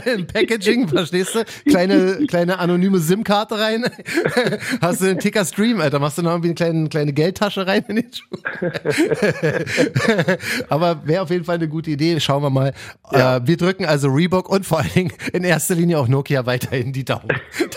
im 0.05 0.25
Packaging, 0.25 0.87
verstehst 0.87 1.35
du? 1.35 1.43
Kleine, 1.69 2.25
kleine 2.27 2.59
anonyme 2.59 2.97
SIM-Karte 2.97 3.59
rein. 3.59 3.85
Hast 4.81 5.01
du 5.01 5.05
den 5.05 5.19
Ticker-Stream, 5.19 5.81
Alter. 5.81 5.99
Machst 5.99 6.17
du 6.17 6.23
noch 6.23 6.31
irgendwie 6.31 6.49
eine 6.49 6.55
kleine, 6.55 6.89
kleine 6.89 7.13
Geldtasche 7.13 7.67
rein 7.67 7.83
in 7.87 7.97
den 7.97 8.11
Schuh. 8.11 8.37
Aber 10.69 11.05
wäre 11.05 11.23
auf 11.23 11.29
jeden 11.29 11.45
Fall 11.45 11.55
eine 11.55 11.67
gute 11.67 11.91
Idee. 11.91 12.19
Schauen 12.19 12.41
wir 12.41 12.49
mal. 12.49 12.73
Ja. 13.11 13.37
Äh, 13.37 13.47
wir 13.47 13.57
drücken 13.57 13.85
also 13.85 14.09
Reebok 14.09 14.49
und 14.49 14.65
vor 14.65 14.79
allen 14.79 14.93
Dingen 14.93 15.13
in 15.33 15.43
erster 15.43 15.75
Linie 15.75 15.99
auch 15.99 16.07
Nokia 16.07 16.45
weiterhin 16.45 16.93
die 16.93 17.05
Daumen. 17.05 17.27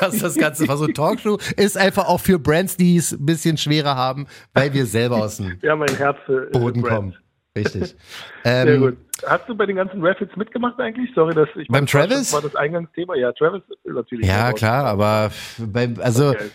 Dass 0.01 0.19
das 0.19 0.37
Ganze 0.37 0.67
war 0.69 0.77
so 0.77 0.85
ein 0.85 0.95
Talkshow 0.95 1.39
ist 1.57 1.77
einfach 1.77 2.09
auch 2.09 2.21
für 2.21 2.39
Brands, 2.39 2.77
die 2.77 2.97
es 2.97 3.13
ein 3.13 3.25
bisschen 3.25 3.57
schwerer 3.57 3.97
haben, 3.97 4.27
weil 4.53 4.73
wir 4.73 4.87
selber 4.87 5.17
aus 5.17 5.39
dem. 5.39 5.59
Ja, 5.63 5.77
mein 5.77 5.95
Herz 5.97 6.14
äh, 6.29 6.51
Boden 6.53 6.83
kommen. 6.83 7.17
Richtig. 7.57 7.95
Ähm, 8.47 8.69
Sehr 8.69 8.79
gut. 8.79 8.97
Hast 9.27 9.49
du 9.49 9.57
bei 9.57 9.65
den 9.65 9.77
ganzen 9.77 10.05
Rapids 10.05 10.37
mitgemacht 10.37 10.79
eigentlich? 10.79 11.09
Sorry, 11.15 11.35
dass 11.35 11.49
ich 11.57 11.67
beim 11.69 11.87
Travis? 11.87 12.31
Das 12.31 12.33
war 12.35 12.43
das 12.43 12.55
Eingangsthema. 12.55 13.15
Ja, 13.15 13.33
Travis 13.33 13.63
natürlich. 13.85 14.29
Ja, 14.29 14.53
klar, 14.53 14.85
aber 14.85 15.31
beim, 15.57 15.95
also 15.99 16.31
okay. 16.31 16.51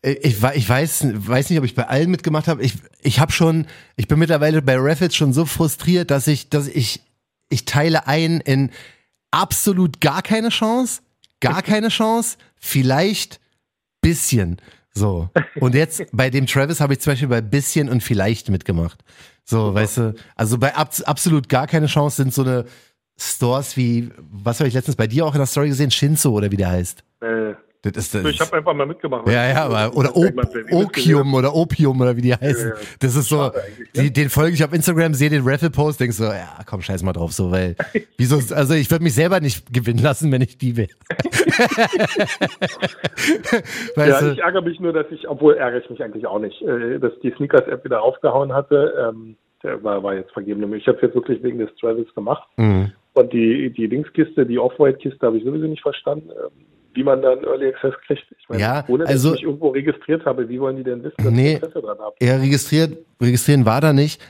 ich, 0.00 0.42
ich 0.42 0.68
weiß, 0.68 1.28
weiß 1.28 1.50
nicht, 1.50 1.58
ob 1.58 1.66
ich 1.66 1.74
bei 1.74 1.86
allen 1.86 2.10
mitgemacht 2.10 2.48
habe. 2.48 2.62
Ich, 2.62 2.74
ich 3.02 3.20
habe 3.20 3.30
schon, 3.30 3.66
ich 3.96 4.08
bin 4.08 4.18
mittlerweile 4.18 4.62
bei 4.62 4.76
Rapids 4.78 5.16
schon 5.16 5.34
so 5.34 5.44
frustriert, 5.44 6.10
dass 6.10 6.26
ich, 6.28 6.48
dass 6.48 6.66
ich, 6.66 7.02
ich 7.50 7.66
teile 7.66 8.06
ein 8.06 8.40
in 8.40 8.70
absolut 9.30 10.00
gar 10.00 10.22
keine 10.22 10.48
Chance, 10.48 11.02
gar 11.40 11.60
keine 11.72 11.88
Chance, 11.88 12.38
vielleicht 12.56 13.38
bisschen. 14.00 14.56
So. 14.98 15.30
Und 15.60 15.74
jetzt 15.74 16.04
bei 16.12 16.30
dem 16.30 16.46
Travis 16.46 16.80
habe 16.80 16.92
ich 16.92 17.00
zum 17.00 17.12
Beispiel 17.12 17.28
bei 17.28 17.40
bisschen 17.40 17.88
und 17.88 18.02
vielleicht 18.02 18.50
mitgemacht. 18.50 19.02
So, 19.44 19.74
weißt 19.74 19.96
du, 19.98 20.14
also 20.36 20.58
bei 20.58 20.74
ab, 20.74 20.92
absolut 21.04 21.48
gar 21.48 21.66
keine 21.66 21.86
Chance 21.86 22.16
sind 22.16 22.34
so 22.34 22.42
eine 22.42 22.64
Stores 23.18 23.76
wie, 23.76 24.10
was 24.18 24.60
habe 24.60 24.68
ich 24.68 24.74
letztens 24.74 24.96
bei 24.96 25.06
dir 25.06 25.26
auch 25.26 25.34
in 25.34 25.38
der 25.38 25.46
Story 25.46 25.68
gesehen, 25.68 25.90
Shinzo 25.90 26.30
oder 26.30 26.50
wie 26.50 26.56
der 26.56 26.70
heißt. 26.70 27.02
Äh, 27.20 27.54
das 27.82 27.96
ist, 27.96 28.14
das 28.14 28.24
ich 28.24 28.40
habe 28.40 28.56
einfach 28.56 28.74
mal 28.74 28.86
mitgemacht. 28.86 29.28
Ja, 29.28 29.48
ja, 29.48 29.64
aber, 29.64 29.96
oder 29.96 30.16
Op 30.16 30.32
Opium 30.72 31.34
oder 31.34 31.54
Opium 31.54 32.00
oder 32.00 32.16
wie 32.16 32.22
die 32.22 32.34
heißen. 32.34 32.70
Ja, 32.70 32.74
ja. 32.74 32.80
Das 32.98 33.14
ist 33.14 33.28
so, 33.28 33.52
die, 33.94 34.02
ne? 34.02 34.10
den 34.10 34.30
folge 34.30 34.54
ich 34.54 34.64
auf 34.64 34.72
Instagram, 34.72 35.14
sehe 35.14 35.30
den 35.30 35.46
Raffle-Post, 35.46 36.00
denkst 36.00 36.16
so, 36.16 36.24
ja, 36.24 36.58
komm, 36.66 36.82
scheiß 36.82 37.04
mal 37.04 37.12
drauf, 37.12 37.30
so, 37.32 37.52
weil, 37.52 37.76
wieso, 38.18 38.36
also 38.52 38.74
ich 38.74 38.90
würde 38.90 39.04
mich 39.04 39.14
selber 39.14 39.38
nicht 39.38 39.72
gewinnen 39.72 40.02
lassen, 40.02 40.32
wenn 40.32 40.42
ich 40.42 40.58
die 40.58 40.76
will. 40.76 40.88
ja, 43.96 44.20
du? 44.22 44.32
ich 44.32 44.40
ärgere 44.40 44.62
mich 44.62 44.80
nur, 44.80 44.92
dass 44.92 45.06
ich, 45.12 45.28
obwohl 45.28 45.54
ärgere 45.54 45.80
ich 45.80 45.88
mich 45.88 46.02
eigentlich 46.02 46.26
auch 46.26 46.40
nicht, 46.40 46.60
äh, 46.62 46.98
dass 46.98 47.12
die 47.22 47.32
Sneakers-App 47.36 47.84
wieder 47.84 48.02
aufgehauen 48.02 48.52
hatte. 48.52 49.08
Ähm, 49.08 49.36
der 49.62 49.82
war, 49.84 50.02
war 50.02 50.14
jetzt 50.14 50.32
vergeben. 50.32 50.60
Ich 50.74 50.88
habe 50.88 50.96
es 50.96 51.02
jetzt 51.02 51.14
wirklich 51.14 51.42
wegen 51.42 51.58
des 51.58 51.70
Travis 51.80 52.12
gemacht. 52.14 52.48
Mhm. 52.56 52.92
Und 53.14 53.32
die, 53.32 53.70
die 53.70 53.86
Linkskiste, 53.86 54.46
die 54.46 54.58
Off-White-Kiste 54.58 55.26
habe 55.26 55.38
ich 55.38 55.44
sowieso 55.44 55.66
nicht 55.66 55.82
verstanden. 55.82 56.30
Ähm, 56.30 56.66
wie 56.98 57.04
man 57.04 57.22
dann 57.22 57.44
Early 57.44 57.68
Access 57.68 57.94
kriegt. 58.06 58.26
Ich 58.36 58.48
meine, 58.48 58.60
ja, 58.60 58.84
ohne 58.88 59.04
dass 59.04 59.12
also, 59.12 59.28
ich 59.28 59.34
mich 59.34 59.42
irgendwo 59.44 59.68
registriert 59.68 60.24
habe, 60.26 60.48
wie 60.48 60.60
wollen 60.60 60.76
die 60.76 60.82
denn 60.82 61.04
wissen, 61.04 61.14
dass 61.16 61.30
nee, 61.30 61.50
ich 61.50 61.62
Interesse 61.62 61.80
dran 61.80 61.98
habe? 61.98 62.16
Ja, 62.20 62.36
registriert, 62.36 62.98
registrieren 63.22 63.64
war 63.64 63.80
da 63.80 63.92
nicht. 63.92 64.20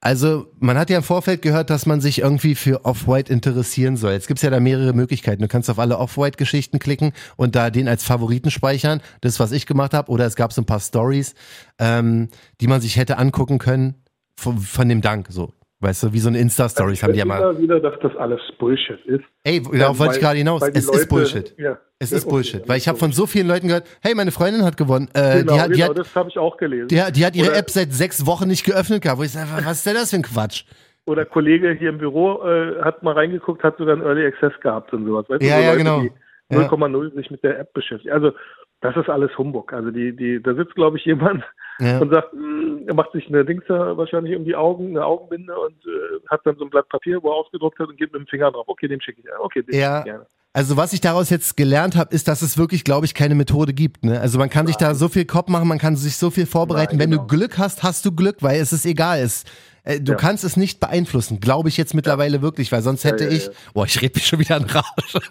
Also, 0.00 0.48
man 0.58 0.76
hat 0.76 0.90
ja 0.90 0.98
im 0.98 1.04
Vorfeld 1.04 1.40
gehört, 1.40 1.70
dass 1.70 1.86
man 1.86 2.00
sich 2.00 2.20
irgendwie 2.20 2.56
für 2.56 2.84
Off-White 2.84 3.32
interessieren 3.32 3.96
soll. 3.96 4.12
Jetzt 4.12 4.26
gibt's 4.26 4.42
ja 4.42 4.50
da 4.50 4.58
mehrere 4.58 4.92
Möglichkeiten. 4.92 5.40
Du 5.40 5.48
kannst 5.48 5.70
auf 5.70 5.78
alle 5.78 5.98
Off-White-Geschichten 5.98 6.80
klicken 6.80 7.12
und 7.36 7.54
da 7.54 7.70
den 7.70 7.88
als 7.88 8.02
Favoriten 8.02 8.50
speichern. 8.50 9.00
Das, 9.20 9.38
was 9.38 9.52
ich 9.52 9.66
gemacht 9.66 9.94
habe. 9.94 10.10
Oder 10.10 10.26
es 10.26 10.34
gab 10.34 10.52
so 10.52 10.62
ein 10.62 10.66
paar 10.66 10.80
Stories, 10.80 11.34
ähm, 11.78 12.28
die 12.60 12.66
man 12.66 12.80
sich 12.80 12.96
hätte 12.96 13.18
angucken 13.18 13.58
können 13.58 13.94
von, 14.36 14.58
von 14.58 14.88
dem 14.88 15.00
Dank. 15.00 15.28
So, 15.30 15.52
Weißt 15.80 16.04
du, 16.04 16.12
wie 16.14 16.20
so 16.20 16.28
eine 16.28 16.38
Insta-Stories 16.38 17.02
haben 17.02 17.12
die 17.12 17.18
ja 17.18 17.26
mal. 17.26 17.58
wieder, 17.58 17.80
dass 17.80 17.94
das 18.00 18.16
alles 18.16 18.40
Bullshit 18.58 18.98
ist. 19.04 19.24
Ey, 19.44 19.60
darauf 19.60 19.98
wollte 19.98 20.14
ich 20.14 20.20
gerade 20.20 20.38
hinaus. 20.38 20.62
Es 20.62 20.86
Leute, 20.86 20.98
ist 20.98 21.08
Bullshit. 21.08 21.54
Ja, 21.58 21.78
es 21.98 22.12
ist 22.12 22.24
okay, 22.24 22.30
Bullshit. 22.30 22.68
Weil 22.68 22.78
ich 22.78 22.88
habe 22.88 22.96
von 22.96 23.12
so 23.12 23.26
vielen 23.26 23.46
Leuten 23.46 23.68
gehört, 23.68 23.86
hey, 24.00 24.14
meine 24.14 24.30
Freundin 24.30 24.64
hat 24.64 24.78
gewonnen. 24.78 25.08
Äh, 25.12 25.40
genau, 25.40 25.52
die 25.52 25.60
hat, 25.60 25.68
die 25.68 25.72
genau, 25.74 25.88
hat, 25.88 25.98
das 25.98 26.16
habe 26.16 26.30
ich 26.30 26.38
auch 26.38 26.56
gelesen. 26.56 26.88
Die, 26.88 27.12
die 27.12 27.26
hat 27.26 27.36
ihre 27.36 27.50
Oder 27.50 27.58
App 27.58 27.68
seit 27.68 27.92
sechs 27.92 28.24
Wochen 28.24 28.48
nicht 28.48 28.64
geöffnet 28.64 29.02
gehabt. 29.02 29.18
Wo 29.18 29.22
ich 29.22 29.32
sage, 29.32 29.50
was 29.50 29.78
ist 29.78 29.86
denn 29.86 29.94
das 29.94 30.10
für 30.10 30.16
ein 30.16 30.22
Quatsch? 30.22 30.64
Oder 31.04 31.26
Kollege 31.26 31.72
hier 31.72 31.90
im 31.90 31.98
Büro 31.98 32.42
äh, 32.42 32.82
hat 32.82 33.02
mal 33.02 33.12
reingeguckt, 33.12 33.62
hat 33.62 33.76
sogar 33.76 33.94
einen 33.94 34.02
Early 34.02 34.26
Access 34.26 34.58
gehabt 34.60 34.94
und 34.94 35.04
sowas. 35.04 35.26
Weißt 35.28 35.42
ja, 35.42 35.56
du, 35.56 35.62
so 35.62 35.62
ja, 35.62 35.72
Leute, 35.72 36.10
genau. 36.48 36.86
0,0 36.86 37.04
ja. 37.04 37.10
sich 37.10 37.30
mit 37.30 37.42
der 37.44 37.60
App 37.60 37.72
beschäftigt. 37.74 38.12
Also 38.12 38.32
das 38.80 38.96
ist 38.96 39.08
alles 39.08 39.36
Humbug. 39.38 39.72
Also 39.72 39.90
die, 39.90 40.14
die, 40.14 40.42
da 40.42 40.54
sitzt, 40.54 40.74
glaube 40.74 40.98
ich, 40.98 41.04
jemand 41.04 41.42
ja. 41.80 41.98
und 41.98 42.12
sagt, 42.12 42.32
hm, 42.32 42.84
er 42.86 42.94
macht 42.94 43.12
sich 43.12 43.28
eine 43.28 43.44
Dings 43.44 43.64
da 43.68 43.96
wahrscheinlich 43.96 44.36
um 44.36 44.44
die 44.44 44.54
Augen, 44.54 44.90
eine 44.90 45.04
Augenbinde 45.04 45.58
und 45.58 45.76
äh, 45.86 46.20
hat 46.28 46.40
dann 46.44 46.56
so 46.56 46.64
ein 46.64 46.70
Blatt 46.70 46.88
Papier, 46.88 47.22
wo 47.22 47.30
er 47.30 47.36
ausgedruckt 47.36 47.78
hat 47.78 47.88
und 47.88 47.96
geht 47.96 48.12
mit 48.12 48.20
dem 48.20 48.26
Finger 48.26 48.50
drauf. 48.52 48.68
Okay, 48.68 48.88
den 48.88 49.00
schicke 49.00 49.20
ich. 49.20 49.26
Okay, 49.38 49.62
den 49.62 49.78
ja. 49.78 49.98
ich 49.98 50.04
gerne. 50.04 50.26
Also 50.52 50.78
was 50.78 50.94
ich 50.94 51.02
daraus 51.02 51.28
jetzt 51.28 51.58
gelernt 51.58 51.96
habe, 51.96 52.14
ist, 52.14 52.28
dass 52.28 52.40
es 52.40 52.56
wirklich, 52.56 52.82
glaube 52.82 53.04
ich, 53.04 53.12
keine 53.12 53.34
Methode 53.34 53.74
gibt. 53.74 54.06
Ne? 54.06 54.18
Also 54.18 54.38
man 54.38 54.48
kann 54.48 54.64
Nein. 54.64 54.68
sich 54.68 54.76
da 54.78 54.94
so 54.94 55.08
viel 55.08 55.26
Kopf 55.26 55.48
machen, 55.48 55.68
man 55.68 55.76
kann 55.76 55.96
sich 55.96 56.16
so 56.16 56.30
viel 56.30 56.46
vorbereiten. 56.46 56.96
Nein, 56.96 57.00
Wenn 57.00 57.10
genau. 57.10 57.26
du 57.26 57.36
Glück 57.36 57.58
hast, 57.58 57.82
hast 57.82 58.06
du 58.06 58.12
Glück, 58.12 58.36
weil 58.40 58.58
es 58.58 58.72
ist 58.72 58.86
egal. 58.86 59.18
Es, 59.18 59.44
äh, 59.86 60.00
du 60.00 60.12
ja. 60.12 60.18
kannst 60.18 60.42
es 60.42 60.56
nicht 60.56 60.80
beeinflussen, 60.80 61.38
glaube 61.38 61.68
ich 61.68 61.76
jetzt 61.76 61.94
mittlerweile 61.94 62.42
wirklich, 62.42 62.72
weil 62.72 62.82
sonst 62.82 63.04
hätte 63.04 63.26
ich, 63.26 63.48
boah, 63.72 63.86
ich 63.86 64.02
rede 64.02 64.14
mich 64.16 64.26
schon 64.26 64.40
wieder 64.40 64.56
an 64.56 64.64
Rausch. 64.64 65.30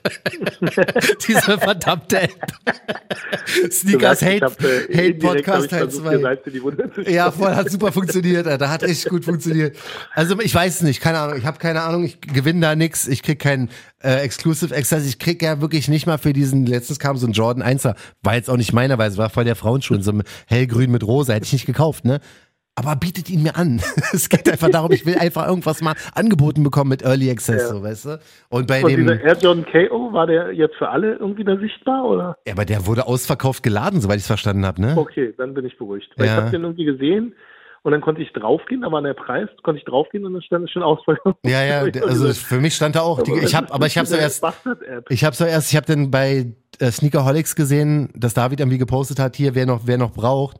Diese 1.27 1.59
verdammte 1.59 2.21
App. 2.21 2.53
Sneakers 3.69 4.21
Hate, 4.21 4.45
hab, 4.45 4.63
äh, 4.63 4.87
Hate 4.93 5.13
Podcast 5.15 5.69
Teil 5.69 5.89
2. 5.89 6.37
Ja, 7.07 7.31
voll, 7.31 7.53
hat 7.53 7.69
super 7.69 7.91
funktioniert, 7.91 8.45
da 8.45 8.69
hat 8.69 8.83
echt 8.83 9.09
gut 9.09 9.25
funktioniert. 9.25 9.75
Also 10.13 10.39
ich 10.39 10.55
weiß 10.55 10.75
es 10.75 10.81
nicht, 10.81 11.01
keine 11.01 11.19
Ahnung, 11.19 11.37
ich 11.37 11.45
habe 11.45 11.59
keine 11.59 11.81
Ahnung, 11.81 12.05
ich 12.05 12.21
gewinne 12.21 12.61
da 12.61 12.75
nix, 12.75 13.07
ich 13.07 13.23
krieg 13.23 13.39
keinen 13.39 13.69
äh, 14.01 14.21
Exclusive 14.21 14.73
Access, 14.73 15.05
ich 15.05 15.19
krieg 15.19 15.41
ja 15.41 15.59
wirklich 15.59 15.89
nicht 15.89 16.07
mal 16.07 16.17
für 16.17 16.31
diesen, 16.31 16.65
letztens 16.65 16.99
kam 16.99 17.17
so 17.17 17.27
ein 17.27 17.33
Jordan 17.33 17.61
1er, 17.61 17.95
war 18.23 18.35
jetzt 18.35 18.49
auch 18.49 18.57
nicht 18.57 18.71
meiner, 18.71 18.97
weil 18.97 19.11
es 19.11 19.17
war 19.17 19.29
voll 19.29 19.43
der 19.43 19.55
Frauenschuh 19.57 19.95
in 19.95 20.01
so 20.01 20.11
einem 20.11 20.23
hellgrün 20.47 20.91
mit 20.91 21.03
rosa, 21.03 21.33
hätte 21.33 21.45
ich 21.45 21.53
nicht 21.53 21.65
gekauft, 21.65 22.05
ne? 22.05 22.21
Aber 22.75 22.95
bietet 22.97 23.29
ihn 23.29 23.43
mir 23.43 23.55
an. 23.55 23.81
es 24.13 24.29
geht 24.29 24.49
einfach 24.49 24.69
darum, 24.69 24.91
ich 24.91 25.05
will 25.05 25.17
einfach 25.17 25.47
irgendwas 25.47 25.81
mal 25.81 25.95
angeboten 26.13 26.63
bekommen 26.63 26.89
mit 26.89 27.03
Early 27.03 27.31
Access, 27.31 27.63
ja. 27.63 27.67
so, 27.69 27.83
weißt 27.83 28.05
du? 28.05 28.19
Und 28.49 28.67
bei 28.67 28.83
Und 28.83 28.91
dem. 28.91 29.01
dieser 29.01 29.21
Air 29.21 29.37
John 29.41 29.65
KO, 29.65 30.11
war 30.11 30.27
der 30.27 30.51
jetzt 30.51 30.75
für 30.75 30.89
alle 30.89 31.15
irgendwie 31.15 31.43
da 31.43 31.57
sichtbar, 31.57 32.05
oder? 32.05 32.37
Ja, 32.45 32.53
aber 32.53 32.65
der 32.65 32.85
wurde 32.85 33.07
ausverkauft 33.07 33.63
geladen, 33.63 34.01
soweit 34.01 34.17
ich 34.17 34.23
es 34.23 34.27
verstanden 34.27 34.65
habe, 34.65 34.81
ne? 34.81 34.95
Okay, 34.97 35.33
dann 35.37 35.53
bin 35.53 35.65
ich 35.65 35.77
beruhigt. 35.77 36.09
Weil 36.17 36.27
ja. 36.27 36.33
ich 36.33 36.41
habe 36.41 36.51
den 36.51 36.63
irgendwie 36.63 36.85
gesehen 36.85 37.33
und 37.83 37.91
dann 37.91 38.01
konnte 38.01 38.21
ich 38.21 38.33
draufgehen, 38.33 38.81
da 38.81 38.91
war 38.91 39.01
der 39.01 39.13
Preis, 39.13 39.47
konnte 39.61 39.77
ich 39.77 39.85
draufgehen 39.85 40.25
und 40.25 40.33
dann 40.33 40.41
stand 40.41 40.65
es 40.65 40.71
schon 40.71 40.83
ausverkauft. 40.83 41.37
Ja, 41.45 41.63
ja, 41.63 41.81
also 42.01 42.33
für 42.33 42.59
mich 42.59 42.73
stand 42.73 42.95
da 42.95 43.01
auch, 43.01 43.21
die, 43.21 43.31
ich 43.31 43.55
habe, 43.55 43.71
aber 43.71 43.85
ich 43.85 43.97
habe 43.97 44.07
so 44.07 44.15
erst, 44.15 44.43
ich 45.09 45.23
habe 45.23 45.35
so 45.35 45.45
erst, 45.45 45.71
ich 45.71 45.77
habe 45.77 45.85
dann 45.85 46.09
bei 46.09 46.47
äh, 46.79 46.91
Sneakerholics 46.91 47.55
gesehen, 47.55 48.09
dass 48.15 48.33
David 48.33 48.59
irgendwie 48.59 48.79
gepostet 48.79 49.19
hat, 49.19 49.35
hier, 49.35 49.53
wer 49.53 49.65
noch, 49.65 49.81
wer 49.85 49.99
noch 49.99 50.11
braucht. 50.11 50.57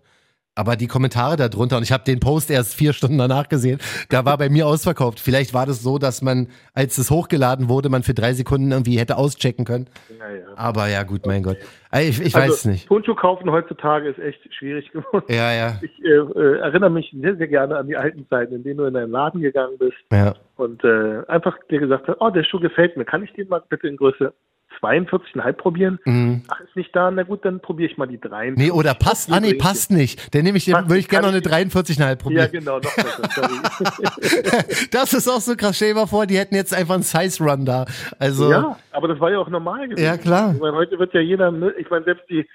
Aber 0.57 0.77
die 0.77 0.87
Kommentare 0.87 1.35
darunter, 1.35 1.75
und 1.75 1.83
ich 1.83 1.91
habe 1.91 2.05
den 2.05 2.21
Post 2.21 2.49
erst 2.49 2.75
vier 2.75 2.93
Stunden 2.93 3.17
danach 3.17 3.49
gesehen, 3.49 3.77
da 4.09 4.23
war 4.23 4.37
bei 4.37 4.47
mir 4.47 4.65
ausverkauft. 4.67 5.19
Vielleicht 5.19 5.53
war 5.53 5.65
das 5.65 5.83
so, 5.83 5.97
dass 5.97 6.21
man, 6.21 6.47
als 6.73 6.97
es 6.97 7.11
hochgeladen 7.11 7.67
wurde, 7.67 7.89
man 7.89 8.03
für 8.03 8.13
drei 8.13 8.31
Sekunden 8.31 8.71
irgendwie 8.71 8.97
hätte 8.97 9.17
auschecken 9.17 9.65
können. 9.65 9.87
Ja, 10.17 10.29
ja. 10.29 10.45
Aber 10.55 10.87
ja, 10.87 11.03
gut, 11.03 11.25
mein 11.25 11.45
okay. 11.45 11.57
Gott. 11.91 12.01
Ich, 12.01 12.21
ich 12.21 12.35
also, 12.35 12.47
weiß 12.47 12.59
es 12.59 12.65
nicht. 12.65 12.87
Turnschuh 12.87 13.15
kaufen 13.15 13.51
heutzutage 13.51 14.07
ist 14.07 14.19
echt 14.19 14.39
schwierig 14.53 14.89
geworden. 14.91 15.25
Ja, 15.27 15.53
ja. 15.53 15.79
Ich 15.81 16.03
äh, 16.03 16.09
äh, 16.09 16.59
erinnere 16.59 16.89
mich 16.89 17.13
sehr, 17.19 17.35
sehr 17.35 17.47
gerne 17.47 17.77
an 17.77 17.87
die 17.87 17.97
alten 17.97 18.25
Zeiten, 18.29 18.55
in 18.55 18.63
denen 18.63 18.77
du 18.77 18.85
in 18.85 18.95
einen 18.95 19.11
Laden 19.11 19.41
gegangen 19.41 19.77
bist 19.77 19.97
ja. 20.11 20.35
und 20.55 20.83
äh, 20.85 21.23
einfach 21.27 21.57
dir 21.69 21.79
gesagt 21.79 22.07
hast, 22.07 22.17
oh, 22.21 22.29
der 22.29 22.45
Schuh 22.45 22.61
gefällt 22.61 22.95
mir, 22.95 23.03
kann 23.03 23.23
ich 23.23 23.33
den 23.33 23.49
mal 23.49 23.61
bitte 23.67 23.87
in 23.87 23.97
Größe 23.97 24.33
42,5 24.81 25.53
probieren. 25.53 25.99
Mhm. 26.05 26.43
Ach, 26.47 26.59
ist 26.61 26.75
nicht 26.75 26.95
da, 26.95 27.09
na 27.11 27.23
gut, 27.23 27.45
dann 27.45 27.59
probiere 27.59 27.91
ich 27.91 27.97
mal 27.97 28.07
die 28.07 28.19
43. 28.19 28.57
Nee, 28.57 28.71
oder 28.71 28.93
passt, 28.93 29.31
ah 29.31 29.39
nee, 29.39 29.53
passt 29.53 29.91
nicht. 29.91 30.33
Dann 30.33 30.43
nehme 30.43 30.57
ich, 30.57 30.67
würde 30.67 30.97
ich 30.97 31.09
gerne 31.09 31.27
noch 31.27 31.33
eine 31.33 31.41
43,5 31.41 32.15
probieren. 32.17 32.41
Ja, 32.41 32.59
genau, 32.59 32.75
noch 32.77 32.95
besser, 32.95 33.29
sorry. 33.29 34.87
das 34.91 35.13
ist 35.13 35.27
auch 35.27 35.41
so 35.41 35.55
krass, 35.55 35.75
stell 35.75 35.89
dir 35.89 35.95
mal 35.95 36.07
vor, 36.07 36.25
die 36.25 36.37
hätten 36.37 36.55
jetzt 36.55 36.73
einfach 36.73 36.95
einen 36.95 37.03
Size-Run 37.03 37.65
da. 37.65 37.85
Also, 38.19 38.49
ja, 38.49 38.77
aber 38.91 39.07
das 39.07 39.19
war 39.19 39.31
ja 39.31 39.39
auch 39.39 39.49
normal 39.49 39.87
gewesen. 39.87 40.03
Ja, 40.03 40.17
klar. 40.17 40.53
Ich 40.53 40.61
meine, 40.61 40.75
heute 40.75 40.97
wird 40.99 41.13
ja 41.13 41.21
jeder, 41.21 41.53
ich 41.77 41.89
meine, 41.89 42.05
selbst 42.05 42.29
die, 42.29 42.47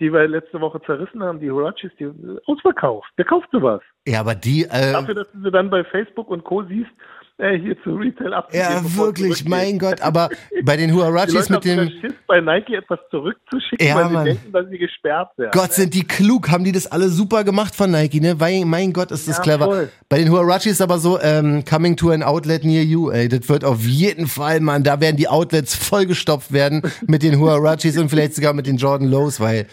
die 0.00 0.12
wir 0.12 0.28
letzte 0.28 0.60
Woche 0.60 0.80
zerrissen 0.82 1.22
haben, 1.22 1.40
die 1.40 1.50
Horachis, 1.50 1.90
die 1.98 2.10
ausverkauft. 2.46 3.10
Wer 3.16 3.24
kauft 3.24 3.48
sowas? 3.50 3.80
Ja, 4.06 4.20
aber 4.20 4.34
die. 4.34 4.64
Äh, 4.64 4.92
Dafür, 4.92 5.14
dass 5.14 5.30
du 5.32 5.42
sie 5.42 5.50
dann 5.50 5.70
bei 5.70 5.84
Facebook 5.84 6.28
und 6.28 6.44
Co. 6.44 6.62
siehst, 6.64 6.90
äh, 7.38 7.58
hier 7.58 7.76
zu 7.82 7.94
Retail 7.94 8.32
abzugeben. 8.32 8.70
Ja, 8.70 8.96
wirklich, 8.96 9.44
mein 9.46 9.78
Gott, 9.78 10.00
aber 10.00 10.30
bei 10.64 10.76
den 10.76 10.94
Huarachis 10.94 11.48
mit 11.50 11.64
dem. 11.64 11.90
Schiss, 12.00 12.14
bei 12.26 12.40
Nike 12.40 12.74
etwas 12.74 12.98
zurückzuschicken, 13.10 13.86
ja, 13.86 13.96
weil 13.96 14.10
Mann. 14.10 14.24
sie 14.24 14.32
denken, 14.32 14.52
dass 14.52 14.68
sie 14.68 14.78
gesperrt 14.78 15.36
werden. 15.36 15.50
Gott, 15.52 15.72
sind 15.72 15.92
die 15.94 16.04
klug, 16.04 16.50
haben 16.50 16.64
die 16.64 16.72
das 16.72 16.86
alle 16.86 17.08
super 17.08 17.44
gemacht 17.44 17.74
von 17.74 17.90
Nike, 17.90 18.20
ne? 18.20 18.40
Weil, 18.40 18.64
mein 18.64 18.92
Gott, 18.92 19.10
ist 19.10 19.28
das 19.28 19.36
ja, 19.38 19.42
clever. 19.42 19.66
Voll. 19.66 19.88
Bei 20.08 20.18
den 20.18 20.30
Huarachis 20.30 20.80
aber 20.80 20.98
so, 20.98 21.20
ähm, 21.20 21.64
coming 21.68 21.96
to 21.96 22.10
an 22.10 22.22
outlet 22.22 22.64
near 22.64 22.82
you, 22.82 23.10
ey, 23.10 23.28
das 23.28 23.48
wird 23.48 23.64
auf 23.64 23.82
jeden 23.82 24.26
Fall, 24.26 24.60
Mann, 24.60 24.82
da 24.82 25.00
werden 25.00 25.16
die 25.16 25.28
Outlets 25.28 25.74
vollgestopft 25.74 26.52
werden 26.52 26.82
mit 27.06 27.22
den 27.22 27.38
Huarachis 27.38 27.98
und 27.98 28.08
vielleicht 28.08 28.34
sogar 28.34 28.54
mit 28.54 28.66
den 28.66 28.76
Jordan 28.76 29.08
Lows, 29.08 29.40
weil 29.40 29.66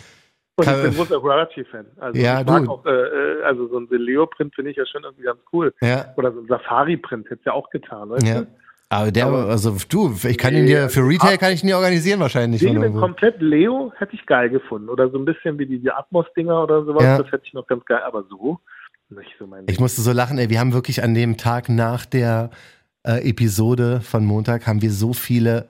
und 0.55 0.67
ich 0.67 0.73
bin 0.73 0.85
ein 0.85 0.95
großer 0.95 1.21
Huarachi-Fan. 1.21 1.85
Also 1.99 2.21
ja, 2.21 2.41
ich 2.41 2.45
mag 2.45 2.63
du. 2.65 2.71
auch, 2.71 2.85
äh, 2.85 3.43
also 3.43 3.67
so 3.67 3.79
ein 3.79 3.87
Leo-Print 3.89 4.53
finde 4.53 4.71
ich 4.71 4.77
ja 4.77 4.85
schon 4.85 5.03
irgendwie 5.03 5.23
ganz 5.23 5.39
cool. 5.51 5.73
Ja. 5.81 6.13
Oder 6.15 6.31
so 6.31 6.39
ein 6.41 6.47
Safari-Print 6.47 7.29
hätte 7.29 7.41
ja 7.47 7.53
auch 7.53 7.69
getan, 7.71 8.09
weißt 8.09 8.27
ja. 8.27 8.41
du? 8.41 8.47
Aber 8.89 9.11
der, 9.11 9.25
Aber, 9.25 9.45
also 9.45 9.75
du, 9.89 10.15
ich 10.23 10.37
kann 10.37 10.53
ihn 10.55 10.67
dir, 10.67 10.87
für 10.89 11.01
Retail 11.01 11.37
kann 11.39 11.51
ich 11.51 11.63
ihn 11.63 11.67
dir 11.67 11.77
organisieren 11.77 12.19
wahrscheinlich. 12.19 12.61
Den 12.61 12.93
komplett 12.93 13.41
Leo 13.41 13.91
hätte 13.97 14.13
ich 14.13 14.23
geil 14.27 14.51
gefunden. 14.51 14.89
Oder 14.89 15.09
so 15.09 15.17
ein 15.17 15.25
bisschen 15.25 15.57
wie 15.57 15.65
die, 15.65 15.79
die 15.79 15.89
Atmos-Dinger 15.89 16.61
oder 16.61 16.85
sowas, 16.85 17.03
ja. 17.03 17.17
das 17.17 17.31
hätte 17.31 17.43
ich 17.45 17.53
noch 17.53 17.65
ganz 17.65 17.83
geil. 17.85 18.01
Aber 18.05 18.23
so, 18.29 18.59
nicht 19.09 19.31
so 19.39 19.47
mein 19.47 19.65
Ich 19.67 19.79
musste 19.79 20.01
so 20.01 20.11
lachen, 20.11 20.37
ey, 20.37 20.51
wir 20.51 20.59
haben 20.59 20.73
wirklich 20.73 21.01
an 21.01 21.15
dem 21.15 21.37
Tag 21.37 21.69
nach 21.69 22.05
der 22.05 22.51
äh, 23.03 23.27
Episode 23.27 24.01
von 24.01 24.25
Montag 24.25 24.67
haben 24.67 24.83
wir 24.83 24.91
so 24.91 25.13
viele 25.13 25.69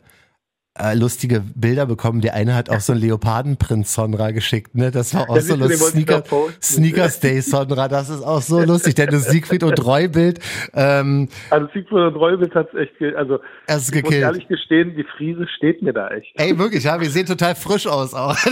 äh, 0.80 0.96
lustige 0.96 1.42
Bilder 1.54 1.86
bekommen. 1.86 2.22
Der 2.22 2.34
eine 2.34 2.56
hat 2.56 2.72
auch 2.72 2.80
so 2.80 2.94
einen 2.94 3.02
Leopardenprinz 3.02 3.94
Sonra 3.94 4.32
geschickt, 4.32 4.74
ne? 4.74 4.90
Das 4.90 5.14
war 5.14 5.30
auch 5.30 5.40
so 5.40 5.56
lustig. 5.56 5.78
Sneaker, 5.78 6.24
Sneakers 6.62 7.20
Day 7.20 7.42
Sonra, 7.42 7.88
das 7.88 8.10
ist 8.10 8.24
auch 8.24 8.42
so 8.42 8.60
lustig, 8.60 8.96
denn 8.96 9.12
das 9.12 9.30
Siegfried 9.30 9.64
und 9.64 9.76
Treubild. 9.76 10.40
Ähm, 10.74 11.30
also 11.52 11.68
Siegfried 11.74 12.00
und 12.00 12.16
Treubild 12.16 12.56
hat 12.56 12.74
echt, 12.74 12.94
also 13.16 13.40
es 13.68 13.94
ich 13.94 14.04
muss 14.04 14.14
ehrlich 14.16 14.48
gestehen, 14.48 14.96
die 14.96 15.06
Friese 15.16 15.48
steht 15.58 15.84
mir 15.84 15.94
da 15.94 16.10
echt. 16.10 16.32
Ey, 16.36 16.58
wirklich, 16.58 16.84
ja, 16.86 17.00
wir 17.00 17.10
sehen 17.10 17.28
total 17.28 17.54
frisch 17.54 17.86
aus 17.86 18.16
auch. 18.16 18.36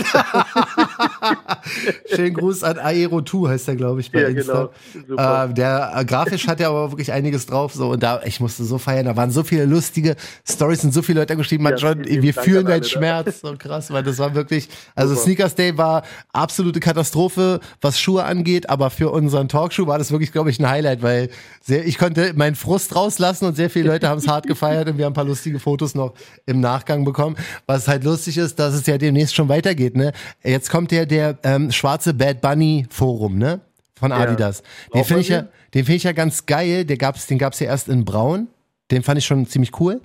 Schönen 2.14 2.34
Gruß 2.34 2.62
an 2.62 2.76
Aero2 2.76 3.48
heißt 3.48 3.66
der, 3.66 3.74
glaube 3.76 4.00
ich, 4.00 4.12
bei 4.12 4.20
ja, 4.20 4.28
Insta. 4.28 4.70
Genau. 4.94 5.44
Äh, 5.44 5.54
der 5.54 5.92
äh, 5.96 6.04
grafisch 6.04 6.46
hat 6.46 6.60
ja 6.60 6.68
aber 6.68 6.92
wirklich 6.92 7.10
einiges 7.12 7.46
drauf 7.46 7.72
so 7.72 7.90
und 7.90 8.02
da 8.02 8.20
ich 8.24 8.38
musste 8.38 8.62
so 8.62 8.78
feiern, 8.78 9.06
da 9.06 9.16
waren 9.16 9.32
so 9.32 9.42
viele 9.42 9.64
lustige 9.64 10.14
Stories 10.48 10.84
und 10.84 10.92
so 10.94 11.02
viele 11.02 11.18
Leute 11.20 11.36
geschrieben, 11.36 11.64
ja, 11.64 11.74
John, 11.74 12.04
wir 12.20 12.34
fühlen 12.34 12.66
deinen 12.66 12.84
Schmerz. 12.84 13.40
So 13.40 13.54
krass, 13.56 13.90
weil 13.90 14.02
das 14.02 14.18
war 14.18 14.34
wirklich, 14.34 14.68
also 14.94 15.14
Super. 15.14 15.24
Sneakers 15.24 15.54
Day 15.54 15.78
war 15.78 16.02
absolute 16.32 16.80
Katastrophe, 16.80 17.60
was 17.80 18.00
Schuhe 18.00 18.24
angeht, 18.24 18.68
aber 18.68 18.90
für 18.90 19.10
unseren 19.10 19.48
Talkshow 19.48 19.86
war 19.86 19.98
das 19.98 20.10
wirklich, 20.10 20.32
glaube 20.32 20.50
ich, 20.50 20.58
ein 20.58 20.68
Highlight, 20.68 21.02
weil 21.02 21.30
sehr, 21.62 21.86
ich 21.86 21.96
konnte 21.96 22.34
meinen 22.34 22.56
Frust 22.56 22.94
rauslassen 22.94 23.46
und 23.46 23.56
sehr 23.56 23.70
viele 23.70 23.88
Leute 23.88 24.08
haben 24.08 24.18
es 24.18 24.28
hart 24.28 24.46
gefeiert 24.46 24.88
und 24.88 24.98
wir 24.98 25.04
haben 25.04 25.12
ein 25.12 25.14
paar 25.14 25.24
lustige 25.24 25.60
Fotos 25.60 25.94
noch 25.94 26.14
im 26.44 26.60
Nachgang 26.60 27.04
bekommen. 27.04 27.36
Was 27.66 27.88
halt 27.88 28.04
lustig 28.04 28.36
ist, 28.36 28.58
dass 28.58 28.74
es 28.74 28.86
ja 28.86 28.98
demnächst 28.98 29.34
schon 29.34 29.48
weitergeht, 29.48 29.96
ne? 29.96 30.12
Jetzt 30.42 30.70
kommt 30.70 30.90
ja 30.92 31.04
der 31.04 31.38
ähm, 31.44 31.70
schwarze 31.70 32.12
Bad 32.12 32.40
Bunny 32.40 32.86
Forum, 32.90 33.38
ne? 33.38 33.60
Von 34.02 34.10
Adidas. 34.10 34.64
Ja. 34.92 35.00
Den 35.00 35.04
finde 35.04 35.20
ich 35.20 35.28
ja, 35.28 35.42
den 35.74 35.84
finde 35.84 35.96
ich 35.96 36.02
ja 36.02 36.10
ganz 36.10 36.44
geil. 36.46 36.84
Der 36.84 36.96
gab's, 36.96 37.28
den 37.28 37.38
gab's 37.38 37.60
ja 37.60 37.68
erst 37.68 37.88
in 37.88 38.04
Braun. 38.04 38.48
Den 38.90 39.04
fand 39.04 39.18
ich 39.18 39.24
schon 39.24 39.46
ziemlich 39.46 39.78
cool. 39.78 40.00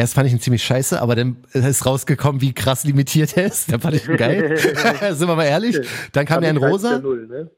Erst 0.00 0.14
fand 0.14 0.26
ich 0.26 0.32
ihn 0.32 0.40
ziemlich 0.40 0.62
scheiße, 0.62 1.02
aber 1.02 1.14
dann 1.14 1.44
ist 1.52 1.84
rausgekommen, 1.84 2.40
wie 2.40 2.54
krass 2.54 2.84
limitiert 2.84 3.36
er 3.36 3.44
ist. 3.44 3.70
Dann 3.70 3.80
fand 3.80 3.96
ich 3.96 4.08
ihn 4.08 4.16
geil. 4.16 4.56
Sind 5.10 5.28
wir 5.28 5.36
mal 5.36 5.44
ehrlich. 5.44 5.78
Dann 6.14 6.24
kam 6.24 6.40
der 6.40 6.52
in 6.52 6.56
rosa. 6.56 7.00
Ne? 7.00 7.50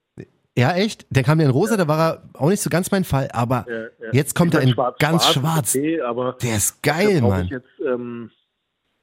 Ja, 0.58 0.74
echt? 0.74 1.06
Dann 1.10 1.22
kam 1.22 1.38
der 1.38 1.46
in 1.46 1.52
rosa, 1.52 1.74
ja. 1.74 1.76
da 1.76 1.86
war 1.86 2.00
er 2.00 2.22
auch 2.34 2.48
nicht 2.48 2.60
so 2.60 2.68
ganz 2.68 2.90
mein 2.90 3.04
Fall, 3.04 3.28
aber 3.32 3.64
ja, 3.68 3.82
ja. 3.82 3.88
jetzt 4.12 4.34
kommt 4.34 4.54
er 4.54 4.62
in 4.62 4.70
schwarz, 4.70 4.98
ganz 4.98 5.32
schwarz. 5.32 5.76
Okay, 5.76 6.00
der 6.42 6.56
ist 6.56 6.82
geil, 6.82 7.20
Mann. 7.20 7.46
Jetzt, 7.46 7.68
ähm, 7.86 8.32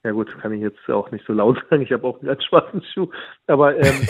ja 0.04 0.12
gut, 0.12 0.38
kann 0.41 0.52
ich 0.52 0.62
jetzt 0.62 0.89
auch 0.89 1.10
nicht 1.12 1.25
so 1.25 1.32
laut 1.32 1.58
sagen, 1.69 1.82
ich 1.82 1.93
habe 1.93 2.06
auch 2.06 2.19
einen 2.19 2.28
ganz 2.28 2.43
schwarzen 2.43 2.84
Schuh, 2.93 3.08
aber 3.47 3.78
ähm, 3.78 4.02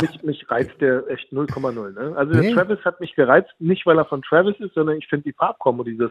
mich, 0.00 0.22
mich 0.22 0.50
reizt 0.50 0.80
der 0.80 1.06
echt 1.08 1.30
0,0. 1.30 1.92
Ne? 1.92 2.16
Also 2.16 2.32
nee. 2.32 2.46
der 2.46 2.54
Travis 2.54 2.84
hat 2.86 3.00
mich 3.00 3.14
gereizt, 3.16 3.50
nicht 3.58 3.84
weil 3.84 3.98
er 3.98 4.06
von 4.06 4.22
Travis 4.22 4.58
ist, 4.60 4.72
sondern 4.72 4.96
ich 4.96 5.06
finde 5.08 5.24
die 5.24 5.34
Farbkombo, 5.34 5.84
dieses 5.84 6.10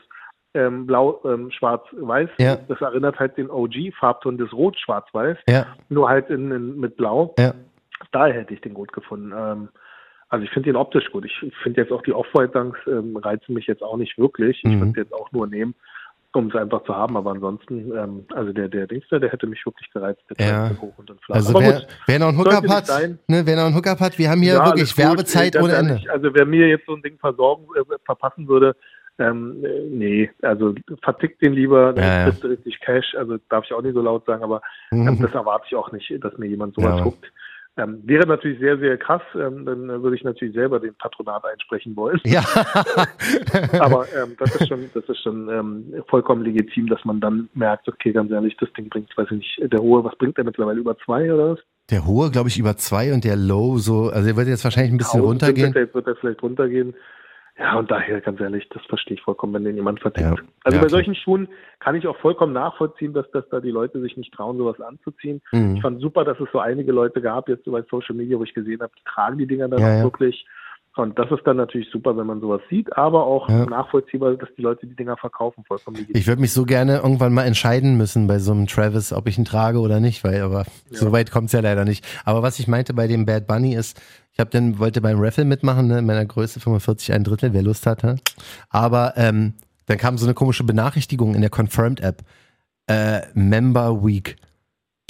ähm, 0.54 0.86
blau, 0.86 1.22
ähm, 1.26 1.52
schwarz, 1.52 1.84
weiß. 1.92 2.30
Ja. 2.38 2.58
Das 2.68 2.82
erinnert 2.82 3.20
halt 3.20 3.38
den 3.38 3.50
OG-Farbton 3.50 4.38
des 4.38 4.52
Rot, 4.54 4.78
schwarz, 4.80 5.08
weiß. 5.14 5.38
Ja. 5.48 5.68
Nur 5.90 6.10
halt 6.10 6.30
in, 6.30 6.52
in, 6.52 6.80
mit 6.80 6.98
blau. 6.98 7.34
Ja. 7.38 7.54
Daher 8.12 8.42
hätte 8.42 8.54
ich 8.54 8.62
den 8.62 8.74
gut 8.74 8.92
gefunden. 8.92 9.32
Ähm, 9.36 9.70
also 10.30 10.46
ich 10.46 10.52
finde 10.52 10.70
den 10.70 10.78
optisch 10.78 11.12
gut. 11.12 11.26
Ich 11.26 11.38
finde 11.62 11.82
jetzt 11.82 11.92
auch 11.92 12.02
die 12.04 12.14
Off-White-Dunks 12.14 12.80
ähm, 12.88 13.18
reizen 13.18 13.54
mich 13.54 13.68
jetzt 13.68 13.84
auch 13.84 13.98
nicht 13.98 14.18
wirklich. 14.18 14.62
Mhm. 14.64 14.72
Ich 14.72 14.80
würde 14.80 15.02
jetzt 15.02 15.14
auch 15.14 15.32
nur 15.34 15.46
nehmen, 15.46 15.76
um 16.34 16.48
es 16.48 16.56
einfach 16.56 16.84
zu 16.86 16.96
haben. 16.96 17.18
Aber 17.18 17.32
ansonsten, 17.32 17.92
ähm, 17.96 18.26
also 18.34 18.54
der, 18.54 18.70
der 18.70 18.88
Dingster, 18.88 19.20
der 19.20 19.30
hätte 19.30 19.46
mich 19.46 19.66
wirklich 19.66 19.92
gereizt. 19.92 20.22
Ja. 20.40 20.72
hoch 20.82 20.98
und 20.98 21.12
flach. 21.22 21.36
Also 21.36 21.60
wer, 21.60 21.74
gut, 21.74 21.88
wer 22.08 22.20
noch 22.20 22.30
einen 22.30 22.38
Hookup 22.38 22.68
hat, 22.70 22.88
ne, 23.28 23.46
wer 23.46 23.56
noch 23.58 23.66
einen 23.66 23.76
Hookup 23.76 24.00
hat, 24.00 24.18
wir 24.18 24.30
haben 24.30 24.42
hier 24.42 24.56
wirklich 24.56 24.98
Werbezeit 24.98 25.56
ohne 25.58 25.74
Ende. 25.74 26.00
Also 26.10 26.34
wer 26.34 26.46
mir 26.46 26.68
jetzt 26.68 26.86
so 26.86 26.96
ein 26.96 27.02
Ding 27.02 27.18
versorgen, 27.20 27.66
äh, 27.76 27.84
verpassen 28.06 28.48
würde, 28.48 28.76
ähm, 29.20 29.62
nee, 29.90 30.30
also 30.42 30.74
vertickt 31.04 31.42
den 31.42 31.54
lieber, 31.54 31.94
dann 31.94 32.04
ja, 32.04 32.28
ja. 32.28 32.48
richtig 32.48 32.80
Cash, 32.80 33.16
also 33.16 33.38
darf 33.50 33.66
ich 33.66 33.74
auch 33.74 33.82
nicht 33.82 33.94
so 33.94 34.02
laut 34.02 34.26
sagen, 34.26 34.44
aber 34.44 34.62
ähm, 34.92 35.06
mhm. 35.06 35.22
das 35.22 35.34
erwarte 35.34 35.66
ich 35.70 35.76
auch 35.76 35.92
nicht, 35.92 36.12
dass 36.22 36.38
mir 36.38 36.48
jemand 36.48 36.76
sowas 36.76 36.98
ja. 36.98 37.04
guckt. 37.04 37.32
Ähm, 37.78 38.02
wäre 38.04 38.28
natürlich 38.28 38.60
sehr, 38.60 38.78
sehr 38.80 38.98
krass, 38.98 39.22
ähm, 39.34 39.66
dann 39.66 39.88
würde 40.04 40.18
ich 40.18 40.24
natürlich 40.26 40.54
selber 40.54 40.82
den 40.82 40.94
Patronat 40.96 41.46
einsprechen 41.46 41.96
wollen. 41.96 42.20
Ja. 42.26 42.44
aber 43.80 44.06
ähm, 44.14 44.36
das 44.38 44.54
ist 44.56 44.68
schon, 44.68 44.90
das 44.94 45.06
ist 45.06 45.24
schon 45.24 45.48
ähm, 45.50 46.04
vollkommen 46.10 46.44
legitim, 46.44 46.88
dass 46.88 47.04
man 47.06 47.22
dann 47.22 47.48
merkt, 47.54 47.88
okay, 47.88 48.12
ganz 48.12 48.30
ehrlich, 48.30 48.58
das 48.60 48.72
Ding 48.74 48.90
bringt, 48.90 49.16
weiß 49.16 49.28
ich 49.32 49.38
nicht, 49.38 49.74
der 49.74 49.80
hohe, 49.80 50.04
was 50.04 50.18
bringt 50.18 50.38
der 50.38 50.44
mittlerweile 50.44 50.82
über 50.82 50.98
zwei 50.98 51.34
oder 51.34 51.54
was? 51.54 51.60
Der 51.90 52.06
hohe, 52.06 52.30
glaube 52.30 52.50
ich, 52.50 52.60
über 52.60 52.76
zwei 52.76 53.14
und 53.14 53.24
der 53.24 53.38
low 53.38 53.78
so, 53.78 54.10
also 54.10 54.28
er 54.28 54.36
wird 54.36 54.50
jetzt 54.50 54.66
wahrscheinlich 54.66 54.92
ein 54.92 54.98
bisschen 54.98 55.22
runtergehen. 55.22 55.74
Jetzt 55.74 55.94
wird 55.94 56.08
er 56.08 56.16
vielleicht 56.18 56.44
runtergehen. 56.44 56.94
Ja, 57.62 57.78
und 57.78 57.92
daher, 57.92 58.20
ganz 58.22 58.42
ehrlich, 58.42 58.68
das 58.70 58.84
verstehe 58.88 59.18
ich 59.18 59.22
vollkommen, 59.22 59.54
wenn 59.54 59.64
den 59.64 59.76
jemand 59.76 60.00
vertickt. 60.00 60.26
Ja, 60.26 60.36
also 60.64 60.78
ja, 60.78 60.82
bei 60.82 60.90
solchen 60.90 61.14
Schuhen 61.14 61.48
kann 61.80 61.94
ich 61.94 62.08
auch 62.08 62.18
vollkommen 62.18 62.54
nachvollziehen, 62.54 63.14
dass, 63.14 63.30
dass 63.32 63.48
da 63.50 63.60
die 63.60 63.70
Leute 63.70 64.02
sich 64.02 64.18
nicht 64.18 64.34
trauen, 64.34 64.58
sowas 64.58 64.82
anzuziehen. 64.82 65.42
Mhm. 65.52 65.76
Ich 65.76 65.82
fand 65.84 66.02
super, 66.02 66.26
dass 66.26 66.40
es 66.40 66.48
so 66.52 66.60
einige 66.60 66.92
Leute 66.92 67.22
gab, 67.22 67.48
jetzt 67.50 67.66
bei 67.66 67.84
Social 67.84 68.16
Media, 68.16 68.40
wo 68.40 68.44
ich 68.44 68.56
gesehen 68.56 68.82
habe, 68.82 68.92
die 68.98 69.04
tragen 69.04 69.38
die 69.38 69.46
Dinger 69.46 69.68
dann 69.68 69.80
ja, 69.80 70.00
auch 70.00 70.04
wirklich. 70.06 70.44
Und 70.98 71.18
das 71.18 71.32
ist 71.32 71.42
dann 71.46 71.56
natürlich 71.56 71.90
super, 71.90 72.18
wenn 72.18 72.28
man 72.28 72.42
sowas 72.42 72.62
sieht, 72.70 72.98
aber 72.98 73.26
auch 73.26 73.48
ja. 73.48 73.66
nachvollziehbar, 73.66 74.36
dass 74.36 74.50
die 74.58 74.62
Leute 74.62 74.86
die 74.86 74.96
Dinger 74.96 75.16
verkaufen, 75.16 75.64
vollkommen 75.66 75.96
legitim. 75.96 76.20
Ich 76.20 76.28
würde 76.28 76.42
mich 76.42 76.52
so 76.52 76.66
gerne 76.66 76.98
irgendwann 76.98 77.34
mal 77.34 77.46
entscheiden 77.46 77.96
müssen 77.96 78.28
bei 78.28 78.40
so 78.40 78.52
einem 78.52 78.68
Travis, 78.68 79.14
ob 79.14 79.28
ich 79.28 79.38
ihn 79.38 79.46
trage 79.46 79.80
oder 79.80 80.02
nicht, 80.02 80.26
weil 80.26 80.42
aber 80.42 80.66
ja. 80.90 80.98
so 80.98 81.14
weit 81.14 81.32
kommt 81.32 81.46
es 81.46 81.54
ja 81.54 81.62
leider 81.62 81.86
nicht. 81.86 82.06
Aber 82.26 82.44
was 82.44 82.60
ich 82.60 82.68
meinte 82.68 82.94
bei 82.94 83.08
dem 83.08 83.26
Bad 83.26 83.48
Bunny 83.48 83.74
ist, 83.74 84.02
ich 84.34 84.40
habe 84.40 84.50
dann 84.50 84.80
wollte 84.80 85.00
beim 85.00 85.20
Raffle 85.20 85.46
mitmachen, 85.46 85.88
ne, 85.88 86.00
in 86.00 86.06
meiner 86.06 86.26
Größe 86.26 86.60
45 86.60 87.14
ein 87.14 87.24
Drittel, 87.24 87.54
wer 87.54 87.64
Lust 87.64 87.86
hat. 87.86 88.04
Aber 88.70 89.14
ähm, 89.16 89.54
dann 89.86 89.98
kam 89.98 90.18
so 90.18 90.26
eine 90.26 90.34
komische 90.34 90.66
Benachrichtigung 90.66 91.36
in 91.36 91.42
der 91.42 91.50
Confirmed 91.50 92.02
App. 92.02 92.22
Äh, 92.88 93.22
Member 93.34 94.04
Week. 94.04 94.36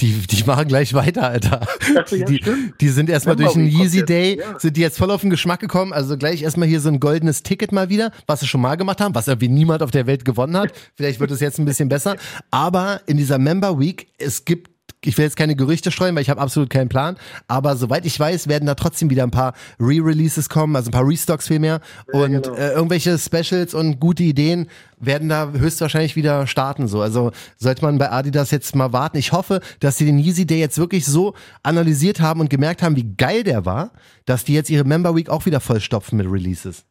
Die, 0.02 0.14
die 0.14 0.44
machen 0.46 0.68
gleich 0.68 0.94
weiter, 0.94 1.30
Alter. 1.30 1.68
Ja, 1.94 2.04
die, 2.04 2.42
die, 2.80 2.90
sind 2.90 3.10
erstmal 3.10 3.36
durch 3.36 3.56
einen 3.56 3.68
Yeezy 3.68 4.04
Day, 4.04 4.40
ja. 4.40 4.60
sind 4.60 4.76
die 4.76 4.82
jetzt 4.82 4.98
voll 4.98 5.12
auf 5.12 5.22
den 5.22 5.30
Geschmack 5.30 5.60
gekommen. 5.60 5.94
Also 5.94 6.18
gleich 6.18 6.42
erstmal 6.42 6.68
hier 6.68 6.82
so 6.82 6.90
ein 6.90 7.00
goldenes 7.00 7.44
Ticket 7.44 7.72
mal 7.72 7.90
wieder, 7.90 8.12
was 8.26 8.40
sie 8.40 8.48
schon 8.48 8.62
mal 8.62 8.76
gemacht 8.76 9.00
haben, 9.00 9.14
was 9.14 9.28
irgendwie 9.28 9.50
niemand 9.50 9.84
auf 9.84 9.92
der 9.92 10.08
Welt 10.08 10.26
gewonnen 10.26 10.58
hat. 10.58 10.72
Vielleicht 10.96 11.20
wird 11.20 11.30
es 11.30 11.40
jetzt 11.40 11.60
ein 11.60 11.66
bisschen 11.66 11.88
besser. 11.88 12.16
Aber 12.52 13.02
in 13.06 13.18
dieser 13.18 13.38
Member 13.38 13.80
Week, 13.80 14.08
es 14.18 14.44
gibt 14.46 14.71
ich 15.04 15.18
will 15.18 15.26
jetzt 15.26 15.36
keine 15.36 15.56
Gerüchte 15.56 15.92
streuen, 15.92 16.16
weil 16.16 16.22
ich 16.22 16.30
habe 16.30 16.42
absolut 16.42 16.70
keinen 16.70 16.90
Plan. 16.90 17.18
Aber 17.48 17.76
soweit 17.76 18.06
ich 18.06 18.20
weiß, 18.20 18.48
werden 18.48 18.66
da 18.66 18.76
trotzdem 18.76 19.10
wieder 19.10 19.24
ein 19.24 19.32
paar 19.32 19.54
Re-Releases 19.80 20.48
kommen, 20.48 20.76
also 20.76 20.90
ein 20.90 20.94
paar 20.94 21.08
Restocks 21.08 21.48
vielmehr. 21.48 21.82
Ja, 22.14 22.20
und 22.20 22.44
genau. 22.44 22.56
äh, 22.56 22.74
irgendwelche 22.74 23.18
Specials 23.18 23.74
und 23.74 24.00
gute 24.00 24.24
Ideen 24.24 24.68
werden 25.00 25.30
da 25.30 25.52
höchstwahrscheinlich 25.52 26.16
wieder 26.16 26.46
starten. 26.46 26.88
So. 26.88 27.02
Also 27.02 27.32
sollte 27.58 27.84
man 27.84 27.98
bei 27.98 28.12
Adidas 28.12 28.52
jetzt 28.52 28.76
mal 28.76 28.94
warten. 28.94 29.18
Ich 29.18 29.32
hoffe, 29.32 29.62
dass 29.80 29.98
sie 29.98 30.06
den 30.06 30.20
Yeezy 30.20 30.46
Day 30.46 30.60
jetzt 30.60 30.78
wirklich 30.78 31.06
so 31.06 31.34
analysiert 31.64 32.20
haben 32.20 32.40
und 32.40 32.50
gemerkt 32.50 32.84
haben, 32.84 32.96
wie 32.96 33.16
geil 33.18 33.44
der 33.44 33.66
war, 33.66 33.92
dass 34.26 34.44
die 34.44 34.54
jetzt 34.54 34.70
ihre 34.70 34.84
Member 34.84 35.16
Week 35.16 35.30
auch 35.30 35.48
wieder 35.48 35.60
vollstopfen 35.60 36.18
mit 36.18 36.28
Releases. 36.32 36.86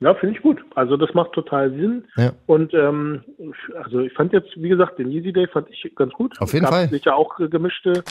Ja, 0.00 0.14
finde 0.14 0.36
ich 0.36 0.42
gut. 0.42 0.58
Also 0.74 0.98
das 0.98 1.14
macht 1.14 1.32
total 1.32 1.70
Sinn. 1.70 2.04
Ja. 2.16 2.32
Und 2.44 2.74
ähm, 2.74 3.24
also 3.82 4.00
ich 4.00 4.12
fand 4.12 4.32
jetzt, 4.34 4.50
wie 4.56 4.68
gesagt, 4.68 4.98
den 4.98 5.10
Easy 5.10 5.32
Day 5.32 5.46
fand 5.46 5.68
ich 5.70 5.90
ganz 5.96 6.12
gut. 6.12 6.38
Auf 6.38 6.52
jeden 6.52 6.66
Gab 6.66 6.74
Fall. 6.74 6.88
Sicher 6.88 7.16
auch 7.16 7.34
gemischte 7.36 8.04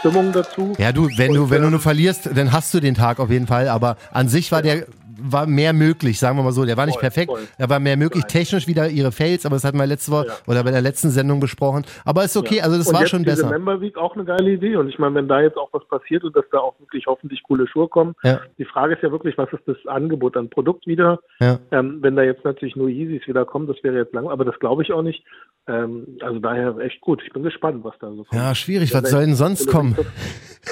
Stimmungen 0.00 0.32
dazu. 0.32 0.72
Ja, 0.78 0.90
du, 0.90 1.08
wenn 1.16 1.30
Und, 1.30 1.36
du, 1.36 1.50
wenn 1.50 1.62
du 1.62 1.70
nur 1.70 1.80
verlierst, 1.80 2.36
dann 2.36 2.52
hast 2.52 2.74
du 2.74 2.80
den 2.80 2.94
Tag 2.94 3.20
auf 3.20 3.30
jeden 3.30 3.46
Fall. 3.46 3.68
Aber 3.68 3.96
an 4.10 4.28
sich 4.28 4.50
war 4.50 4.62
der 4.62 4.86
war 5.20 5.46
mehr 5.46 5.72
möglich, 5.72 6.18
sagen 6.18 6.38
wir 6.38 6.42
mal 6.42 6.52
so. 6.52 6.64
Der 6.64 6.76
war 6.76 6.86
nicht 6.86 6.96
voll, 6.96 7.02
perfekt, 7.02 7.30
voll. 7.30 7.40
er 7.56 7.70
war 7.70 7.80
mehr 7.80 7.96
möglich. 7.96 8.22
Nein. 8.22 8.32
Technisch 8.32 8.66
wieder 8.66 8.88
ihre 8.88 9.12
Fails, 9.12 9.46
aber 9.46 9.56
das 9.56 9.64
hatten 9.64 9.78
wir 9.78 9.86
letzte 9.86 10.12
Woche 10.12 10.28
ja. 10.28 10.34
oder 10.46 10.64
bei 10.64 10.70
der 10.70 10.80
letzten 10.80 11.10
Sendung 11.10 11.40
besprochen. 11.40 11.84
Aber 12.04 12.24
ist 12.24 12.36
okay, 12.36 12.56
ja. 12.56 12.64
also 12.64 12.76
das 12.76 12.88
und 12.88 12.94
war 12.94 13.06
schon 13.06 13.24
diese 13.24 13.36
besser. 13.36 13.50
Member 13.50 13.80
Week 13.80 13.96
auch 13.96 14.14
eine 14.14 14.24
geile 14.24 14.50
Idee 14.50 14.76
und 14.76 14.88
ich 14.88 14.98
meine, 14.98 15.14
wenn 15.14 15.28
da 15.28 15.40
jetzt 15.40 15.56
auch 15.56 15.68
was 15.72 15.86
passiert 15.88 16.24
und 16.24 16.36
dass 16.36 16.44
da 16.50 16.58
auch 16.58 16.78
wirklich 16.80 17.06
hoffentlich 17.06 17.42
coole 17.42 17.66
Schuhe 17.66 17.88
kommen, 17.88 18.14
ja. 18.22 18.40
die 18.58 18.64
Frage 18.64 18.94
ist 18.94 19.02
ja 19.02 19.10
wirklich, 19.10 19.36
was 19.38 19.52
ist 19.52 19.62
das 19.66 19.76
Angebot 19.86 20.36
an 20.36 20.50
Produkt 20.50 20.86
wieder? 20.86 21.20
Ähm, 21.40 21.98
wenn 22.00 22.16
da 22.16 22.22
jetzt 22.22 22.44
natürlich 22.44 22.76
nur 22.76 22.88
Yeezys 22.88 23.26
wieder 23.26 23.44
kommen, 23.44 23.66
das 23.66 23.76
wäre 23.82 23.96
jetzt 23.96 24.14
lang, 24.14 24.28
aber 24.28 24.44
das 24.44 24.58
glaube 24.58 24.82
ich 24.82 24.92
auch 24.92 25.02
nicht. 25.02 25.24
Ähm, 25.68 26.18
also 26.22 26.38
daher 26.38 26.78
echt 26.78 27.00
gut. 27.02 27.22
Ich 27.26 27.32
bin 27.32 27.42
gespannt, 27.42 27.84
was 27.84 27.94
da 28.00 28.08
so 28.08 28.24
kommt. 28.24 28.32
Ja, 28.32 28.54
schwierig. 28.54 28.94
Was 28.94 29.10
soll 29.10 29.26
denn 29.26 29.34
sonst 29.34 29.68
kommen? 29.68 29.96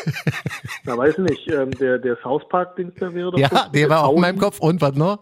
Na, 0.85 0.97
weiß 0.97 1.19
nicht. 1.19 1.51
Ähm, 1.51 1.71
der, 1.73 1.99
der 1.99 2.17
South 2.23 2.49
Park-Dings, 2.49 2.95
der 2.95 3.15
wäre 3.15 3.31
doch. 3.31 3.39
Ja, 3.39 3.69
der 3.73 3.91
war 3.91 4.07
auch 4.07 4.15
in 4.15 4.23
meinem 4.23 4.36
Kopf. 4.39 4.61
Und 4.61 4.81
was 4.81 4.95
noch? 4.95 5.21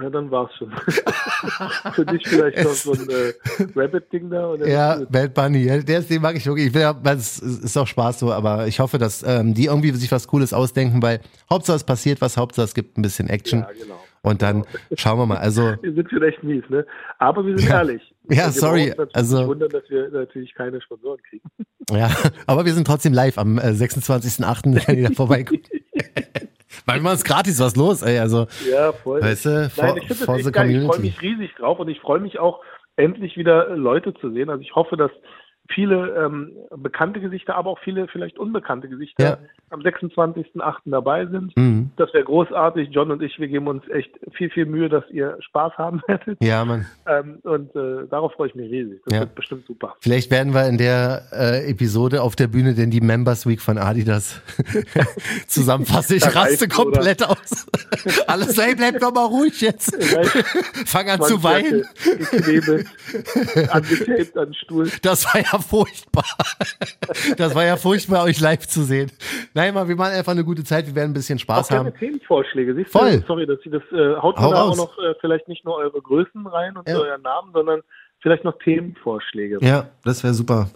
Ja, 0.00 0.08
dann 0.08 0.30
war's 0.30 0.54
schon. 0.56 0.70
Für 1.92 2.06
dich 2.06 2.26
vielleicht 2.26 2.62
noch 2.62 2.72
so 2.72 2.92
ein 2.92 3.08
äh, 3.08 3.32
Rabbit-Ding 3.74 4.30
da? 4.30 4.50
Oder 4.50 4.68
ja, 4.68 5.00
Bad 5.08 5.34
Bunny. 5.34 5.64
Ja, 5.64 5.78
der 5.78 5.98
ist, 5.98 6.10
den 6.10 6.22
mag 6.22 6.36
ich 6.36 6.46
wirklich. 6.46 6.68
Ich 6.68 6.74
will, 6.74 6.94
es 7.04 7.40
ist 7.40 7.76
auch 7.76 7.88
Spaß 7.88 8.20
so, 8.20 8.32
aber 8.32 8.68
ich 8.68 8.78
hoffe, 8.78 8.98
dass 8.98 9.24
ähm, 9.24 9.52
die 9.52 9.64
irgendwie 9.64 9.90
sich 9.90 10.12
was 10.12 10.28
Cooles 10.28 10.52
ausdenken, 10.52 11.02
weil 11.02 11.20
Hauptsache 11.50 11.76
es 11.76 11.84
passiert 11.84 12.20
was, 12.20 12.36
Hauptsache 12.36 12.66
es 12.66 12.74
gibt 12.74 12.98
ein 12.98 13.02
bisschen 13.02 13.28
Action. 13.28 13.60
Ja, 13.60 13.68
genau. 13.82 14.00
Und 14.22 14.42
dann 14.42 14.62
genau. 14.62 14.74
schauen 14.96 15.18
wir 15.18 15.26
mal. 15.26 15.38
Also, 15.38 15.74
wir 15.82 15.92
sind 15.92 16.22
echt 16.22 16.42
mies, 16.44 16.64
ne? 16.68 16.86
Aber 17.18 17.44
wir 17.44 17.58
sind 17.58 17.68
ja, 17.68 17.78
ehrlich. 17.78 18.14
Ja, 18.28 18.46
wir 18.46 18.52
sorry. 18.52 18.94
Also 19.12 19.48
wundern, 19.48 19.70
dass 19.70 19.88
wir 19.88 20.08
natürlich 20.10 20.54
keine 20.54 20.80
Sponsoren 20.80 21.18
kriegen. 21.28 21.50
Ja, 21.90 22.10
aber 22.46 22.64
wir 22.64 22.74
sind 22.74 22.86
trotzdem 22.86 23.12
live 23.12 23.38
am 23.38 23.58
äh, 23.58 23.62
26.08. 23.62 24.86
wenn 24.86 24.98
ihr 24.98 25.08
da 25.08 25.14
vorbeikommt. 25.14 25.68
Manchmal 26.86 27.14
ist 27.14 27.24
gratis 27.24 27.60
was 27.60 27.76
los, 27.76 28.02
ey. 28.02 28.18
Also, 28.18 28.46
ja, 28.70 28.92
voll. 28.92 29.20
Weißt 29.22 29.46
du, 29.46 29.70
Nein, 29.76 29.96
ich 29.96 30.06
finde 30.08 30.26
das 30.26 30.38
echt 30.38 30.52
geil. 30.52 30.70
Ich 30.70 30.86
freue 30.86 31.00
mich 31.00 31.22
riesig 31.22 31.54
drauf 31.56 31.78
und 31.78 31.88
ich 31.88 32.00
freue 32.00 32.20
mich 32.20 32.38
auch, 32.38 32.60
endlich 32.96 33.36
wieder 33.36 33.76
Leute 33.76 34.14
zu 34.14 34.30
sehen. 34.30 34.50
Also 34.50 34.62
ich 34.62 34.74
hoffe, 34.74 34.96
dass 34.96 35.10
viele 35.74 36.14
ähm, 36.16 36.52
bekannte 36.76 37.20
Gesichter, 37.20 37.56
aber 37.56 37.70
auch 37.70 37.78
viele 37.80 38.08
vielleicht 38.08 38.38
unbekannte 38.38 38.88
Gesichter 38.88 39.24
ja. 39.24 39.38
am 39.70 39.80
26.08. 39.80 40.74
dabei 40.86 41.26
sind. 41.26 41.56
Mhm. 41.56 41.90
Das 41.96 42.12
wäre 42.12 42.24
großartig. 42.24 42.90
John 42.92 43.10
und 43.10 43.22
ich, 43.22 43.38
wir 43.38 43.48
geben 43.48 43.68
uns 43.68 43.86
echt 43.88 44.10
viel, 44.32 44.50
viel 44.50 44.66
Mühe, 44.66 44.88
dass 44.88 45.04
ihr 45.10 45.36
Spaß 45.40 45.74
haben 45.78 46.02
werdet. 46.08 46.42
Ja, 46.42 46.64
Mann. 46.64 46.86
Ähm, 47.06 47.38
und 47.42 47.74
äh, 47.74 48.06
darauf 48.10 48.32
freue 48.32 48.48
ich 48.48 48.54
mich 48.54 48.70
riesig. 48.70 49.00
Das 49.06 49.14
ja. 49.14 49.20
wird 49.20 49.34
bestimmt 49.34 49.66
super. 49.66 49.96
Vielleicht 50.00 50.30
werden 50.30 50.54
wir 50.54 50.66
in 50.66 50.78
der 50.78 51.22
äh, 51.32 51.70
Episode 51.70 52.22
auf 52.22 52.36
der 52.36 52.48
Bühne 52.48 52.74
denn 52.74 52.90
die 52.90 53.00
Members 53.00 53.46
Week 53.46 53.60
von 53.60 53.78
Adidas 53.78 54.40
zusammenfassen. 55.46 56.16
Ich 56.16 56.34
raste 56.34 56.68
komplett 56.68 57.22
oder? 57.22 57.30
aus. 57.30 57.66
Alles, 58.26 58.58
hey, 58.58 58.74
bleib 58.74 58.98
doch 59.00 59.12
mal 59.12 59.26
ruhig 59.26 59.60
jetzt. 59.60 59.96
Fang 60.86 61.08
an 61.08 61.22
zu 61.22 61.42
weinen. 61.42 61.84
Ich 62.18 62.46
lebe 62.46 62.84
angetaped 63.70 64.36
an 64.36 64.46
den 64.46 64.54
Stuhl. 64.54 64.90
Das 65.02 65.24
war 65.26 65.40
ja 65.40 65.59
furchtbar. 65.60 66.24
Das 67.36 67.54
war 67.54 67.64
ja 67.64 67.76
furchtbar, 67.76 68.24
euch 68.24 68.40
live 68.40 68.66
zu 68.66 68.82
sehen. 68.82 69.10
Nein, 69.54 69.74
mal, 69.74 69.88
wir 69.88 69.96
machen 69.96 70.12
einfach 70.12 70.32
eine 70.32 70.44
gute 70.44 70.62
Zeit. 70.64 70.86
Wir 70.86 70.94
werden 70.94 71.10
ein 71.10 71.14
bisschen 71.14 71.38
Spaß 71.38 71.70
auch 71.70 71.76
haben. 71.76 71.94
Themenvorschläge. 71.94 72.74
Siehst 72.74 72.92
Voll. 72.92 73.20
Du? 73.20 73.26
Sorry, 73.26 73.46
dass 73.46 73.58
Sie 73.62 73.70
das 73.70 73.82
äh, 73.92 74.16
haut 74.16 74.36
Hau 74.38 74.52
da 74.52 74.62
auch 74.62 74.76
noch 74.76 74.98
äh, 74.98 75.14
vielleicht 75.20 75.48
nicht 75.48 75.64
nur 75.64 75.76
eure 75.76 76.00
Größen 76.00 76.46
rein 76.46 76.76
und 76.76 76.88
ja. 76.88 76.96
euren 76.96 77.22
Namen, 77.22 77.52
sondern 77.52 77.82
vielleicht 78.20 78.44
noch 78.44 78.58
Themenvorschläge. 78.58 79.58
Ja, 79.60 79.88
das 80.04 80.22
wäre 80.22 80.34
super. 80.34 80.68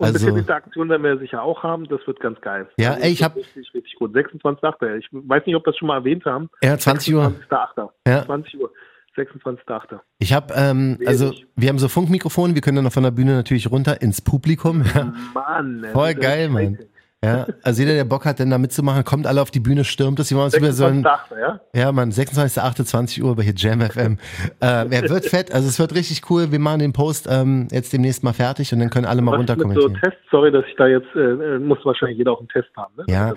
Und 0.00 0.06
also, 0.06 0.18
ein 0.18 0.20
bisschen 0.20 0.38
Interaktion 0.38 0.88
werden 0.88 1.02
wir 1.02 1.18
sicher 1.18 1.42
auch 1.42 1.62
haben. 1.62 1.86
Das 1.88 2.06
wird 2.06 2.20
ganz 2.20 2.40
geil. 2.40 2.66
Ja, 2.78 2.92
also, 2.92 3.02
ey, 3.02 3.12
ich 3.12 3.22
habe 3.22 3.36
richtig, 3.36 3.72
richtig 3.74 3.94
gut. 3.96 4.16
26.8. 4.16 4.96
Ich 4.96 5.08
weiß 5.12 5.44
nicht, 5.44 5.54
ob 5.54 5.66
wir 5.66 5.72
das 5.72 5.76
schon 5.76 5.88
mal 5.88 5.96
erwähnt 5.96 6.24
haben. 6.24 6.48
Ja, 6.62 6.78
20 6.78 7.14
Uhr. 7.14 7.34
26.8. 7.50 7.90
Ja. 8.06 8.24
20 8.24 8.60
Uhr. 8.60 8.72
26.8. 9.16 10.00
Ich 10.18 10.32
habe, 10.32 10.54
ähm, 10.54 10.98
also 11.06 11.32
wir 11.56 11.68
haben 11.68 11.78
so 11.78 11.88
Funkmikrofone, 11.88 12.54
wir 12.54 12.62
können 12.62 12.76
dann 12.76 12.84
noch 12.84 12.92
von 12.92 13.02
der 13.02 13.10
Bühne 13.10 13.34
natürlich 13.34 13.70
runter 13.70 14.00
ins 14.02 14.20
Publikum. 14.20 14.84
Ja. 14.94 15.12
Mann, 15.34 15.86
voll 15.92 16.14
geil, 16.14 16.48
Mann. 16.48 16.78
Ja, 17.22 17.46
also 17.62 17.82
jeder, 17.82 17.94
der 17.94 18.04
Bock 18.04 18.24
hat, 18.24 18.38
denn 18.38 18.48
da 18.48 18.56
mitzumachen, 18.56 19.04
kommt 19.04 19.26
alle 19.26 19.42
auf 19.42 19.50
die 19.50 19.60
Bühne, 19.60 19.84
stürmt 19.84 20.18
das. 20.18 20.30
Wir 20.30 20.38
machen 20.38 20.56
über 20.56 20.72
so 20.72 20.86
ein, 20.86 21.02
ja? 21.02 21.60
ja, 21.74 21.92
Mann, 21.92 22.10
26.8. 22.10 22.82
20 22.84 23.22
Uhr 23.22 23.36
bei 23.36 23.42
hier 23.42 23.52
Jam 23.54 23.82
FM. 23.82 24.16
äh, 24.60 24.88
er 24.88 25.08
wird 25.08 25.26
fett, 25.26 25.52
also 25.52 25.68
es 25.68 25.78
wird 25.78 25.94
richtig 25.94 26.30
cool. 26.30 26.50
Wir 26.50 26.58
machen 26.58 26.78
den 26.80 26.94
Post 26.94 27.28
ähm, 27.30 27.68
jetzt 27.70 27.92
demnächst 27.92 28.24
mal 28.24 28.32
fertig 28.32 28.72
und 28.72 28.80
dann 28.80 28.88
können 28.88 29.04
alle 29.04 29.20
mal 29.20 29.36
runter 29.36 29.56
kommentieren. 29.56 29.98
So 30.00 30.00
Test, 30.00 30.16
sorry, 30.30 30.50
dass 30.50 30.64
ich 30.66 30.74
da 30.76 30.86
jetzt, 30.86 31.14
äh, 31.14 31.58
muss 31.58 31.78
wahrscheinlich 31.84 32.16
jeder 32.16 32.32
auch 32.32 32.40
einen 32.40 32.48
Test 32.48 32.70
haben, 32.74 32.94
ne? 32.96 33.04
Ja. 33.08 33.34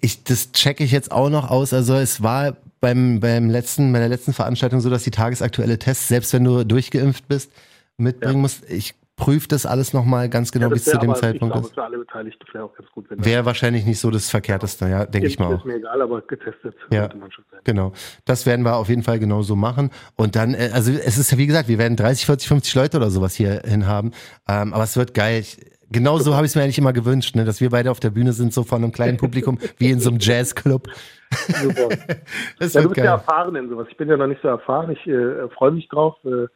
Ich, 0.00 0.24
das 0.24 0.52
checke 0.52 0.84
ich 0.84 0.92
jetzt 0.92 1.10
auch 1.10 1.30
noch 1.30 1.50
aus. 1.50 1.72
Also 1.72 1.94
es 1.94 2.22
war 2.22 2.56
beim, 2.80 3.20
beim 3.20 3.50
letzten, 3.50 3.92
bei 3.92 3.98
der 3.98 4.08
letzten 4.08 4.32
Veranstaltung 4.32 4.80
so, 4.80 4.90
dass 4.90 5.02
die 5.02 5.10
tagesaktuelle 5.10 5.78
Tests, 5.78 6.08
selbst 6.08 6.32
wenn 6.32 6.44
du 6.44 6.64
durchgeimpft 6.64 7.26
bist, 7.28 7.50
mitbringen 7.96 8.36
ja. 8.36 8.40
musst. 8.42 8.70
Ich 8.70 8.94
prüfe 9.18 9.48
das 9.48 9.66
alles 9.66 9.92
nochmal 9.92 10.28
ganz 10.28 10.52
genau, 10.52 10.68
ja, 10.68 10.72
wie 10.72 10.76
es 10.76 10.84
zu 10.84 10.96
dem 10.96 11.14
Zeitpunkt 11.14 11.56
ist. 11.56 11.74
Für 11.74 11.84
alle 11.84 11.98
Beteiligten 11.98 12.46
vielleicht 12.48 12.64
auch 12.64 12.74
ganz 12.74 12.88
gut. 12.90 13.06
Wäre 13.10 13.44
wahrscheinlich 13.44 13.84
nicht 13.84 13.98
so 13.98 14.10
das 14.10 14.30
Verkehrteste, 14.30 14.88
ja, 14.88 15.04
denke 15.04 15.26
ich 15.26 15.38
mal 15.38 15.54
auch. 15.54 15.58
Ist 15.58 15.64
mir 15.64 15.76
egal, 15.76 16.00
aber 16.00 16.22
getestet 16.22 16.74
ja, 16.90 17.08
man 17.18 17.30
schon 17.32 17.44
sein. 17.50 17.60
Genau. 17.64 17.92
Das 18.24 18.46
werden 18.46 18.64
wir 18.64 18.76
auf 18.76 18.88
jeden 18.88 19.02
Fall 19.02 19.18
genau 19.18 19.42
so 19.42 19.56
machen. 19.56 19.90
Und 20.16 20.36
dann, 20.36 20.54
äh, 20.54 20.70
also 20.72 20.92
es 20.92 21.18
ist 21.18 21.32
ja 21.32 21.38
wie 21.38 21.46
gesagt, 21.46 21.68
wir 21.68 21.78
werden 21.78 21.96
30, 21.96 22.26
40, 22.26 22.48
50 22.48 22.74
Leute 22.76 22.96
oder 22.96 23.10
sowas 23.10 23.34
hier 23.34 23.62
hin 23.66 23.86
haben. 23.86 24.12
Ähm, 24.48 24.72
aber 24.72 24.84
es 24.84 24.96
wird 24.96 25.14
geil. 25.14 25.40
Ich, 25.40 25.58
Genau 25.90 26.18
so 26.18 26.34
habe 26.34 26.44
ich 26.44 26.52
es 26.52 26.56
mir 26.56 26.62
eigentlich 26.62 26.78
immer 26.78 26.92
gewünscht, 26.92 27.34
ne? 27.34 27.44
dass 27.44 27.60
wir 27.60 27.70
beide 27.70 27.90
auf 27.90 28.00
der 28.00 28.10
Bühne 28.10 28.32
sind, 28.32 28.52
so 28.52 28.62
von 28.62 28.82
einem 28.82 28.92
kleinen 28.92 29.16
Publikum, 29.16 29.58
wie 29.78 29.90
in 29.90 30.00
so 30.00 30.10
einem 30.10 30.18
Jazzclub. 30.20 30.88
Super. 31.30 31.88
das 32.58 32.74
ja, 32.74 32.82
du 32.82 32.88
bist 32.88 32.96
geil. 32.96 33.04
ja 33.06 33.12
erfahren 33.12 33.56
in 33.56 33.68
sowas. 33.68 33.86
Ich 33.90 33.96
bin 33.96 34.08
ja 34.08 34.16
noch 34.16 34.26
nicht 34.26 34.42
so 34.42 34.48
erfahren. 34.48 34.90
Ich 34.90 35.06
äh, 35.06 35.48
freue 35.48 35.72
mich 35.72 35.88
drauf. 35.88 36.16
Äh, 36.24 36.46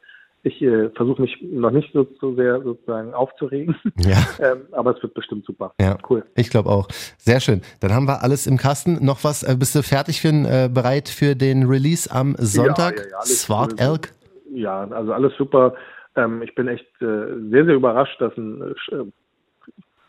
ich 0.44 0.60
äh, 0.60 0.90
versuche 0.90 1.22
mich 1.22 1.38
noch 1.40 1.70
nicht 1.70 1.92
so, 1.92 2.06
so 2.20 2.34
sehr 2.34 2.60
sozusagen 2.62 3.14
aufzuregen. 3.14 3.76
Ja. 3.98 4.16
ähm, 4.52 4.62
aber 4.72 4.96
es 4.96 5.02
wird 5.02 5.14
bestimmt 5.14 5.46
super. 5.46 5.72
Ja. 5.80 5.96
Cool. 6.08 6.24
Ich 6.34 6.50
glaube 6.50 6.68
auch. 6.68 6.88
Sehr 7.16 7.40
schön. 7.40 7.62
Dann 7.80 7.92
haben 7.92 8.06
wir 8.06 8.22
alles 8.22 8.46
im 8.46 8.56
Kasten. 8.56 9.04
Noch 9.04 9.22
was? 9.24 9.44
Äh, 9.44 9.56
bist 9.56 9.74
du 9.74 9.82
fertig 9.82 10.20
für, 10.20 10.28
äh, 10.28 10.68
bereit 10.68 11.08
für 11.08 11.36
den 11.36 11.64
Release 11.64 12.10
am 12.10 12.34
Sonntag? 12.38 12.96
Ja, 12.96 13.04
ja, 13.04 13.10
ja, 13.10 13.22
Swart 13.22 13.80
Elk? 13.80 14.12
Ja, 14.52 14.84
also 14.88 15.12
alles 15.12 15.32
super. 15.38 15.74
Ähm, 16.16 16.42
ich 16.42 16.54
bin 16.54 16.68
echt 16.68 16.86
äh, 17.00 17.38
sehr, 17.50 17.64
sehr 17.64 17.74
überrascht, 17.74 18.20
dass 18.20 18.36
ein 18.36 18.74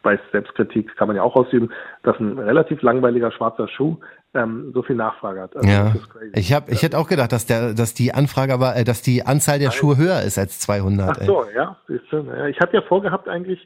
bei 0.03 0.19
Selbstkritik 0.31 0.95
kann 0.95 1.07
man 1.07 1.15
ja 1.15 1.23
auch 1.23 1.35
ausüben, 1.35 1.71
dass 2.03 2.19
ein 2.19 2.37
relativ 2.37 2.81
langweiliger 2.81 3.31
schwarzer 3.31 3.67
Schuh 3.67 3.97
ähm, 4.35 4.71
so 4.73 4.83
viel 4.83 4.95
Nachfrage 4.95 5.41
hat. 5.41 5.55
Also 5.55 5.67
ja, 5.67 5.93
ich 6.33 6.53
habe, 6.53 6.71
ich 6.71 6.83
hätte 6.83 6.97
auch 6.97 7.07
gedacht, 7.07 7.31
dass 7.31 7.45
der, 7.45 7.73
dass 7.73 7.93
die 7.93 8.13
Anfrage 8.13 8.53
aber, 8.53 8.75
äh, 8.75 8.83
dass 8.83 9.01
die 9.01 9.25
Anzahl 9.25 9.59
der 9.59 9.71
Schuhe 9.71 9.97
höher 9.97 10.21
ist 10.21 10.37
als 10.37 10.59
200. 10.59 11.09
Ach 11.09 11.21
so, 11.23 11.43
ey. 11.45 11.55
ja, 11.55 11.77
siehst 11.87 12.05
du, 12.11 12.17
ja, 12.17 12.47
ich 12.47 12.59
hatte 12.59 12.73
ja 12.73 12.81
vorgehabt 12.81 13.27
eigentlich 13.27 13.65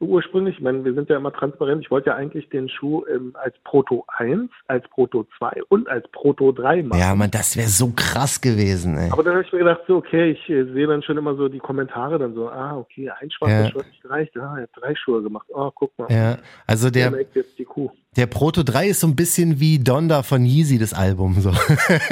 ursprünglich, 0.00 0.56
ich 0.56 0.62
meine, 0.62 0.84
wir 0.84 0.94
sind 0.94 1.08
ja 1.08 1.16
immer 1.16 1.32
transparent, 1.32 1.82
ich 1.82 1.90
wollte 1.90 2.10
ja 2.10 2.16
eigentlich 2.16 2.48
den 2.50 2.68
Schuh 2.68 3.04
ähm, 3.06 3.34
als 3.34 3.54
Proto 3.64 4.04
1, 4.18 4.50
als 4.68 4.86
Proto 4.88 5.26
2 5.38 5.62
und 5.68 5.88
als 5.88 6.06
Proto 6.12 6.52
3 6.52 6.82
machen. 6.82 7.00
Ja, 7.00 7.14
man, 7.14 7.30
das 7.30 7.56
wäre 7.56 7.68
so 7.68 7.92
krass 7.94 8.40
gewesen, 8.40 8.96
ey. 8.98 9.10
Aber 9.10 9.22
dann 9.22 9.34
habe 9.34 9.44
ich 9.44 9.52
mir 9.52 9.60
gedacht, 9.60 9.80
so, 9.86 9.96
okay, 9.96 10.32
ich 10.32 10.50
äh, 10.50 10.64
sehe 10.72 10.86
dann 10.86 11.02
schon 11.02 11.16
immer 11.16 11.34
so 11.36 11.48
die 11.48 11.58
Kommentare 11.58 12.18
dann 12.18 12.34
so, 12.34 12.48
ah, 12.48 12.76
okay, 12.76 13.10
ein 13.10 13.30
schwarzer 13.30 13.64
ja. 13.64 13.70
Schuh 13.70 13.78
hat 13.80 13.86
nicht 13.86 14.02
gereicht, 14.02 14.36
ah, 14.36 14.56
er 14.56 14.62
hat 14.64 14.70
drei 14.74 14.94
Schuhe 14.94 15.22
gemacht, 15.22 15.46
oh, 15.50 15.70
guck 15.74 15.98
mal. 15.98 16.10
Ja, 16.10 16.38
also 16.66 16.90
der, 16.90 17.10
der 17.10 17.26
jetzt 17.34 17.58
die 17.58 17.64
Kuh. 17.64 17.90
Der 18.16 18.26
Proto 18.26 18.62
3 18.62 18.88
ist 18.88 19.00
so 19.00 19.06
ein 19.06 19.14
bisschen 19.14 19.60
wie 19.60 19.78
Donda 19.78 20.22
von 20.22 20.46
Yeezy, 20.46 20.78
das 20.78 20.94
Album. 20.94 21.34
So. 21.34 21.52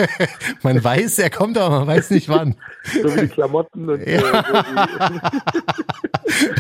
man 0.63 0.85
weiß, 0.85 1.19
er 1.19 1.31
kommt, 1.31 1.57
aber 1.57 1.79
man 1.79 1.87
weiß 1.89 2.11
nicht 2.11 2.29
wann. 2.29 2.57
so 2.85 3.05
wie 3.17 3.23
die 3.23 3.29
Klamotten 3.29 3.89
und 3.89 4.07
ja. 4.07 4.21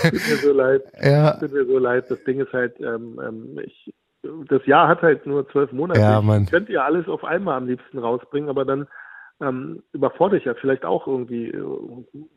Tut 0.00 0.12
mir 0.12 0.36
so 0.42 0.52
leid. 0.52 0.82
Ja. 1.02 1.32
Tut 1.32 1.52
mir 1.52 1.66
so 1.66 1.78
leid. 1.78 2.10
Das 2.10 2.24
Ding 2.24 2.40
ist 2.40 2.52
halt, 2.54 2.80
ähm, 2.80 3.20
ähm, 3.22 3.60
ich, 3.62 3.92
das 4.48 4.64
Jahr 4.64 4.88
hat 4.88 5.02
halt 5.02 5.26
nur 5.26 5.46
zwölf 5.50 5.70
Monate. 5.72 6.00
Ja, 6.00 6.22
Mann. 6.22 6.44
Ich 6.44 6.50
könnte 6.50 6.72
ja 6.72 6.84
alles 6.84 7.06
auf 7.06 7.22
einmal 7.24 7.58
am 7.58 7.66
liebsten 7.66 7.98
rausbringen, 7.98 8.48
aber 8.48 8.64
dann 8.64 8.86
ähm, 9.40 9.82
überfordere 9.92 10.38
ich 10.38 10.44
ja 10.44 10.54
vielleicht 10.54 10.84
auch 10.84 11.06
irgendwie 11.06 11.48
äh, 11.48 11.64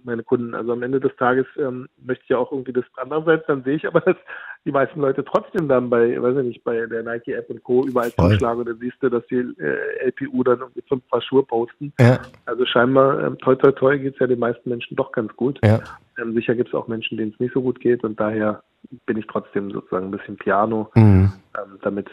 meine 0.04 0.24
Kunden. 0.24 0.56
Also 0.56 0.74
am 0.74 0.82
Ende 0.82 1.00
des 1.00 1.16
Tages 1.18 1.46
ähm, 1.58 1.88
möchte 2.04 2.24
ich 2.24 2.30
ja 2.30 2.38
auch 2.38 2.52
irgendwie 2.52 2.74
das 2.74 2.86
andererseits, 2.96 3.46
dann 3.48 3.64
sehe 3.64 3.76
ich 3.76 3.88
aber, 3.88 4.02
dass 4.06 4.18
die 4.66 4.72
meisten 4.72 5.00
Leute 5.00 5.24
trotzdem 5.24 5.68
dann 5.68 5.90
bei, 5.90 6.22
weiß 6.22 6.38
ich 6.38 6.46
nicht, 6.46 6.64
bei 6.64 6.86
der 6.88 7.04
Nike 7.04 7.34
App 7.34 7.50
und 7.50 7.64
Co. 7.64 7.86
überall 7.86 8.12
zuschlagen 8.12 8.62
oder 8.62 8.76
siehst 8.76 8.98
du, 9.02 9.10
dass 9.10 9.26
die 9.28 9.36
äh, 9.60 10.08
LPU 10.08 10.44
dann 10.44 10.60
irgendwie 10.60 10.84
fünf 10.88 11.08
Paar 11.08 11.22
Schuhe 11.22 11.44
posten. 11.44 11.94
Ja. 12.00 12.20
Also 12.46 12.66
scheinbar, 12.66 13.24
ähm, 13.24 13.38
toi 13.38 13.56
toi 13.56 13.72
toi 13.72 13.98
geht 13.98 14.16
es 14.16 14.20
ja 14.20 14.28
den 14.28 14.40
meisten 14.40 14.70
Menschen 14.70 14.96
doch 14.96 15.12
ganz 15.12 15.34
gut. 15.36 15.60
Ja. 15.64 15.80
Ähm, 16.20 16.34
sicher 16.34 16.56
gibt 16.56 16.70
es 16.70 16.76
auch 16.76 16.88
Menschen, 16.88 17.18
denen 17.18 17.32
es 17.34 17.40
nicht 17.40 17.54
so 17.54 17.62
gut 17.62 17.80
geht 17.80 18.04
und 18.04 18.20
daher 18.20 18.64
bin 19.06 19.18
ich 19.18 19.28
trotzdem 19.28 19.72
sozusagen 19.72 20.08
ein 20.08 20.12
bisschen 20.12 20.38
Piano, 20.38 20.90
mhm. 20.96 21.32
ähm, 21.58 21.80
damit 21.82 22.10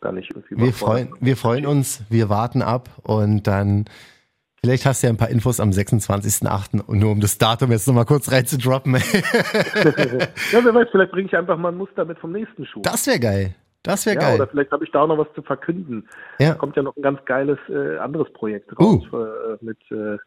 da 0.00 0.10
nicht 0.10 0.30
irgendwie 0.34 0.56
wir 0.56 0.72
freuen, 0.72 1.14
wir 1.20 1.36
freuen 1.36 1.66
uns, 1.66 2.02
wir 2.10 2.28
warten 2.28 2.62
ab 2.62 2.88
und 3.02 3.46
dann 3.46 3.84
Vielleicht 4.64 4.86
hast 4.86 5.02
du 5.02 5.08
ja 5.08 5.12
ein 5.12 5.16
paar 5.16 5.28
Infos 5.28 5.58
am 5.58 5.70
26.08. 5.70 6.94
nur 6.94 7.10
um 7.10 7.20
das 7.20 7.36
Datum 7.36 7.72
jetzt 7.72 7.88
nochmal 7.88 8.04
kurz 8.04 8.30
reinzudroppen. 8.30 8.94
ja, 8.94 9.00
wer 9.02 10.72
weiß, 10.72 10.86
vielleicht 10.92 11.10
bringe 11.10 11.26
ich 11.26 11.36
einfach 11.36 11.58
mal 11.58 11.70
ein 11.70 11.76
Muster 11.76 12.04
mit 12.04 12.16
vom 12.20 12.30
nächsten 12.30 12.64
Schuh. 12.64 12.80
Das 12.82 13.04
wäre 13.08 13.18
geil. 13.18 13.56
Das 13.82 14.06
wäre 14.06 14.14
ja, 14.14 14.22
geil. 14.22 14.36
Oder 14.36 14.46
vielleicht 14.46 14.70
habe 14.70 14.84
ich 14.84 14.92
da 14.92 15.00
auch 15.00 15.08
noch 15.08 15.18
was 15.18 15.26
zu 15.34 15.42
verkünden. 15.42 16.08
Ja. 16.38 16.54
kommt 16.54 16.76
ja 16.76 16.84
noch 16.84 16.96
ein 16.96 17.02
ganz 17.02 17.18
geiles 17.24 17.58
äh, 17.68 17.98
anderes 17.98 18.32
Projekt 18.34 18.78
raus 18.78 19.02
uh. 19.12 19.16
äh, 19.16 19.58
mit 19.62 19.78
äh, 19.90 20.18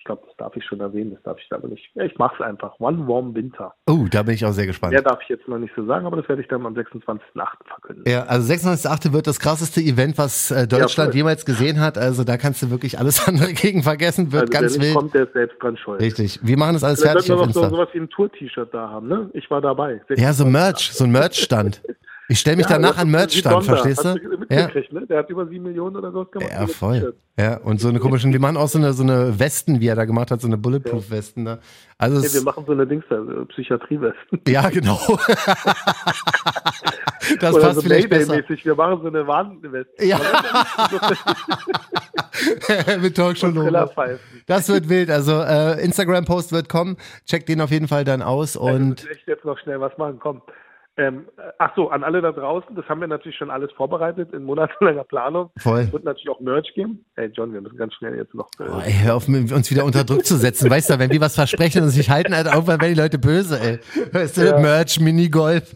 ich 0.00 0.04
glaube, 0.04 0.22
das 0.26 0.34
darf 0.38 0.56
ich 0.56 0.64
schon 0.64 0.80
erwähnen, 0.80 1.10
das 1.12 1.22
darf 1.24 1.36
ich 1.38 1.52
aber 1.52 1.68
nicht. 1.68 1.90
Ja, 1.92 2.04
ich 2.04 2.16
mache 2.16 2.36
es 2.36 2.40
einfach. 2.40 2.80
One 2.80 3.06
Warm 3.06 3.34
Winter. 3.34 3.74
Oh, 3.86 4.06
da 4.10 4.22
bin 4.22 4.34
ich 4.34 4.46
auch 4.46 4.52
sehr 4.52 4.64
gespannt. 4.64 4.94
Ja, 4.94 5.02
darf 5.02 5.20
ich 5.22 5.28
jetzt 5.28 5.46
noch 5.46 5.58
nicht 5.58 5.74
so 5.76 5.84
sagen, 5.84 6.06
aber 6.06 6.16
das 6.16 6.26
werde 6.26 6.40
ich 6.40 6.48
dann 6.48 6.64
am 6.64 6.72
26.08. 6.72 7.20
verkünden. 7.66 8.04
Ja, 8.06 8.22
also 8.22 8.50
26.08. 8.50 9.12
wird 9.12 9.26
das 9.26 9.38
krasseste 9.38 9.82
Event, 9.82 10.16
was 10.16 10.50
äh, 10.52 10.66
Deutschland 10.66 11.12
ja, 11.12 11.18
jemals 11.18 11.44
gesehen 11.44 11.80
hat. 11.80 11.98
Also 11.98 12.24
da 12.24 12.38
kannst 12.38 12.62
du 12.62 12.70
wirklich 12.70 12.98
alles 12.98 13.28
andere 13.28 13.52
gegen 13.52 13.82
vergessen. 13.82 14.32
Wird 14.32 14.44
also, 14.44 14.52
ganz 14.52 14.72
der 14.72 14.82
wild. 14.82 14.94
kommt, 14.94 15.12
der 15.12 15.24
ist 15.24 15.34
selbst 15.34 15.62
dran 15.62 15.76
schuld. 15.76 16.00
Richtig. 16.00 16.40
Wir 16.42 16.56
machen 16.56 16.72
das 16.72 16.84
alles 16.84 17.00
Vielleicht 17.00 17.26
fertig. 17.26 17.28
Wir 17.28 17.46
noch 17.46 17.52
so, 17.52 17.68
sowas 17.68 17.88
wie 17.92 17.98
ein 17.98 18.08
Tour-T-Shirt 18.08 18.72
da 18.72 18.88
haben, 18.88 19.06
ne? 19.06 19.28
Ich 19.34 19.50
war 19.50 19.60
dabei. 19.60 20.00
Ja, 20.16 20.32
so 20.32 20.46
Merch, 20.46 20.92
so 20.92 21.04
ein 21.04 21.10
Merch-Stand. 21.10 21.82
Ich 22.30 22.38
stelle 22.38 22.58
mich 22.58 22.66
ja, 22.66 22.76
danach 22.76 22.96
an 22.96 23.10
Merch-Stand, 23.10 23.64
verstehst 23.64 24.04
du? 24.04 24.14
Ja. 24.48 24.68
Ne? 24.92 25.04
Der 25.08 25.18
hat 25.18 25.28
über 25.30 25.48
sieben 25.48 25.64
Millionen 25.64 25.96
oder 25.96 26.12
so 26.12 26.24
gemacht. 26.24 26.52
Ja, 26.52 26.64
voll. 26.68 27.16
Ja, 27.36 27.56
und 27.56 27.80
so 27.80 27.88
eine 27.88 27.98
komische, 27.98 28.32
wir 28.32 28.38
machen 28.38 28.56
auch 28.56 28.68
so 28.68 28.78
eine, 28.78 28.92
so 28.92 29.02
eine 29.02 29.40
Westen, 29.40 29.80
wie 29.80 29.88
er 29.88 29.96
da 29.96 30.04
gemacht 30.04 30.30
hat, 30.30 30.40
so 30.40 30.46
eine 30.46 30.56
Bulletproof-Westen. 30.56 31.42
Ne? 31.42 31.58
Also 31.98 32.20
nee, 32.20 32.32
wir 32.32 32.42
machen 32.42 32.62
so 32.64 32.72
eine 32.72 32.86
Dings 32.86 33.04
da, 33.10 33.16
so 33.16 33.44
Psychiatrie-Westen. 33.46 34.42
Ja, 34.48 34.70
genau. 34.70 34.96
das 37.40 37.52
oder 37.52 37.64
passt 37.64 37.74
so 37.74 37.82
vielleicht 37.82 38.10
besser. 38.10 38.34
-mäßig. 38.34 38.64
Wir 38.64 38.76
machen 38.76 39.00
so 39.02 39.08
eine 39.08 39.26
Warnweste. 39.26 40.06
Ja. 40.06 40.20
Mit 43.00 43.16
Talkshow-Logo. 43.16 43.90
Das 44.46 44.68
wird 44.68 44.88
wild. 44.88 45.10
Also 45.10 45.42
äh, 45.42 45.84
Instagram-Post 45.84 46.52
wird 46.52 46.68
kommen. 46.68 46.96
Checkt 47.26 47.48
den 47.48 47.60
auf 47.60 47.72
jeden 47.72 47.88
Fall 47.88 48.04
dann 48.04 48.22
aus. 48.22 48.54
Und 48.54 49.00
also, 49.00 49.10
ich 49.10 49.26
jetzt 49.26 49.44
noch 49.44 49.58
schnell 49.58 49.80
was 49.80 49.98
machen. 49.98 50.20
Komm 50.20 50.42
Ähm, 51.00 51.24
ach 51.58 51.72
so, 51.76 51.88
an 51.88 52.04
alle 52.04 52.20
da 52.20 52.30
draußen, 52.30 52.76
das 52.76 52.86
haben 52.86 53.00
wir 53.00 53.08
natürlich 53.08 53.38
schon 53.38 53.50
alles 53.50 53.72
vorbereitet 53.72 54.34
in 54.34 54.44
monatelanger 54.44 55.04
Planung. 55.04 55.48
Voll. 55.56 55.80
Es 55.80 55.92
wird 55.94 56.04
natürlich 56.04 56.28
auch 56.28 56.40
Merch 56.40 56.74
geben. 56.74 57.06
Hey 57.16 57.30
John, 57.32 57.54
wir 57.54 57.62
müssen 57.62 57.78
ganz 57.78 57.94
schnell 57.94 58.16
jetzt 58.16 58.34
noch. 58.34 58.50
Äh 58.58 58.64
oh, 58.64 58.80
ey, 58.84 58.92
hör 58.92 59.16
auf, 59.16 59.26
uns 59.26 59.70
wieder 59.70 59.86
unter 59.86 60.04
Druck 60.04 60.26
zu 60.26 60.36
setzen. 60.36 60.68
Weißt 60.68 60.90
du, 60.90 60.98
wenn 60.98 61.10
wir 61.10 61.22
was 61.22 61.36
versprechen 61.36 61.84
und 61.84 61.88
sich 61.88 62.10
halten, 62.10 62.36
halt 62.36 62.48
irgendwann 62.48 62.82
werden 62.82 62.92
die 62.92 63.00
Leute 63.00 63.18
böse, 63.18 63.58
ey. 63.58 63.78
Weißt 64.12 64.36
du, 64.36 64.44
ja. 64.44 64.60
Merch, 64.60 65.00
Minigolf. 65.00 65.74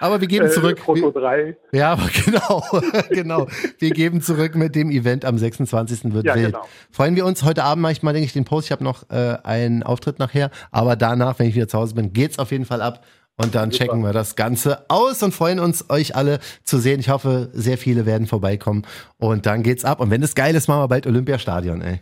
aber 0.00 0.20
wir 0.20 0.26
geben 0.26 0.46
äh, 0.46 0.50
zurück. 0.50 0.80
Äh, 0.80 0.82
Foto 0.82 1.12
3. 1.12 1.56
Ja, 1.70 1.92
aber 1.92 2.08
genau, 2.24 2.64
genau. 3.10 3.46
Wir 3.78 3.90
geben 3.90 4.20
zurück 4.20 4.56
mit 4.56 4.74
dem 4.74 4.90
Event 4.90 5.24
am 5.24 5.38
26. 5.38 6.12
wird 6.12 6.26
ja, 6.26 6.34
wild. 6.34 6.54
Genau. 6.54 6.66
Freuen 6.90 7.14
wir 7.14 7.24
uns. 7.24 7.44
Heute 7.44 7.62
Abend 7.62 7.82
mache 7.82 7.92
ich 7.92 8.02
mal, 8.02 8.12
denke 8.12 8.26
ich, 8.26 8.32
den 8.32 8.44
Post. 8.44 8.66
Ich 8.66 8.72
habe 8.72 8.82
noch 8.82 9.08
äh, 9.10 9.36
einen 9.44 9.84
Auftritt 9.84 10.18
nachher. 10.18 10.50
Aber 10.72 10.96
danach, 10.96 11.38
wenn 11.38 11.46
ich 11.46 11.54
wieder 11.54 11.68
zu 11.68 11.78
Hause 11.78 11.94
bin, 11.94 12.12
geht's 12.12 12.40
auf 12.40 12.50
jeden 12.50 12.64
Fall 12.64 12.82
ab. 12.82 13.04
Und 13.40 13.54
dann 13.54 13.70
Super. 13.70 13.84
checken 13.84 14.02
wir 14.02 14.12
das 14.12 14.36
Ganze 14.36 14.84
aus 14.88 15.22
und 15.22 15.32
freuen 15.32 15.60
uns, 15.60 15.88
euch 15.90 16.16
alle 16.16 16.40
zu 16.64 16.78
sehen. 16.78 17.00
Ich 17.00 17.08
hoffe, 17.08 17.50
sehr 17.52 17.78
viele 17.78 18.04
werden 18.04 18.26
vorbeikommen. 18.26 18.82
Und 19.16 19.46
dann 19.46 19.62
geht's 19.62 19.84
ab. 19.84 20.00
Und 20.00 20.10
wenn 20.10 20.22
es 20.22 20.34
geil 20.34 20.54
ist, 20.54 20.68
machen 20.68 20.82
wir 20.82 20.88
bald 20.88 21.06
Olympiastadion, 21.06 21.80
ey. 21.80 22.00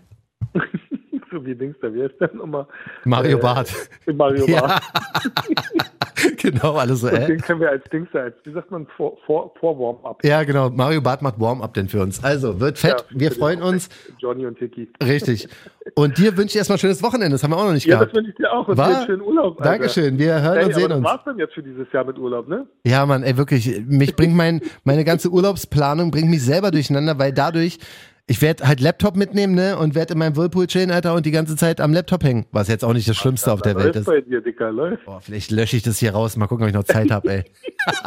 so 1.30 1.44
wie 1.44 1.54
Dings, 1.54 1.76
da 1.82 1.92
wäre 1.92 2.10
es 2.10 2.18
dann 2.18 2.36
nochmal. 2.36 2.66
Mario 3.04 3.36
äh, 3.36 3.40
Barth. 3.40 3.72
Mario 4.06 4.46
Barth. 4.60 4.82
genau, 6.50 6.74
alles 6.74 7.00
so, 7.00 7.08
ey. 7.08 7.26
Den 7.26 7.40
können 7.40 7.60
wir 7.60 7.70
als 7.70 7.84
Dings, 7.90 8.08
als, 8.14 8.34
wie 8.44 8.52
sagt 8.52 8.70
man, 8.70 8.86
vor, 8.96 9.16
vor, 9.26 9.52
vor 9.58 9.78
Warm-up. 9.78 10.24
Ja, 10.24 10.44
genau. 10.44 10.70
Mario 10.70 11.00
Barth 11.00 11.22
macht 11.22 11.40
Warm-up 11.40 11.74
denn 11.74 11.88
für 11.88 12.00
uns. 12.00 12.22
Also, 12.22 12.60
wird 12.60 12.78
fett. 12.78 13.04
Ja, 13.10 13.20
wir 13.20 13.32
freuen 13.32 13.62
uns. 13.62 13.88
Johnny 14.18 14.46
und 14.46 14.58
Tiki. 14.58 14.88
Richtig. 15.02 15.48
Und 15.94 16.18
dir 16.18 16.36
wünsche 16.36 16.50
ich 16.50 16.56
erstmal 16.56 16.76
ein 16.76 16.80
schönes 16.80 17.02
Wochenende. 17.02 17.34
Das 17.34 17.44
haben 17.44 17.52
wir 17.52 17.58
auch 17.58 17.66
noch 17.66 17.72
nicht 17.72 17.86
ja, 17.86 17.94
gehabt. 17.94 18.12
Ja, 18.12 18.14
das 18.14 18.16
wünsche 18.16 18.30
ich 18.32 18.36
dir 18.36 18.52
auch. 18.52 18.66
Und 18.66 18.76
War? 18.76 19.06
schönen 19.06 19.22
Urlaub. 19.22 19.60
Alter. 19.60 19.70
Dankeschön. 19.70 20.18
Wir 20.18 20.42
hören 20.42 20.56
hey, 20.56 20.64
und 20.66 20.74
sehen 20.74 20.92
uns. 20.92 21.04
War's 21.04 21.20
dann 21.24 21.38
jetzt 21.38 21.54
für 21.54 21.62
dieses 21.62 21.90
Jahr 21.92 22.04
mit 22.04 22.18
Urlaub, 22.18 22.48
ne? 22.48 22.66
Ja, 22.84 23.06
Mann, 23.06 23.22
ey, 23.22 23.36
wirklich. 23.36 23.82
Mich 23.86 24.16
bringt 24.16 24.34
mein, 24.34 24.60
meine 24.82 25.04
ganze 25.04 25.30
Urlaubsplanung 25.30 26.10
bringt 26.10 26.28
mich 26.28 26.44
selber 26.44 26.72
durcheinander, 26.72 27.18
weil 27.18 27.32
dadurch 27.32 27.78
ich 28.28 28.42
werde 28.42 28.66
halt 28.66 28.80
Laptop 28.80 29.16
mitnehmen, 29.16 29.54
ne? 29.54 29.78
Und 29.78 29.94
werde 29.94 30.14
in 30.14 30.18
meinem 30.18 30.36
Whirlpool 30.36 30.66
chillen, 30.66 30.90
Alter, 30.90 31.14
und 31.14 31.26
die 31.26 31.30
ganze 31.30 31.54
Zeit 31.54 31.80
am 31.80 31.92
Laptop 31.92 32.24
hängen. 32.24 32.46
Was 32.50 32.66
jetzt 32.66 32.84
auch 32.84 32.92
nicht 32.92 33.08
das 33.08 33.16
Schlimmste 33.16 33.52
auf 33.52 33.62
der 33.62 33.76
Welt 33.76 33.94
ist. 33.94 34.06
bei 34.06 34.20
dir, 34.20 34.40
Dicker, 34.40 34.72
läuft. 34.72 35.04
Boah, 35.04 35.20
vielleicht 35.20 35.52
lösche 35.52 35.76
ich 35.76 35.84
das 35.84 35.98
hier 35.98 36.12
raus. 36.12 36.36
Mal 36.36 36.48
gucken, 36.48 36.64
ob 36.64 36.68
ich 36.68 36.74
noch 36.74 36.82
Zeit 36.82 37.12
habe, 37.12 37.28
ey. 37.30 37.44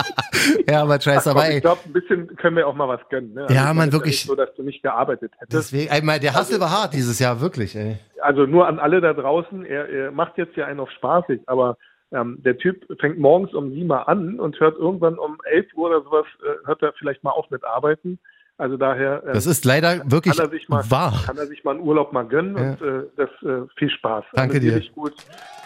ja, 0.67 0.81
aber 0.83 0.99
scheiße, 0.99 1.31
aber 1.31 1.45
ey. 1.47 1.57
Ich 1.57 1.61
glaube, 1.61 1.81
ein 1.85 1.93
bisschen 1.93 2.35
können 2.35 2.57
wir 2.57 2.67
auch 2.67 2.75
mal 2.75 2.89
was 2.89 2.99
gönnen, 3.09 3.33
ne? 3.33 3.43
Also 3.43 3.53
ja, 3.53 3.73
man, 3.73 3.93
wirklich. 3.93 4.25
So, 4.25 4.35
dass 4.35 4.53
du 4.55 4.63
nicht 4.63 4.83
gearbeitet 4.83 5.31
hättest. 5.39 5.53
Deswegen, 5.53 5.89
einmal, 5.89 6.19
der 6.19 6.33
Hassel 6.33 6.55
also, 6.55 6.65
war 6.65 6.71
hart 6.71 6.93
dieses 6.93 7.17
Jahr, 7.19 7.39
wirklich, 7.39 7.77
ey. 7.77 7.97
Also 8.21 8.45
nur 8.45 8.67
an 8.67 8.77
alle 8.79 8.99
da 8.99 9.13
draußen, 9.13 9.63
er, 9.63 9.87
er 9.87 10.11
macht 10.11 10.37
jetzt 10.37 10.57
ja 10.57 10.65
einen 10.65 10.81
auf 10.81 10.91
spaßig, 10.91 11.39
aber 11.45 11.77
ähm, 12.11 12.39
der 12.43 12.57
Typ 12.57 12.85
fängt 12.99 13.19
morgens 13.19 13.53
um 13.53 13.71
sieben 13.71 13.87
Mal 13.87 14.01
an 14.01 14.37
und 14.37 14.59
hört 14.59 14.77
irgendwann 14.77 15.17
um 15.17 15.37
elf 15.45 15.67
Uhr 15.75 15.89
oder 15.89 16.01
sowas, 16.01 16.25
äh, 16.43 16.67
hört 16.67 16.81
er 16.81 16.91
vielleicht 16.99 17.23
mal 17.23 17.31
auf 17.31 17.49
mit 17.49 17.63
Arbeiten. 17.63 18.19
Also 18.59 18.77
daher. 18.77 19.23
Äh, 19.25 19.33
das 19.33 19.47
ist 19.47 19.65
leider 19.65 20.01
wirklich 20.11 20.37
kann 20.37 20.45
er 20.45 20.51
sich 20.51 20.69
mal, 20.69 20.83
wahr. 20.91 21.23
Kann 21.25 21.37
er 21.37 21.47
sich 21.47 21.63
mal 21.63 21.71
einen 21.71 21.79
Urlaub 21.79 22.13
mal 22.13 22.27
gönnen 22.27 22.55
ja. 22.55 22.71
und 22.71 22.81
äh, 22.81 23.07
das 23.15 23.29
äh, 23.41 23.65
viel 23.77 23.89
Spaß. 23.89 24.25
Danke 24.33 24.59
dir. 24.59 24.79
Gut 24.93 25.15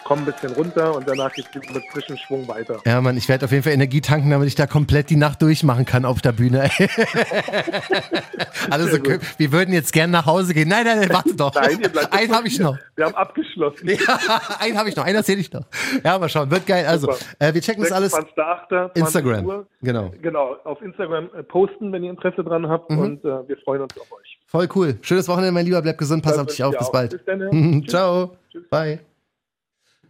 komm 0.04 0.20
ein 0.20 0.24
bisschen 0.26 0.52
runter 0.52 0.94
und 0.94 1.08
danach 1.08 1.32
geht 1.32 1.46
es 1.54 1.74
mit 1.74 1.84
frischem 1.90 2.16
Schwung 2.16 2.46
weiter. 2.46 2.80
Ja, 2.84 3.00
Mann, 3.00 3.16
ich 3.16 3.28
werde 3.28 3.46
auf 3.46 3.52
jeden 3.52 3.64
Fall 3.64 3.72
Energie 3.72 4.00
tanken, 4.00 4.30
damit 4.30 4.48
ich 4.48 4.54
da 4.54 4.66
komplett 4.66 5.10
die 5.10 5.16
Nacht 5.16 5.42
durchmachen 5.42 5.84
kann 5.84 6.04
auf 6.04 6.20
der 6.20 6.32
Bühne. 6.32 6.70
also, 8.70 8.98
wir 9.38 9.52
würden 9.52 9.74
jetzt 9.74 9.92
gerne 9.92 10.12
nach 10.12 10.26
Hause 10.26 10.54
gehen. 10.54 10.68
Nein, 10.68 10.84
nein, 10.84 11.00
nein, 11.00 11.08
warte 11.10 11.34
doch. 11.34 11.54
Nein, 11.54 11.80
einen 12.10 12.34
habe 12.34 12.46
ich 12.48 12.58
noch. 12.58 12.76
Wir 12.96 13.06
haben 13.06 13.14
abgeschlossen. 13.14 13.88
Ja, 13.88 13.96
einen 14.60 14.78
habe 14.78 14.88
ich 14.88 14.96
noch, 14.96 15.04
einen 15.04 15.16
erzähle 15.16 15.40
ich 15.40 15.52
noch. 15.52 15.64
Ja, 16.04 16.18
mal 16.18 16.28
schauen, 16.28 16.50
wird 16.50 16.66
geil. 16.66 16.86
Also, 16.86 17.10
äh, 17.38 17.52
wir 17.52 17.60
checken 17.60 17.82
das 17.82 17.92
alles. 17.92 18.14
8. 18.14 18.96
Instagram. 18.96 19.46
Uhr. 19.46 19.66
Genau. 19.82 20.12
Genau, 20.22 20.56
auf 20.64 20.80
Instagram 20.82 21.30
äh, 21.36 21.42
posten, 21.42 21.92
wenn 21.92 22.04
ihr 22.04 22.10
Interesse 22.10 22.44
dran 22.44 22.68
habt 22.68 22.90
mhm. 22.90 22.98
und 22.98 23.24
äh, 23.24 23.48
wir 23.48 23.56
freuen 23.64 23.82
uns 23.82 23.98
auf 23.98 24.10
euch. 24.12 24.38
Voll 24.46 24.68
cool. 24.74 24.98
Schönes 25.02 25.28
Wochenende, 25.28 25.52
mein 25.52 25.64
Lieber. 25.64 25.82
Bleib 25.82 25.98
gesund, 25.98 26.22
pass 26.22 26.38
auf 26.38 26.46
dich 26.46 26.62
auf. 26.62 26.76
Bis 26.76 26.90
bald. 26.90 27.10
Bis 27.10 27.24
dann, 27.24 27.84
Ciao. 27.88 28.36
Tschüss. 28.50 28.68
Bye. 28.70 29.13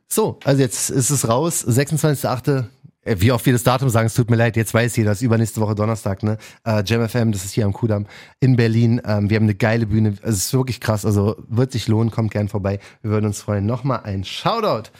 So, 0.09 0.39
also 0.45 0.61
jetzt 0.61 0.91
ist 0.91 1.11
es 1.11 1.29
raus, 1.29 1.67
26.8. 1.67 2.65
Äh, 3.05 3.17
wie 3.19 3.33
oft 3.33 3.45
wir 3.45 3.53
das 3.53 3.63
Datum 3.63 3.89
sagen, 3.89 4.07
es 4.07 4.15
tut 4.15 4.31
mir 4.31 4.37
leid, 4.37 4.57
jetzt 4.57 4.73
weiß 4.73 4.97
jeder, 4.97 5.11
das 5.11 5.19
ist 5.19 5.23
übernächste 5.23 5.61
Woche 5.61 5.75
Donnerstag, 5.75 6.23
ne? 6.23 6.39
Äh, 6.65 6.83
FM, 6.85 7.33
das 7.33 7.45
ist 7.45 7.53
hier 7.53 7.67
am 7.67 7.73
Kudamm 7.73 8.07
in 8.41 8.57
Berlin. 8.57 9.01
Ähm, 9.05 9.29
wir 9.29 9.37
haben 9.37 9.45
eine 9.45 9.55
geile 9.55 9.87
Bühne, 9.87 10.15
es 10.23 10.37
ist 10.37 10.55
wirklich 10.55 10.81
krass, 10.81 11.05
also 11.05 11.37
wird 11.49 11.73
sich 11.73 11.89
lohnen, 11.89 12.11
kommt 12.11 12.31
gern 12.31 12.49
vorbei. 12.49 12.79
Wir 13.03 13.11
würden 13.11 13.27
uns 13.27 13.41
freuen. 13.41 13.67
Nochmal 13.67 14.01
ein 14.05 14.25
Shoutout 14.25 14.91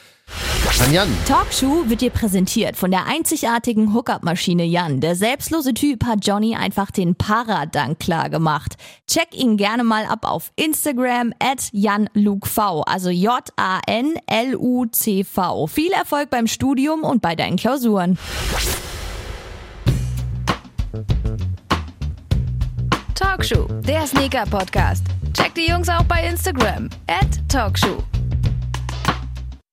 an 0.85 0.93
Jan. 0.93 1.07
Talkshow 1.27 1.83
wird 1.87 2.01
dir 2.01 2.11
präsentiert 2.11 2.75
von 2.75 2.91
der 2.91 3.07
einzigartigen 3.07 3.93
Hookup-Maschine 3.93 4.65
Jan. 4.65 4.99
Der 5.01 5.15
selbstlose 5.15 5.73
Typ 5.73 6.05
hat 6.05 6.25
Johnny 6.25 6.55
einfach 6.55 6.91
den 6.91 7.15
Paradank 7.15 7.99
klar 7.99 8.29
gemacht. 8.29 8.75
Check 9.07 9.29
ihn 9.33 9.57
gerne 9.57 9.83
mal 9.83 10.05
ab 10.05 10.19
auf 10.23 10.51
Instagram 10.55 11.33
at 11.39 11.69
janlukv, 11.71 12.83
also 12.85 13.09
J-A-N-L-U-C-V. 13.09 13.67
Viel 15.67 15.91
Erfolg 15.91 16.29
beim 16.29 16.47
Studium 16.47 17.03
und 17.03 17.21
bei 17.21 17.35
deinen 17.35 17.57
Klausuren. 17.57 18.17
Talkshow, 23.15 23.67
der 23.87 24.05
Sneaker-Podcast. 24.05 25.05
Check 25.33 25.55
die 25.55 25.67
Jungs 25.67 25.89
auch 25.89 26.03
bei 26.03 26.27
Instagram 26.27 26.89
at 27.07 27.27
Talkshow. 27.49 28.03